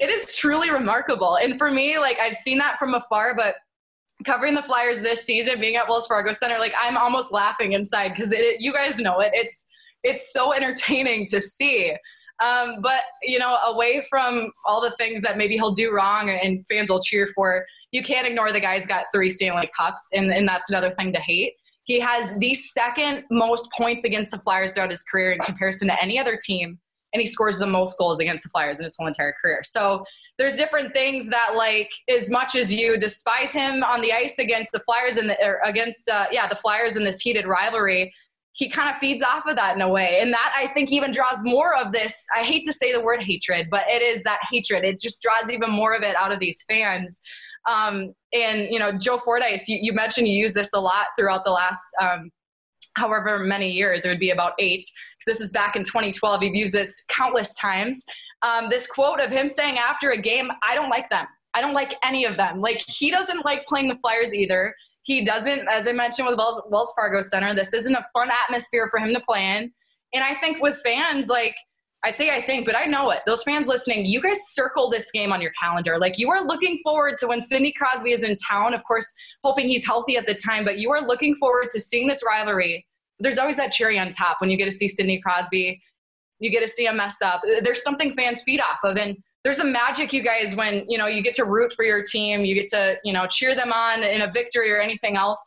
it 0.00 0.10
is 0.10 0.34
truly 0.34 0.70
remarkable. 0.70 1.36
And 1.36 1.58
for 1.58 1.70
me, 1.70 1.98
like 1.98 2.18
I've 2.18 2.34
seen 2.34 2.58
that 2.58 2.78
from 2.78 2.94
afar, 2.94 3.36
but 3.36 3.56
covering 4.24 4.54
the 4.54 4.62
Flyers 4.62 5.00
this 5.00 5.24
season, 5.24 5.60
being 5.60 5.76
at 5.76 5.88
Wells 5.88 6.06
Fargo 6.06 6.32
Center, 6.32 6.58
like 6.58 6.74
I'm 6.80 6.96
almost 6.96 7.32
laughing 7.32 7.72
inside 7.72 8.14
because 8.14 8.32
you 8.58 8.72
guys 8.72 8.98
know 8.98 9.20
it. 9.20 9.30
It's 9.34 9.66
it's 10.04 10.32
so 10.32 10.52
entertaining 10.52 11.26
to 11.26 11.40
see. 11.40 11.96
Um, 12.40 12.76
but 12.82 13.02
you 13.22 13.38
know, 13.38 13.56
away 13.66 14.06
from 14.08 14.52
all 14.64 14.80
the 14.80 14.92
things 14.92 15.22
that 15.22 15.36
maybe 15.36 15.54
he'll 15.54 15.72
do 15.72 15.92
wrong 15.92 16.30
and 16.30 16.64
fans 16.70 16.88
will 16.88 17.00
cheer 17.00 17.28
for, 17.34 17.64
you 17.90 18.02
can't 18.02 18.26
ignore 18.26 18.52
the 18.52 18.60
guy's 18.60 18.86
got 18.86 19.06
three 19.12 19.30
Stanley 19.30 19.68
Cups, 19.76 20.08
and, 20.12 20.32
and 20.32 20.46
that's 20.46 20.70
another 20.70 20.90
thing 20.92 21.12
to 21.12 21.20
hate. 21.20 21.54
He 21.84 21.98
has 22.00 22.36
the 22.38 22.54
second 22.54 23.24
most 23.30 23.70
points 23.72 24.04
against 24.04 24.30
the 24.30 24.38
Flyers 24.38 24.74
throughout 24.74 24.90
his 24.90 25.02
career 25.02 25.32
in 25.32 25.40
comparison 25.40 25.88
to 25.88 26.00
any 26.02 26.18
other 26.18 26.38
team, 26.42 26.78
and 27.12 27.20
he 27.20 27.26
scores 27.26 27.58
the 27.58 27.66
most 27.66 27.98
goals 27.98 28.20
against 28.20 28.44
the 28.44 28.50
Flyers 28.50 28.78
in 28.78 28.84
his 28.84 28.94
whole 28.96 29.08
entire 29.08 29.34
career. 29.40 29.62
So 29.64 30.04
there's 30.38 30.54
different 30.54 30.92
things 30.92 31.28
that 31.28 31.54
like 31.56 31.92
as 32.08 32.30
much 32.30 32.54
as 32.54 32.72
you 32.72 32.96
despise 32.96 33.52
him 33.52 33.82
on 33.82 34.00
the 34.00 34.12
ice 34.12 34.38
against 34.38 34.70
the 34.72 34.78
Flyers 34.80 35.16
and 35.16 35.36
against 35.64 36.08
uh, 36.08 36.26
yeah 36.30 36.48
the 36.48 36.56
Flyers 36.56 36.96
in 36.96 37.04
this 37.04 37.20
heated 37.20 37.46
rivalry, 37.46 38.14
he 38.52 38.70
kind 38.70 38.88
of 38.88 38.96
feeds 39.00 39.22
off 39.22 39.44
of 39.46 39.56
that 39.56 39.74
in 39.74 39.82
a 39.82 39.88
way, 39.88 40.20
and 40.20 40.32
that 40.32 40.52
I 40.56 40.68
think 40.68 40.92
even 40.92 41.10
draws 41.10 41.42
more 41.42 41.76
of 41.76 41.92
this. 41.92 42.24
I 42.36 42.44
hate 42.44 42.64
to 42.66 42.72
say 42.72 42.92
the 42.92 43.00
word 43.00 43.22
hatred, 43.22 43.68
but 43.70 43.82
it 43.88 44.00
is 44.00 44.22
that 44.22 44.38
hatred. 44.50 44.84
It 44.84 45.00
just 45.00 45.20
draws 45.22 45.50
even 45.50 45.70
more 45.70 45.94
of 45.94 46.02
it 46.02 46.16
out 46.16 46.32
of 46.32 46.38
these 46.38 46.62
fans. 46.68 47.20
Um, 47.68 48.14
and 48.32 48.68
you 48.70 48.78
know, 48.78 48.92
Joe 48.92 49.18
Fordyce, 49.18 49.68
you, 49.68 49.78
you, 49.82 49.92
mentioned 49.92 50.28
you 50.28 50.34
use 50.34 50.54
this 50.54 50.70
a 50.72 50.80
lot 50.80 51.06
throughout 51.18 51.44
the 51.44 51.50
last. 51.50 51.82
Um, 52.00 52.30
however 52.96 53.38
many 53.38 53.70
years 53.70 54.04
it 54.04 54.08
would 54.08 54.18
be 54.18 54.30
about 54.30 54.54
eight 54.58 54.84
because 55.18 55.38
this 55.38 55.40
is 55.40 55.52
back 55.52 55.76
in 55.76 55.84
2012 55.84 56.42
you've 56.42 56.54
used 56.56 56.72
this 56.72 57.04
countless 57.08 57.54
times 57.54 58.04
um, 58.42 58.68
this 58.70 58.86
quote 58.86 59.20
of 59.20 59.30
him 59.30 59.48
saying 59.48 59.78
after 59.78 60.10
a 60.10 60.16
game, 60.16 60.50
I 60.62 60.74
don't 60.74 60.88
like 60.88 61.10
them. 61.10 61.26
I 61.54 61.60
don't 61.60 61.74
like 61.74 61.94
any 62.04 62.24
of 62.24 62.36
them. 62.36 62.60
Like 62.60 62.82
he 62.86 63.10
doesn't 63.10 63.44
like 63.44 63.66
playing 63.66 63.88
the 63.88 63.96
Flyers 63.96 64.34
either. 64.34 64.74
He 65.02 65.24
doesn't, 65.24 65.66
as 65.68 65.88
I 65.88 65.92
mentioned 65.92 66.28
with 66.28 66.36
Wells, 66.36 66.60
Wells 66.68 66.92
Fargo 66.94 67.22
Center, 67.22 67.54
this 67.54 67.72
isn't 67.72 67.94
a 67.94 68.06
fun 68.12 68.28
atmosphere 68.30 68.88
for 68.90 69.00
him 69.00 69.14
to 69.14 69.20
play 69.20 69.56
in. 69.56 69.72
And 70.12 70.22
I 70.22 70.34
think 70.34 70.62
with 70.62 70.78
fans, 70.84 71.28
like 71.28 71.54
I 72.04 72.12
say 72.12 72.30
I 72.30 72.40
think, 72.40 72.64
but 72.64 72.76
I 72.76 72.84
know 72.84 73.10
it. 73.10 73.20
Those 73.26 73.42
fans 73.42 73.66
listening, 73.66 74.06
you 74.06 74.20
guys 74.20 74.38
circle 74.50 74.88
this 74.88 75.10
game 75.10 75.32
on 75.32 75.40
your 75.40 75.50
calendar. 75.60 75.98
Like 75.98 76.18
you 76.18 76.30
are 76.30 76.46
looking 76.46 76.78
forward 76.84 77.18
to 77.18 77.26
when 77.26 77.42
Sidney 77.42 77.72
Crosby 77.72 78.12
is 78.12 78.22
in 78.22 78.36
town, 78.36 78.72
of 78.72 78.84
course, 78.84 79.12
hoping 79.42 79.68
he's 79.68 79.84
healthy 79.84 80.16
at 80.16 80.26
the 80.26 80.34
time, 80.34 80.64
but 80.64 80.78
you 80.78 80.92
are 80.92 81.00
looking 81.00 81.34
forward 81.34 81.70
to 81.72 81.80
seeing 81.80 82.06
this 82.06 82.22
rivalry. 82.24 82.86
There's 83.18 83.38
always 83.38 83.56
that 83.56 83.72
cherry 83.72 83.98
on 83.98 84.12
top 84.12 84.36
when 84.40 84.48
you 84.48 84.56
get 84.56 84.66
to 84.66 84.72
see 84.72 84.86
Sidney 84.86 85.20
Crosby 85.20 85.82
you 86.40 86.50
get 86.50 86.60
to 86.60 86.68
see 86.68 86.84
them 86.84 86.96
mess 86.96 87.16
up. 87.22 87.42
There's 87.62 87.82
something 87.82 88.14
fans 88.14 88.42
feed 88.42 88.60
off 88.60 88.78
of. 88.84 88.96
And 88.96 89.16
there's 89.44 89.58
a 89.58 89.64
magic, 89.64 90.12
you 90.12 90.22
guys, 90.22 90.54
when, 90.54 90.84
you 90.88 90.98
know, 90.98 91.06
you 91.06 91.22
get 91.22 91.34
to 91.34 91.44
root 91.44 91.72
for 91.72 91.84
your 91.84 92.02
team, 92.02 92.44
you 92.44 92.54
get 92.54 92.68
to, 92.68 92.96
you 93.04 93.12
know, 93.12 93.26
cheer 93.26 93.54
them 93.54 93.72
on 93.72 94.02
in 94.02 94.22
a 94.22 94.30
victory 94.30 94.70
or 94.70 94.80
anything 94.80 95.16
else. 95.16 95.38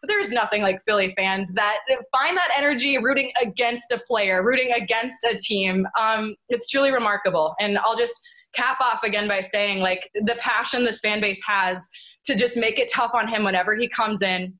But 0.00 0.08
there's 0.08 0.30
nothing 0.30 0.62
like 0.62 0.82
Philly 0.84 1.12
fans 1.16 1.52
that 1.54 1.78
find 2.10 2.36
that 2.36 2.50
energy 2.56 2.98
rooting 2.98 3.30
against 3.40 3.92
a 3.92 3.98
player, 3.98 4.42
rooting 4.42 4.72
against 4.72 5.24
a 5.24 5.38
team. 5.38 5.86
Um, 5.98 6.34
it's 6.48 6.68
truly 6.68 6.92
remarkable. 6.92 7.54
And 7.60 7.78
I'll 7.78 7.96
just 7.96 8.14
cap 8.52 8.78
off 8.80 9.04
again 9.04 9.28
by 9.28 9.40
saying, 9.40 9.80
like, 9.80 10.10
the 10.14 10.34
passion 10.38 10.84
this 10.84 11.00
fan 11.00 11.20
base 11.20 11.40
has 11.46 11.88
to 12.24 12.34
just 12.34 12.56
make 12.56 12.78
it 12.78 12.90
tough 12.92 13.12
on 13.14 13.28
him 13.28 13.44
whenever 13.44 13.76
he 13.76 13.88
comes 13.88 14.22
in 14.22 14.54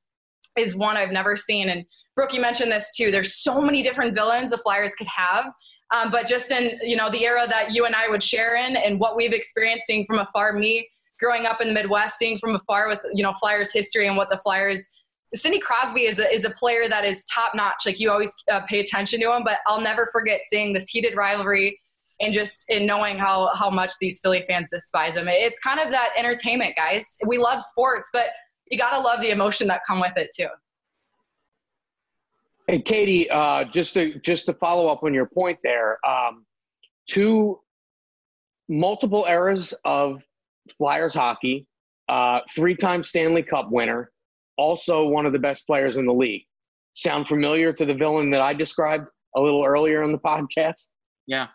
is 0.56 0.76
one 0.76 0.96
I've 0.96 1.12
never 1.12 1.36
seen. 1.36 1.68
And 1.68 1.84
Brooke, 2.14 2.34
you 2.34 2.40
mentioned 2.40 2.70
this 2.70 2.94
too. 2.96 3.10
There's 3.10 3.42
so 3.42 3.60
many 3.60 3.82
different 3.82 4.14
villains 4.14 4.50
the 4.50 4.58
Flyers 4.58 4.94
could 4.94 5.06
have. 5.06 5.46
Um, 5.92 6.10
but 6.10 6.26
just 6.26 6.50
in 6.50 6.78
you 6.82 6.96
know 6.96 7.10
the 7.10 7.24
era 7.24 7.46
that 7.48 7.72
you 7.72 7.84
and 7.84 7.94
I 7.94 8.08
would 8.08 8.22
share 8.22 8.56
in, 8.56 8.76
and 8.76 8.98
what 8.98 9.16
we've 9.16 9.32
experienced 9.32 9.86
seeing 9.86 10.06
from 10.06 10.18
afar, 10.18 10.52
me 10.52 10.88
growing 11.20 11.46
up 11.46 11.60
in 11.60 11.68
the 11.68 11.74
Midwest, 11.74 12.18
seeing 12.18 12.38
from 12.38 12.56
afar 12.56 12.88
with 12.88 13.00
you 13.14 13.22
know 13.22 13.34
Flyers 13.34 13.72
history 13.72 14.06
and 14.06 14.16
what 14.16 14.30
the 14.30 14.38
Flyers. 14.38 14.86
Sidney 15.34 15.60
Crosby 15.60 16.04
is 16.04 16.18
a, 16.18 16.30
is 16.30 16.44
a 16.44 16.50
player 16.50 16.88
that 16.90 17.06
is 17.06 17.24
top 17.24 17.54
notch. 17.54 17.86
Like 17.86 17.98
you 17.98 18.10
always 18.10 18.34
uh, 18.50 18.60
pay 18.66 18.80
attention 18.80 19.18
to 19.20 19.32
him, 19.32 19.44
but 19.44 19.58
I'll 19.66 19.80
never 19.80 20.10
forget 20.12 20.42
seeing 20.44 20.74
this 20.74 20.88
heated 20.88 21.16
rivalry 21.16 21.80
and 22.20 22.34
just 22.34 22.64
in 22.68 22.86
knowing 22.86 23.18
how 23.18 23.50
how 23.54 23.70
much 23.70 23.92
these 24.00 24.20
Philly 24.20 24.44
fans 24.48 24.70
despise 24.70 25.16
him. 25.16 25.28
It's 25.28 25.58
kind 25.60 25.80
of 25.80 25.90
that 25.90 26.10
entertainment, 26.16 26.74
guys. 26.76 27.18
We 27.26 27.38
love 27.38 27.62
sports, 27.62 28.10
but 28.12 28.26
you 28.70 28.78
gotta 28.78 29.00
love 29.00 29.20
the 29.20 29.30
emotion 29.30 29.66
that 29.68 29.82
come 29.86 30.00
with 30.00 30.12
it 30.16 30.30
too. 30.34 30.48
Hey, 32.68 32.80
Katie, 32.80 33.28
uh, 33.30 33.64
just 33.64 33.94
to 33.94 34.18
just 34.20 34.46
to 34.46 34.54
follow 34.54 34.88
up 34.88 35.02
on 35.02 35.12
your 35.12 35.26
point 35.26 35.58
there, 35.62 35.98
um, 36.06 36.46
two 37.08 37.58
multiple 38.68 39.26
eras 39.28 39.74
of 39.84 40.24
Flyers 40.78 41.14
hockey, 41.14 41.66
uh, 42.08 42.40
three-time 42.54 43.02
Stanley 43.02 43.42
Cup 43.42 43.70
winner, 43.70 44.12
also 44.56 45.06
one 45.06 45.26
of 45.26 45.32
the 45.32 45.38
best 45.38 45.66
players 45.66 45.96
in 45.96 46.06
the 46.06 46.14
league. 46.14 46.44
Sound 46.94 47.26
familiar 47.26 47.72
to 47.72 47.84
the 47.84 47.94
villain 47.94 48.30
that 48.30 48.40
I 48.40 48.54
described 48.54 49.06
a 49.36 49.40
little 49.40 49.64
earlier 49.64 50.02
in 50.02 50.12
the 50.12 50.18
podcast? 50.18 50.88
Yeah. 51.26 51.48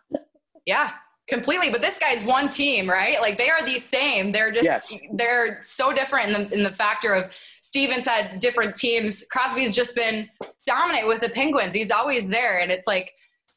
Yeah, 0.66 0.92
completely. 1.30 1.70
But 1.70 1.82
this 1.82 2.00
guy's 2.00 2.24
one 2.24 2.50
team, 2.50 2.90
right? 2.90 3.22
Like 3.22 3.38
they 3.38 3.50
are 3.50 3.66
the 3.66 3.80
same. 3.80 4.32
They're 4.32 4.52
just 4.52 4.66
yes. 4.66 5.00
they're 5.14 5.62
so 5.64 5.94
different 5.94 6.30
in 6.30 6.34
the 6.34 6.54
in 6.54 6.64
the 6.64 6.72
factor 6.72 7.14
of 7.14 7.32
Stevens 7.78 8.06
said 8.06 8.40
different 8.40 8.76
teams. 8.76 9.24
Crosby's 9.32 9.76
just 9.76 9.96
been 9.96 10.28
dominant 10.66 11.08
with 11.08 11.22
the 11.22 11.30
Penguins. 11.30 11.76
He's 11.76 11.92
always 11.92 12.28
there, 12.28 12.58
and 12.58 12.72
it's 12.72 12.88
like, 12.88 13.12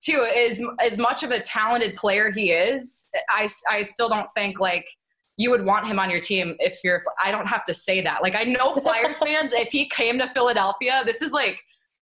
too, 0.05 0.27
as 0.27 0.63
as 0.79 0.99
much 0.99 1.23
of 1.23 1.31
a 1.31 1.41
talented 1.41 1.97
player 1.97 2.31
he 2.31 2.53
is, 2.53 3.11
I 3.31 3.49
I 3.71 3.81
still 3.81 4.11
don't 4.11 4.29
think 4.35 4.61
like 4.61 4.85
you 5.39 5.51
would 5.51 5.65
want 5.65 5.87
him 5.87 5.99
on 5.99 6.11
your 6.11 6.21
team 6.21 6.55
if 6.59 6.81
you're. 6.85 7.03
I 7.25 7.31
don't 7.31 7.47
have 7.47 7.65
to 7.65 7.73
say 7.73 8.03
that. 8.03 8.21
Like 8.21 8.35
I 8.35 8.45
know 8.45 8.75
Flyers 8.83 9.17
fans, 9.17 9.53
if 9.55 9.73
he 9.73 9.89
came 9.89 10.19
to 10.19 10.29
Philadelphia, 10.35 11.03
this 11.07 11.23
is 11.23 11.33
like. 11.33 11.59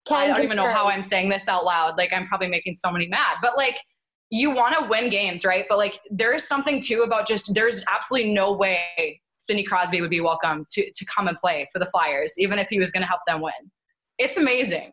I 0.10 0.26
don't 0.26 0.42
even 0.42 0.56
know 0.56 0.72
how 0.72 0.88
I'm 0.88 1.04
saying 1.04 1.30
this 1.30 1.48
out 1.50 1.66
loud. 1.66 1.98
Like 1.98 2.14
I'm 2.14 2.26
probably 2.26 2.48
making 2.48 2.76
so 2.76 2.90
many 2.90 3.08
mad, 3.10 3.36
but 3.44 3.58
like 3.58 3.78
you 4.32 4.56
want 4.56 4.74
to 4.80 4.88
win 4.90 5.12
games, 5.12 5.46
right? 5.46 5.66
But 5.70 5.78
like 5.78 6.00
there 6.10 6.34
is 6.34 6.48
something 6.48 6.82
too 6.82 7.02
about 7.02 7.28
just 7.28 7.54
there's 7.54 7.84
absolutely 7.94 8.34
no 8.34 8.54
way 8.54 9.20
Sidney 9.48 9.64
Crosby 9.64 10.02
would 10.02 10.10
be 10.10 10.20
welcome 10.20 10.66
to, 10.72 10.92
to 10.92 11.06
come 11.06 11.28
and 11.28 11.38
play 11.40 11.68
for 11.72 11.80
the 11.80 11.88
Flyers, 11.92 12.34
even 12.38 12.60
if 12.60 12.68
he 12.70 12.80
was 12.80 12.92
going 12.92 13.02
to 13.02 13.08
help 13.08 13.22
them 13.26 13.42
win. 13.42 13.54
It's 14.20 14.38
amazing. 14.38 14.92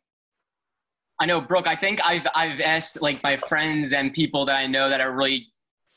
I 1.21 1.27
know, 1.27 1.41
Brooke. 1.41 1.67
I 1.67 1.77
think 1.77 2.01
I've 2.05 2.27
I've 2.35 2.61
asked 2.61 3.03
like 3.03 3.23
my 3.23 3.37
friends 3.37 3.93
and 3.93 4.13
people 4.13 4.47
that 4.47 4.57
I 4.57 4.67
know 4.67 4.89
that 4.89 5.01
are 5.01 5.15
really 5.15 5.47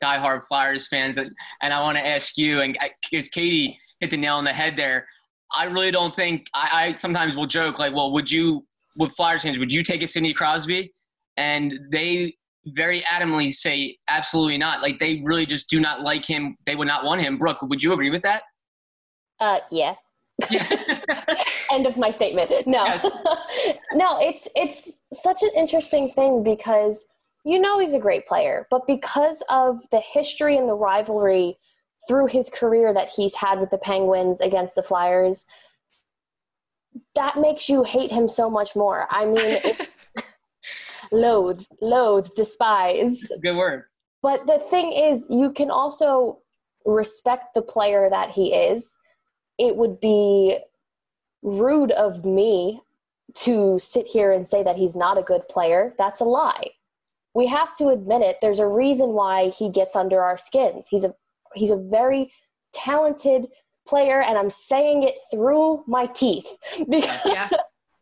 diehard 0.04 0.48
Flyers 0.48 0.88
fans, 0.88 1.18
and 1.18 1.32
and 1.62 1.74
I 1.74 1.82
want 1.82 1.98
to 1.98 2.06
ask 2.06 2.38
you, 2.38 2.62
and 2.62 2.78
uh, 2.82 2.90
because 3.10 3.30
Katie 3.30 3.78
hit 4.00 4.12
the 4.12 4.18
nail 4.18 4.36
on 4.36 4.44
the 4.44 4.54
head 4.54 4.76
there. 4.76 5.08
I 5.56 5.64
really 5.66 5.92
don't 5.92 6.16
think 6.16 6.48
I, 6.54 6.88
I 6.88 6.94
sometimes 6.94 7.36
will 7.36 7.48
joke 7.48 7.80
like, 7.80 7.96
well, 7.96 8.12
would 8.12 8.30
you, 8.30 8.66
with 8.98 9.14
Flyers 9.14 9.44
fans, 9.44 9.58
would 9.58 9.72
you 9.72 9.82
take 9.82 10.04
a 10.04 10.08
Sidney 10.08 10.34
Crosby? 10.34 10.94
And 11.38 11.80
they 11.92 12.36
very 12.76 13.02
adamantly 13.02 13.54
say 13.54 13.98
absolutely 14.08 14.58
not. 14.58 14.82
Like 14.82 15.00
they 15.00 15.22
really 15.24 15.46
just 15.46 15.70
do 15.70 15.80
not 15.80 16.02
like 16.02 16.26
him. 16.26 16.58
They 16.66 16.76
would 16.76 16.88
not 16.88 17.04
want 17.04 17.22
him. 17.22 17.38
Brooke, 17.38 17.62
would 17.62 17.84
you 17.84 17.94
agree 17.94 18.10
with 18.10 18.24
that? 18.24 18.44
Uh, 19.40 19.60
yeah. 19.72 19.96
End 21.72 21.88
of 21.88 21.98
my 21.98 22.10
statement. 22.10 22.52
No, 22.68 22.86
yes. 22.86 23.04
no, 23.94 24.20
it's 24.20 24.48
it's 24.56 25.02
such 25.12 25.42
an 25.42 25.50
interesting 25.56 26.10
thing 26.10 26.44
because 26.44 27.06
you 27.44 27.60
know 27.60 27.80
he's 27.80 27.94
a 27.94 28.00
great 28.00 28.28
player, 28.28 28.68
but 28.70 28.86
because 28.86 29.44
of 29.50 29.82
the 29.92 30.00
history 30.00 30.58
and 30.58 30.70
the 30.70 30.76
rivalry 30.76 31.58
through 32.08 32.28
his 32.28 32.50
career 32.50 32.94
that 32.94 33.10
he's 33.10 33.36
had 33.36 33.60
with 33.60 33.72
the 33.72 33.78
Penguins 33.78 34.40
against 34.40 34.76
the 34.76 34.84
Flyers, 34.84 35.48
that 37.16 37.38
makes 37.38 37.68
you 37.68 37.84
hate 37.84 38.12
him 38.12 38.28
so 38.28 38.50
much 38.50 38.76
more. 38.76 39.08
I 39.10 39.26
mean, 39.26 39.38
it, 39.40 39.87
loathe, 41.12 41.64
loathe, 41.82 42.30
despise. 42.36 43.30
Good 43.42 43.58
word. 43.58 43.84
But 44.22 44.46
the 44.46 44.60
thing 44.70 44.92
is, 44.92 45.28
you 45.30 45.52
can 45.52 45.72
also 45.72 46.40
respect 46.86 47.54
the 47.54 47.62
player 47.62 48.10
that 48.10 48.32
he 48.32 48.54
is. 48.54 48.98
It 49.58 49.76
would 49.76 50.00
be 50.00 50.58
rude 51.44 51.92
of 51.92 52.26
me 52.26 52.82
to 53.36 53.78
sit 53.80 54.08
here 54.08 54.32
and 54.32 54.48
say 54.48 54.64
that 54.64 54.78
he's 54.78 54.96
not 54.96 55.18
a 55.18 55.24
good 55.24 55.48
player. 55.48 55.94
That's 55.98 56.22
a 56.22 56.26
lie. 56.26 56.72
We 57.34 57.48
have 57.48 57.76
to 57.78 57.90
admit 57.90 58.22
it. 58.22 58.38
There's 58.42 58.60
a 58.60 58.68
reason 58.68 59.10
why 59.10 59.50
he 59.50 59.70
gets 59.70 59.96
under 59.96 60.22
our 60.22 60.38
skins. 60.38 60.88
He's 60.90 61.04
a 61.04 61.14
he's 61.54 61.72
a 61.72 61.78
very 61.78 62.32
talented 62.74 63.48
player 63.88 64.22
and 64.22 64.38
I'm 64.38 64.50
saying 64.50 65.04
it 65.04 65.16
through 65.32 65.84
my 65.88 66.08
teeth. 66.08 66.48
Because 66.90 67.20
yeah. 67.26 67.50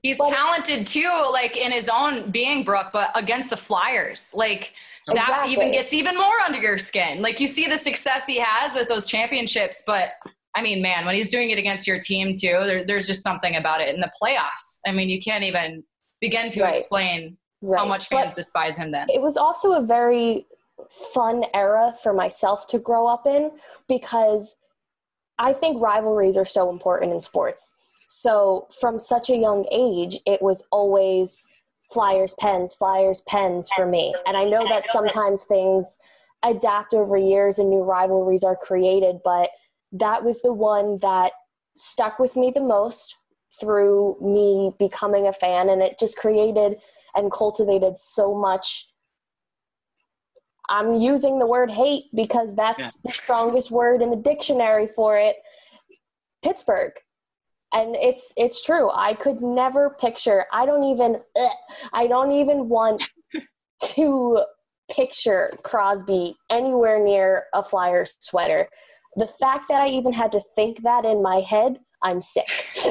He's 0.06 0.20
but, 0.20 0.30
talented 0.30 0.86
too, 0.86 1.30
like 1.32 1.58
in 1.58 1.72
his 1.72 1.90
own 1.90 2.30
being, 2.30 2.64
Brooke, 2.64 2.92
but 2.94 3.10
against 3.16 3.50
the 3.50 3.58
Flyers, 3.58 4.32
like 4.36 4.72
that 5.08 5.16
exactly. 5.16 5.54
even 5.54 5.72
gets 5.72 5.94
even 5.94 6.16
more 6.16 6.40
under 6.46 6.60
your 6.60 6.78
skin. 6.78 7.24
Like 7.24 7.40
you 7.40 7.48
see 7.48 7.66
the 7.66 7.80
success 7.80 8.28
he 8.28 8.38
has 8.40 8.76
with 8.76 8.88
those 8.88 9.08
championships, 9.08 9.82
but 9.88 10.10
I 10.56 10.62
mean, 10.62 10.80
man, 10.80 11.08
when 11.08 11.16
he's 11.16 11.32
doing 11.32 11.50
it 11.50 11.58
against 11.58 11.88
your 11.88 12.00
team 12.00 12.36
too, 12.36 12.60
there, 12.66 12.86
there's 12.86 13.08
just 13.08 13.24
something 13.24 13.56
about 13.56 13.82
it 13.82 13.96
in 13.96 14.00
the 14.00 14.12
playoffs. 14.22 14.78
I 14.86 14.92
mean, 14.92 15.10
you 15.10 15.20
can't 15.20 15.44
even 15.44 15.84
begin 16.22 16.52
to 16.52 16.62
right. 16.62 16.78
explain 16.78 17.36
right. 17.64 17.80
how 17.80 17.86
much 17.86 18.08
fans 18.08 18.28
but 18.28 18.36
despise 18.36 18.78
him 18.78 18.92
then. 18.92 19.08
It 19.10 19.24
was 19.24 19.38
also 19.38 19.72
a 19.72 19.82
very 19.82 20.46
fun 21.16 21.46
era 21.56 21.96
for 22.04 22.14
myself 22.14 22.68
to 22.68 22.78
grow 22.78 23.08
up 23.08 23.26
in 23.26 23.50
because 23.90 24.56
I 25.40 25.52
think 25.52 25.82
rivalries 25.82 26.38
are 26.38 26.46
so 26.46 26.70
important 26.70 27.12
in 27.12 27.20
sports 27.20 27.75
so 28.26 28.68
from 28.80 29.00
such 29.00 29.30
a 29.30 29.38
young 29.38 29.68
age, 29.72 30.18
it 30.26 30.42
was 30.42 30.68
always 30.72 31.46
flyers, 31.94 32.34
pens, 32.40 32.74
flyers, 32.74 33.22
pens 33.28 33.70
for 33.76 33.86
me. 33.86 34.16
And 34.26 34.36
I 34.36 34.46
know 34.46 34.68
that 34.68 34.86
sometimes 34.92 35.44
things 35.44 36.00
adapt 36.42 36.96
over 36.96 37.18
years 37.18 37.60
and 37.60 37.70
new 37.70 37.84
rivalries 37.84 38.44
are 38.44 38.56
created, 38.56 39.18
but 39.24 39.52
that 39.92 40.24
was 40.24 40.42
the 40.42 40.54
one 40.54 40.98
that 41.04 41.34
stuck 41.76 42.18
with 42.18 42.36
me 42.36 42.50
the 42.50 42.62
most 42.62 43.16
through 43.60 44.18
me 44.20 44.72
becoming 44.80 45.28
a 45.28 45.34
fan. 45.34 45.70
And 45.70 45.84
it 45.84 46.00
just 46.00 46.18
created 46.18 46.78
and 47.14 47.32
cultivated 47.32 48.00
so 48.00 48.34
much 48.34 48.88
I'm 50.68 50.96
using 50.96 51.38
the 51.38 51.46
word 51.46 51.70
hate 51.70 52.06
because 52.16 52.56
that's 52.56 52.82
yeah. 52.82 52.90
the 53.04 53.12
strongest 53.12 53.70
word 53.70 54.02
in 54.02 54.10
the 54.10 54.16
dictionary 54.16 54.88
for 54.88 55.16
it. 55.16 55.36
Pittsburgh. 56.44 56.94
And 57.76 57.96
it's 57.98 58.34
it's 58.38 58.64
true. 58.64 58.90
I 58.90 59.14
could 59.14 59.42
never 59.42 59.90
picture. 60.00 60.46
I 60.54 60.66
don't 60.66 60.84
even 60.86 61.22
ugh, 61.38 61.52
I 61.92 62.08
don't 62.08 62.32
even 62.32 62.70
want 62.70 63.06
to 63.84 64.46
picture 64.90 65.52
Crosby 65.62 66.38
anywhere 66.50 67.04
near 67.04 67.44
a 67.54 67.62
flyer 67.62 68.06
sweater. 68.20 68.70
The 69.18 69.28
fact 69.28 69.66
that 69.70 69.82
I 69.82 69.90
even 69.90 70.14
had 70.14 70.32
to 70.32 70.42
think 70.56 70.84
that 70.84 71.04
in 71.04 71.22
my 71.22 71.42
head, 71.42 71.80
I'm 72.02 72.22
sick. 72.22 72.46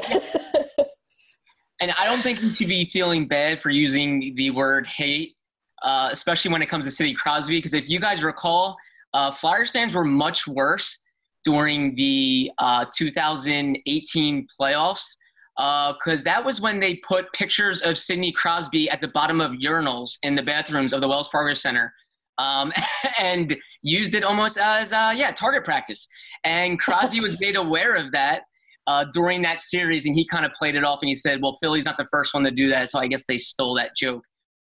and 1.80 1.91
I 1.99 2.05
don't 2.05 2.22
think 2.22 2.43
you 2.43 2.53
should 2.53 2.68
be 2.68 2.87
feeling 2.87 3.26
bad 3.26 3.62
for 3.62 3.70
using 3.70 4.35
the 4.37 4.51
word 4.51 4.87
hate, 4.87 5.35
uh, 5.82 6.11
especially 6.12 6.53
when 6.53 6.61
it 6.61 6.68
comes 6.68 6.85
to 6.85 6.91
Sidney 6.91 7.14
Crosby. 7.14 7.57
Because 7.57 7.74
if 7.74 7.89
you 7.89 8.01
guys 8.01 8.22
recall, 8.22 8.76
uh, 9.14 9.30
Flyers 9.30 9.70
fans 9.70 9.95
were 9.95 10.05
much 10.05 10.47
worse 10.47 10.99
during 11.45 11.95
the 11.95 12.51
uh, 12.59 12.86
2018 12.97 14.47
playoffs 14.61 15.16
because 15.57 16.22
uh, 16.22 16.24
that 16.24 16.45
was 16.45 16.61
when 16.61 16.80
they 16.80 16.97
put 17.07 17.32
pictures 17.32 17.82
of 17.82 17.97
Sidney 17.97 18.32
Crosby 18.32 18.90
at 18.90 19.01
the 19.01 19.09
bottom 19.09 19.40
of 19.40 19.53
urinals 19.53 20.18
in 20.22 20.34
the 20.34 20.42
bathrooms 20.42 20.92
of 20.92 21.01
the 21.01 21.09
Wells 21.09 21.28
Fargo 21.28 21.55
Center. 21.55 21.92
Um, 22.38 22.72
and 23.18 23.57
used 23.82 24.16
it 24.16 24.24
almost 24.24 24.59
as 24.59 24.92
uh, 24.92 25.12
yeah 25.14 25.30
target 25.30 25.64
practice. 25.64 26.09
And 26.42 26.80
Crosby 26.80 27.20
was 27.20 27.38
made 27.38 27.55
aware 27.55 27.95
of 27.95 28.11
that 28.12 28.42
uh, 28.86 29.05
during 29.12 29.42
that 29.42 29.61
series, 29.61 30.07
and 30.07 30.14
he 30.16 30.26
kind 30.26 30.45
of 30.45 30.51
played 30.53 30.74
it 30.74 30.84
off 30.84 30.99
and 31.01 31.09
he 31.09 31.14
said, 31.14 31.40
"Well, 31.40 31.55
Philly's 31.62 31.84
not 31.84 31.97
the 31.97 32.07
first 32.11 32.34
one 32.34 32.42
to 32.42 32.51
do 32.51 32.68
that, 32.68 32.88
so 32.88 32.99
I 32.99 33.07
guess 33.07 33.24
they 33.26 33.38
stole 33.38 33.74
that 33.76 33.95
joke." 33.97 34.24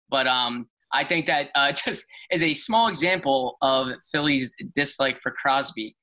But 0.10 0.26
um, 0.26 0.68
I 0.94 1.04
think 1.04 1.28
that 1.28 1.50
uh, 1.56 1.72
just 1.86 2.06
is 2.32 2.44
a 2.44 2.54
small 2.54 2.88
example 2.88 3.58
of 3.62 3.92
Philly's 4.12 4.56
dislike 4.74 5.22
for 5.22 5.32
Crosby. 5.32 5.96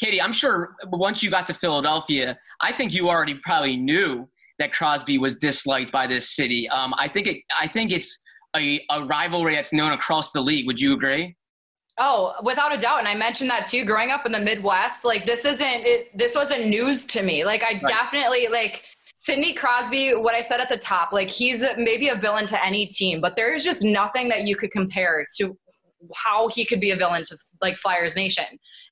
Katie, 0.00 0.20
I'm 0.20 0.32
sure 0.32 0.76
once 0.86 1.22
you 1.22 1.30
got 1.30 1.46
to 1.48 1.54
Philadelphia, 1.54 2.38
I 2.62 2.72
think 2.72 2.94
you 2.94 3.10
already 3.10 3.34
probably 3.44 3.76
knew 3.76 4.26
that 4.58 4.72
Crosby 4.72 5.18
was 5.18 5.36
disliked 5.36 5.92
by 5.92 6.06
this 6.06 6.30
city. 6.30 6.68
Um, 6.70 6.94
I 6.96 7.06
think 7.06 7.26
it, 7.26 7.36
I 7.58 7.68
think 7.68 7.92
it's 7.92 8.18
a, 8.56 8.80
a 8.90 9.04
rivalry 9.04 9.54
that's 9.54 9.74
known 9.74 9.92
across 9.92 10.32
the 10.32 10.40
league. 10.40 10.66
Would 10.66 10.80
you 10.80 10.94
agree? 10.94 11.36
Oh, 11.98 12.34
without 12.42 12.74
a 12.74 12.78
doubt. 12.78 13.00
And 13.00 13.08
I 13.08 13.14
mentioned 13.14 13.50
that 13.50 13.66
too. 13.66 13.84
Growing 13.84 14.10
up 14.10 14.24
in 14.24 14.32
the 14.32 14.40
Midwest, 14.40 15.04
like 15.04 15.26
this 15.26 15.44
isn't 15.44 15.66
it, 15.66 16.16
this 16.16 16.34
wasn't 16.34 16.68
news 16.68 17.04
to 17.06 17.22
me. 17.22 17.44
Like 17.44 17.62
I 17.62 17.72
right. 17.72 17.82
definitely 17.86 18.48
like 18.48 18.82
Sidney 19.16 19.52
Crosby, 19.52 20.14
what 20.14 20.34
I 20.34 20.40
said 20.40 20.60
at 20.60 20.70
the 20.70 20.78
top, 20.78 21.12
like 21.12 21.28
he's 21.28 21.62
maybe 21.76 22.08
a 22.08 22.14
villain 22.14 22.46
to 22.46 22.64
any 22.64 22.86
team, 22.86 23.20
but 23.20 23.36
there 23.36 23.54
is 23.54 23.62
just 23.62 23.82
nothing 23.82 24.30
that 24.30 24.44
you 24.44 24.56
could 24.56 24.70
compare 24.70 25.26
to 25.36 25.54
how 26.14 26.48
he 26.48 26.64
could 26.64 26.80
be 26.80 26.90
a 26.90 26.96
villain 26.96 27.24
to 27.24 27.36
like 27.60 27.76
Flyers 27.76 28.16
Nation. 28.16 28.44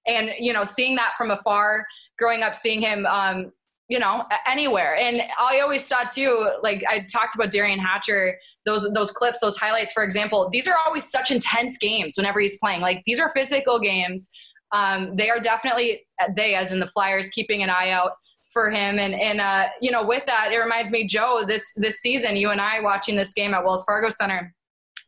And, 0.06 0.30
you 0.38 0.52
know, 0.52 0.64
seeing 0.64 0.94
that 0.96 1.12
from 1.16 1.30
afar, 1.30 1.86
growing 2.18 2.42
up, 2.42 2.54
seeing 2.54 2.80
him, 2.80 3.06
um, 3.06 3.52
you 3.88 3.98
know, 3.98 4.24
anywhere. 4.46 4.96
And 4.96 5.22
I 5.38 5.60
always 5.60 5.84
saw 5.84 6.02
too, 6.04 6.50
like 6.62 6.84
I 6.88 7.06
talked 7.10 7.34
about 7.34 7.50
Derian 7.50 7.78
Hatcher, 7.78 8.38
those 8.66 8.90
those 8.92 9.10
clips, 9.10 9.40
those 9.40 9.56
highlights, 9.56 9.92
for 9.94 10.04
example, 10.04 10.50
these 10.52 10.66
are 10.66 10.76
always 10.86 11.10
such 11.10 11.30
intense 11.30 11.78
games 11.78 12.14
whenever 12.16 12.38
he's 12.38 12.58
playing. 12.58 12.82
Like 12.82 13.02
these 13.06 13.18
are 13.18 13.30
physical 13.30 13.80
games. 13.80 14.30
Um, 14.72 15.16
they 15.16 15.30
are 15.30 15.40
definitely 15.40 16.06
they, 16.36 16.54
as 16.54 16.70
in 16.70 16.80
the 16.80 16.86
Flyers, 16.86 17.30
keeping 17.30 17.62
an 17.62 17.70
eye 17.70 17.90
out 17.90 18.12
for 18.52 18.70
him. 18.70 18.98
And 18.98 19.14
and 19.14 19.40
uh, 19.40 19.68
you 19.80 19.90
know, 19.90 20.04
with 20.04 20.26
that, 20.26 20.52
it 20.52 20.58
reminds 20.58 20.90
me, 20.90 21.06
Joe, 21.06 21.44
this 21.46 21.72
this 21.76 22.00
season, 22.00 22.36
you 22.36 22.50
and 22.50 22.60
I 22.60 22.80
watching 22.80 23.16
this 23.16 23.32
game 23.32 23.54
at 23.54 23.64
Wells 23.64 23.84
Fargo 23.84 24.10
Center. 24.10 24.54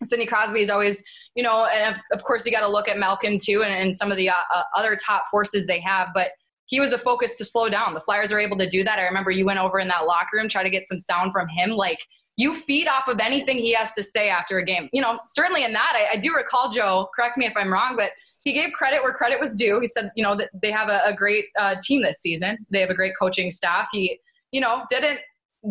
Sidney 0.05 0.27
Crosby 0.27 0.61
is 0.61 0.71
always 0.71 1.05
you 1.35 1.43
know, 1.43 1.67
and 1.67 1.97
of 2.13 2.25
course 2.25 2.45
you 2.45 2.53
got 2.53 2.61
to 2.61 2.69
look 2.69 2.89
at 2.89 2.99
Malkin 2.99 3.39
too 3.39 3.63
and, 3.63 3.73
and 3.73 3.97
some 3.97 4.11
of 4.11 4.17
the 4.17 4.29
uh, 4.29 4.35
uh, 4.55 4.63
other 4.77 4.97
top 4.97 5.25
forces 5.31 5.67
they 5.67 5.81
have. 5.81 6.09
But 6.15 6.33
he 6.67 6.81
was 6.81 6.93
a 6.93 6.99
focus 6.99 7.37
to 7.39 7.45
slow 7.45 7.69
down. 7.69 7.95
The 7.95 8.01
Flyers 8.01 8.33
are 8.33 8.39
able 8.39 8.57
to 8.59 8.69
do 8.69 8.85
that. 8.85 8.99
I 8.99 9.03
remember 9.03 9.31
you 9.31 9.45
went 9.45 9.59
over 9.59 9.79
in 9.79 9.89
that 9.89 10.07
locker 10.07 10.37
room, 10.37 10.49
try 10.49 10.63
to 10.63 10.71
get 10.71 10.87
some 10.87 10.99
sound 10.99 11.33
from 11.33 11.49
him. 11.49 11.71
Like 11.71 11.99
you 12.37 12.59
feed 12.61 12.89
off 12.89 13.09
of 13.09 13.21
anything 13.21 13.59
he 13.59 13.73
has 13.75 13.93
to 13.95 14.05
say 14.05 14.29
after 14.29 14.59
a 14.59 14.65
game. 14.65 14.89
You 14.93 15.03
know, 15.03 15.19
certainly 15.29 15.65
in 15.65 15.73
that, 15.73 15.93
I, 15.95 16.15
I 16.15 16.17
do 16.17 16.35
recall 16.35 16.71
Joe. 16.71 17.09
Correct 17.15 17.37
me 17.37 17.47
if 17.47 17.57
I'm 17.57 17.73
wrong, 17.73 17.95
but 17.97 18.11
he 18.43 18.53
gave 18.53 18.73
credit 18.73 19.03
where 19.03 19.13
credit 19.13 19.39
was 19.39 19.57
due. 19.57 19.81
He 19.81 19.87
said, 19.87 20.11
you 20.17 20.23
know, 20.23 20.35
that 20.37 20.51
they 20.63 20.71
have 20.71 20.89
a, 20.89 21.01
a 21.05 21.13
great 21.13 21.47
uh, 21.59 21.77
team 21.83 22.03
this 22.03 22.21
season. 22.21 22.57
They 22.71 22.81
have 22.81 22.91
a 22.91 22.95
great 22.95 23.13
coaching 23.19 23.51
staff. 23.51 23.89
He, 23.93 24.19
you 24.53 24.61
know, 24.61 24.85
didn't 24.89 25.21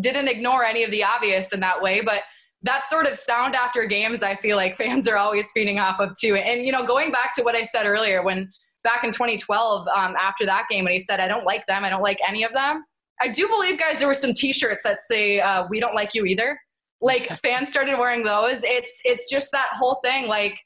didn't 0.01 0.27
ignore 0.27 0.63
any 0.63 0.83
of 0.83 0.91
the 0.91 1.03
obvious 1.03 1.51
in 1.51 1.61
that 1.61 1.81
way, 1.81 2.01
but 2.01 2.21
that 2.63 2.85
sort 2.89 3.05
of 3.05 3.17
sound 3.17 3.55
after 3.55 3.85
games, 3.85 4.21
I 4.23 4.35
feel 4.35 4.57
like 4.57 4.77
fans 4.77 5.07
are 5.07 5.17
always 5.17 5.51
feeding 5.51 5.79
off 5.79 5.99
of 5.99 6.11
too. 6.19 6.35
And, 6.35 6.65
you 6.65 6.71
know, 6.71 6.85
going 6.85 7.11
back 7.11 7.33
to 7.35 7.43
what 7.43 7.55
I 7.55 7.63
said 7.63 7.85
earlier, 7.85 8.23
when 8.23 8.51
back 8.83 9.03
in 9.03 9.11
2012, 9.11 9.87
um, 9.87 10.15
after 10.19 10.45
that 10.45 10.65
game, 10.69 10.85
when 10.85 10.93
he 10.93 10.99
said, 10.99 11.19
I 11.19 11.27
don't 11.27 11.45
like 11.45 11.65
them, 11.67 11.85
I 11.85 11.89
don't 11.89 12.01
like 12.01 12.19
any 12.27 12.43
of 12.43 12.53
them, 12.53 12.83
I 13.21 13.27
do 13.27 13.47
believe, 13.47 13.77
guys, 13.77 13.99
there 13.99 14.07
were 14.07 14.13
some 14.13 14.33
t 14.33 14.53
shirts 14.53 14.83
that 14.83 15.01
say, 15.01 15.39
uh, 15.39 15.65
We 15.69 15.79
don't 15.79 15.95
like 15.95 16.13
you 16.13 16.25
either. 16.25 16.59
Like 17.01 17.27
fans 17.41 17.69
started 17.69 17.97
wearing 17.97 18.23
those. 18.23 18.63
It's, 18.63 19.01
it's 19.03 19.29
just 19.29 19.51
that 19.51 19.69
whole 19.73 19.99
thing. 20.03 20.27
Like, 20.27 20.57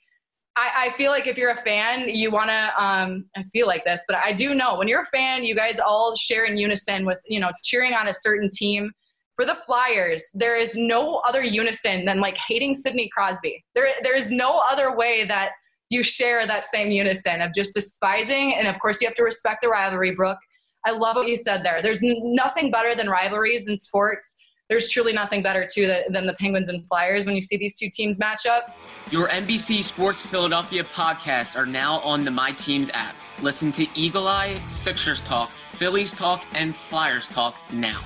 I, 0.56 0.90
I 0.90 0.98
feel 0.98 1.12
like 1.12 1.26
if 1.26 1.36
you're 1.36 1.52
a 1.52 1.56
fan, 1.56 2.10
you 2.10 2.30
want 2.30 2.50
to, 2.50 2.84
um, 2.84 3.26
I 3.36 3.44
feel 3.52 3.66
like 3.66 3.84
this, 3.86 4.04
but 4.08 4.18
I 4.24 4.34
do 4.34 4.54
know 4.54 4.78
when 4.78 4.88
you're 4.88 5.02
a 5.02 5.06
fan, 5.06 5.44
you 5.44 5.56
guys 5.56 5.80
all 5.80 6.16
share 6.16 6.46
in 6.46 6.58
unison 6.58 7.06
with, 7.06 7.18
you 7.26 7.40
know, 7.40 7.50
cheering 7.64 7.94
on 7.94 8.08
a 8.08 8.14
certain 8.14 8.52
team 8.54 8.92
for 9.36 9.46
the 9.46 9.56
Flyers, 9.66 10.30
there 10.34 10.56
is 10.56 10.76
no 10.76 11.18
other 11.28 11.42
unison 11.42 12.06
than 12.06 12.20
like 12.20 12.38
hating 12.48 12.76
Sidney 12.76 13.10
Crosby. 13.14 13.64
There, 13.74 13.90
there 14.04 14.16
is 14.16 14.32
no 14.32 14.62
other 14.70 14.96
way 14.96 15.24
that 15.26 15.52
you 15.90 16.04
share 16.04 16.46
that 16.46 16.68
same 16.68 16.92
unison 16.92 17.42
of 17.42 17.54
just 17.54 17.74
despising. 17.74 18.56
And 18.56 18.68
of 18.68 18.80
course, 18.80 19.02
you 19.02 19.08
have 19.08 19.16
to 19.16 19.24
respect 19.24 19.60
the 19.62 19.70
rivalry, 19.70 20.14
Brooke. 20.14 20.40
I 20.86 20.92
love 20.92 21.16
what 21.16 21.28
you 21.28 21.36
said 21.36 21.64
there. 21.64 21.82
There's 21.82 22.02
nothing 22.04 22.70
better 22.70 22.94
than 22.94 23.10
rivalries 23.10 23.68
in 23.68 23.78
sports. 23.78 24.36
There's 24.70 24.90
truly 24.90 25.14
nothing 25.14 25.44
better, 25.44 25.68
too, 25.72 26.02
than 26.10 26.26
the 26.26 26.34
Penguins 26.34 26.70
and 26.70 26.86
Flyers 26.88 27.26
when 27.26 27.36
you 27.36 27.42
see 27.42 27.58
these 27.58 27.78
two 27.78 27.90
teams 27.94 28.18
match 28.18 28.46
up. 28.46 28.76
Your 29.12 29.28
NBC 29.30 29.84
Sports 29.84 30.26
Philadelphia 30.26 30.84
podcasts 30.84 31.58
are 31.58 31.66
now 31.66 32.00
on 32.00 32.24
the 32.24 32.32
My 32.32 32.52
Teams 32.54 32.90
app. 32.94 33.16
Listen 33.42 33.72
to 33.74 33.88
Eagle 33.94 34.28
Eye, 34.28 34.60
Sixers 34.68 35.22
Talk, 35.22 35.52
Phillies 35.74 36.14
Talk, 36.14 36.44
and 36.54 36.76
Flyers 36.76 37.28
Talk 37.28 37.56
now. 37.72 38.02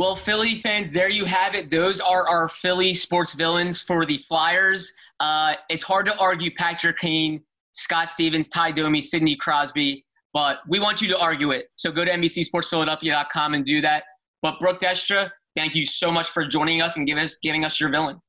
Well, 0.00 0.16
Philly 0.16 0.54
fans, 0.54 0.92
there 0.92 1.10
you 1.10 1.26
have 1.26 1.54
it. 1.54 1.68
Those 1.68 2.00
are 2.00 2.26
our 2.26 2.48
Philly 2.48 2.94
sports 2.94 3.34
villains 3.34 3.82
for 3.82 4.06
the 4.06 4.16
Flyers. 4.16 4.94
Uh, 5.20 5.52
it's 5.68 5.84
hard 5.84 6.06
to 6.06 6.16
argue 6.16 6.50
Patrick 6.56 6.98
Kane, 6.98 7.42
Scott 7.72 8.08
Stevens, 8.08 8.48
Ty 8.48 8.72
Domi, 8.72 9.02
Sidney 9.02 9.36
Crosby, 9.36 10.06
but 10.32 10.60
we 10.66 10.80
want 10.80 11.02
you 11.02 11.08
to 11.08 11.18
argue 11.18 11.50
it. 11.50 11.66
So 11.76 11.92
go 11.92 12.02
to 12.02 12.10
NBCSportsPhiladelphia.com 12.12 13.52
and 13.52 13.62
do 13.62 13.82
that. 13.82 14.04
But 14.40 14.58
Brooke 14.58 14.80
Destra, 14.80 15.30
thank 15.54 15.74
you 15.74 15.84
so 15.84 16.10
much 16.10 16.30
for 16.30 16.46
joining 16.46 16.80
us 16.80 16.96
and 16.96 17.06
give 17.06 17.18
us, 17.18 17.36
giving 17.42 17.66
us 17.66 17.78
your 17.78 17.90
villain. 17.90 18.22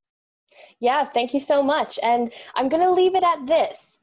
Yeah, 0.81 1.05
thank 1.05 1.33
you 1.33 1.39
so 1.39 1.63
much. 1.63 1.97
And 2.03 2.33
I'm 2.55 2.67
going 2.67 2.83
to 2.83 2.91
leave 2.91 3.15
it 3.15 3.23
at 3.23 3.47
this. 3.47 3.99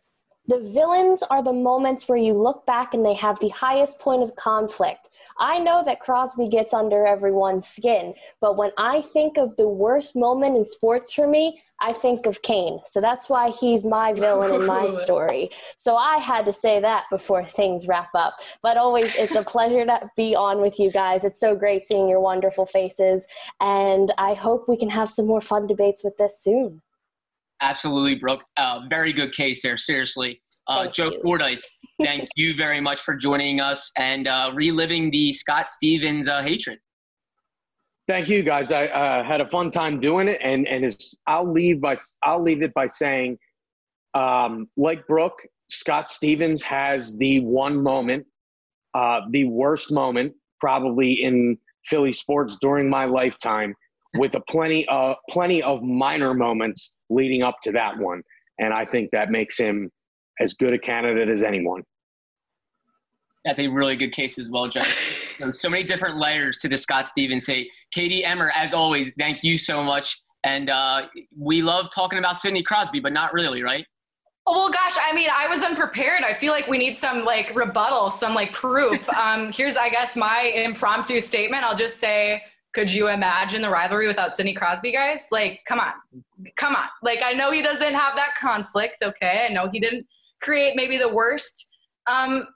The 0.46 0.60
villains 0.72 1.22
are 1.22 1.42
the 1.42 1.52
moments 1.52 2.08
where 2.08 2.16
you 2.16 2.32
look 2.32 2.64
back 2.64 2.94
and 2.94 3.04
they 3.04 3.12
have 3.12 3.38
the 3.40 3.50
highest 3.50 3.98
point 3.98 4.22
of 4.22 4.34
conflict. 4.36 5.07
I 5.38 5.58
know 5.58 5.82
that 5.84 6.00
Crosby 6.00 6.48
gets 6.48 6.74
under 6.74 7.06
everyone's 7.06 7.66
skin, 7.66 8.14
but 8.40 8.56
when 8.56 8.70
I 8.76 9.00
think 9.00 9.36
of 9.36 9.56
the 9.56 9.68
worst 9.68 10.16
moment 10.16 10.56
in 10.56 10.64
sports 10.64 11.12
for 11.12 11.26
me, 11.26 11.62
I 11.80 11.92
think 11.92 12.26
of 12.26 12.42
Kane. 12.42 12.80
So 12.84 13.00
that's 13.00 13.28
why 13.28 13.50
he's 13.50 13.84
my 13.84 14.12
villain 14.12 14.52
in 14.52 14.66
my 14.66 14.88
story. 15.02 15.50
So 15.76 15.96
I 15.96 16.16
had 16.16 16.44
to 16.46 16.52
say 16.52 16.80
that 16.80 17.04
before 17.10 17.44
things 17.44 17.86
wrap 17.86 18.10
up. 18.14 18.36
But 18.62 18.76
always, 18.76 19.14
it's 19.14 19.36
a 19.36 19.44
pleasure 19.44 19.84
to 19.84 20.10
be 20.16 20.34
on 20.34 20.60
with 20.60 20.80
you 20.80 20.90
guys. 20.90 21.24
It's 21.24 21.38
so 21.38 21.54
great 21.54 21.84
seeing 21.84 22.08
your 22.08 22.20
wonderful 22.20 22.66
faces. 22.66 23.26
And 23.60 24.12
I 24.18 24.34
hope 24.34 24.68
we 24.68 24.76
can 24.76 24.90
have 24.90 25.10
some 25.10 25.26
more 25.26 25.40
fun 25.40 25.66
debates 25.66 26.02
with 26.02 26.16
this 26.16 26.40
soon. 26.40 26.82
Absolutely, 27.60 28.16
Brooke. 28.16 28.44
Uh, 28.56 28.80
very 28.88 29.12
good 29.12 29.32
case 29.32 29.62
there, 29.62 29.76
seriously. 29.76 30.40
Uh, 30.68 30.86
Joe 30.86 31.10
you. 31.10 31.20
Fordyce, 31.22 31.78
thank 32.02 32.28
you 32.36 32.54
very 32.54 32.80
much 32.80 33.00
for 33.00 33.14
joining 33.14 33.60
us 33.60 33.90
and 33.96 34.28
uh, 34.28 34.52
reliving 34.54 35.10
the 35.10 35.32
Scott 35.32 35.66
Stevens 35.66 36.28
uh, 36.28 36.42
hatred. 36.42 36.78
Thank 38.06 38.28
you, 38.28 38.42
guys. 38.42 38.70
I 38.72 38.86
uh, 38.86 39.24
had 39.24 39.40
a 39.40 39.48
fun 39.48 39.70
time 39.70 40.00
doing 40.00 40.28
it, 40.28 40.40
and 40.42 40.66
and 40.66 40.96
I'll 41.26 41.50
leave 41.50 41.80
by 41.80 41.96
I'll 42.22 42.42
leave 42.42 42.62
it 42.62 42.72
by 42.74 42.86
saying, 42.86 43.38
um, 44.14 44.68
like 44.76 45.06
Brooke, 45.06 45.38
Scott 45.70 46.10
Stevens 46.10 46.62
has 46.62 47.16
the 47.18 47.40
one 47.40 47.82
moment, 47.82 48.26
uh, 48.94 49.20
the 49.30 49.44
worst 49.44 49.92
moment 49.92 50.32
probably 50.60 51.22
in 51.22 51.56
Philly 51.84 52.12
sports 52.12 52.58
during 52.60 52.88
my 52.88 53.04
lifetime, 53.04 53.74
with 54.16 54.34
a 54.34 54.40
plenty 54.48 54.86
of 54.88 55.16
plenty 55.28 55.62
of 55.62 55.82
minor 55.82 56.32
moments 56.32 56.94
leading 57.10 57.42
up 57.42 57.56
to 57.64 57.72
that 57.72 57.98
one, 57.98 58.22
and 58.58 58.72
I 58.72 58.86
think 58.86 59.10
that 59.12 59.30
makes 59.30 59.58
him 59.58 59.90
as 60.40 60.54
good 60.54 60.72
a 60.72 60.78
candidate 60.78 61.28
as 61.28 61.42
anyone. 61.42 61.82
That's 63.44 63.60
a 63.60 63.68
really 63.68 63.96
good 63.96 64.12
case 64.12 64.38
as 64.38 64.50
well, 64.50 64.68
Joe. 64.68 64.82
so, 65.38 65.50
so 65.50 65.70
many 65.70 65.82
different 65.82 66.18
layers 66.18 66.58
to 66.58 66.68
the 66.68 66.76
Scott 66.76 67.06
Stevens 67.06 67.46
Hey, 67.46 67.70
Katie 67.92 68.24
Emmer, 68.24 68.52
as 68.54 68.74
always, 68.74 69.14
thank 69.18 69.42
you 69.42 69.56
so 69.56 69.82
much. 69.82 70.20
And 70.44 70.70
uh, 70.70 71.06
we 71.36 71.62
love 71.62 71.88
talking 71.94 72.18
about 72.18 72.36
Sidney 72.36 72.62
Crosby, 72.62 73.00
but 73.00 73.12
not 73.12 73.32
really, 73.32 73.62
right? 73.62 73.86
Oh, 74.46 74.52
well, 74.52 74.70
gosh, 74.70 74.96
I 74.98 75.12
mean, 75.12 75.28
I 75.30 75.46
was 75.46 75.62
unprepared. 75.62 76.24
I 76.24 76.32
feel 76.32 76.52
like 76.52 76.68
we 76.68 76.78
need 76.78 76.96
some 76.96 77.24
like 77.24 77.54
rebuttal, 77.54 78.10
some 78.10 78.34
like 78.34 78.52
proof. 78.52 79.06
um, 79.14 79.52
here's, 79.52 79.76
I 79.76 79.90
guess, 79.90 80.16
my 80.16 80.52
impromptu 80.54 81.20
statement. 81.20 81.64
I'll 81.64 81.76
just 81.76 81.98
say, 81.98 82.42
could 82.72 82.90
you 82.90 83.08
imagine 83.08 83.60
the 83.60 83.68
rivalry 83.68 84.08
without 84.08 84.36
Sidney 84.36 84.54
Crosby, 84.54 84.92
guys? 84.92 85.26
Like, 85.30 85.60
come 85.66 85.80
on, 85.80 85.92
come 86.56 86.76
on. 86.76 86.86
Like, 87.02 87.20
I 87.22 87.32
know 87.32 87.50
he 87.50 87.60
doesn't 87.60 87.94
have 87.94 88.16
that 88.16 88.30
conflict. 88.40 89.02
Okay, 89.02 89.46
I 89.48 89.52
know 89.52 89.68
he 89.70 89.80
didn't 89.80 90.06
create 90.40 90.74
maybe 90.76 90.98
the 90.98 91.08
worst 91.08 91.68
um, 92.06 92.46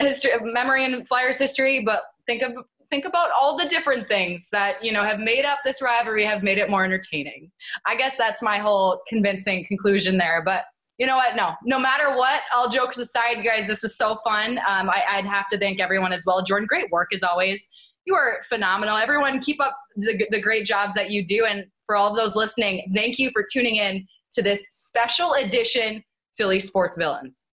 history, 0.00 0.30
memory 0.42 0.84
in 0.84 1.04
Flyers 1.06 1.38
history, 1.38 1.82
but 1.84 2.02
think 2.26 2.42
of 2.42 2.52
think 2.90 3.04
about 3.04 3.30
all 3.40 3.56
the 3.56 3.68
different 3.68 4.08
things 4.08 4.48
that 4.50 4.84
you 4.84 4.92
know 4.92 5.04
have 5.04 5.20
made 5.20 5.44
up 5.44 5.60
this 5.64 5.80
rivalry, 5.80 6.24
have 6.24 6.42
made 6.42 6.58
it 6.58 6.68
more 6.68 6.84
entertaining. 6.84 7.50
I 7.86 7.96
guess 7.96 8.16
that's 8.16 8.42
my 8.42 8.58
whole 8.58 9.00
convincing 9.08 9.64
conclusion 9.64 10.18
there, 10.18 10.42
but 10.44 10.64
you 11.00 11.06
know 11.06 11.16
what? 11.16 11.34
No, 11.34 11.54
no 11.64 11.78
matter 11.78 12.14
what, 12.14 12.42
all 12.54 12.68
jokes 12.68 12.98
aside, 12.98 13.42
guys, 13.42 13.66
this 13.66 13.82
is 13.84 13.96
so 13.96 14.18
fun. 14.22 14.58
Um, 14.68 14.90
I, 14.90 15.16
would 15.16 15.24
have 15.24 15.46
to 15.46 15.56
thank 15.56 15.80
everyone 15.80 16.12
as 16.12 16.26
well. 16.26 16.42
Jordan, 16.42 16.66
great 16.66 16.90
work 16.90 17.08
as 17.14 17.22
always. 17.22 17.70
You 18.04 18.14
are 18.14 18.42
phenomenal. 18.50 18.98
Everyone, 18.98 19.40
keep 19.40 19.62
up 19.62 19.74
the, 19.96 20.26
the 20.30 20.38
great 20.38 20.66
jobs 20.66 20.94
that 20.96 21.10
you 21.10 21.24
do. 21.24 21.46
And 21.46 21.64
for 21.86 21.96
all 21.96 22.10
of 22.10 22.18
those 22.18 22.36
listening, 22.36 22.92
thank 22.94 23.18
you 23.18 23.30
for 23.32 23.42
tuning 23.50 23.76
in 23.76 24.06
to 24.32 24.42
this 24.42 24.66
special 24.70 25.32
edition 25.32 26.04
Philly 26.40 26.58
Sports 26.58 26.96
Villains. 26.96 27.48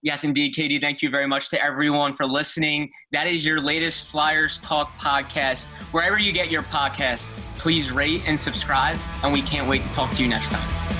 Yes, 0.00 0.24
indeed, 0.24 0.54
Katie. 0.54 0.80
Thank 0.80 1.02
you 1.02 1.10
very 1.10 1.28
much 1.28 1.50
to 1.50 1.62
everyone 1.62 2.14
for 2.14 2.24
listening. 2.24 2.90
That 3.12 3.26
is 3.26 3.44
your 3.44 3.60
latest 3.60 4.08
Flyers 4.08 4.56
Talk 4.58 4.96
podcast. 4.98 5.68
Wherever 5.92 6.18
you 6.18 6.32
get 6.32 6.50
your 6.50 6.62
podcast, 6.62 7.28
please 7.58 7.92
rate 7.92 8.22
and 8.26 8.40
subscribe, 8.40 8.96
and 9.22 9.30
we 9.30 9.42
can't 9.42 9.68
wait 9.68 9.82
to 9.82 9.88
talk 9.90 10.10
to 10.12 10.22
you 10.22 10.28
next 10.28 10.48
time. 10.48 10.91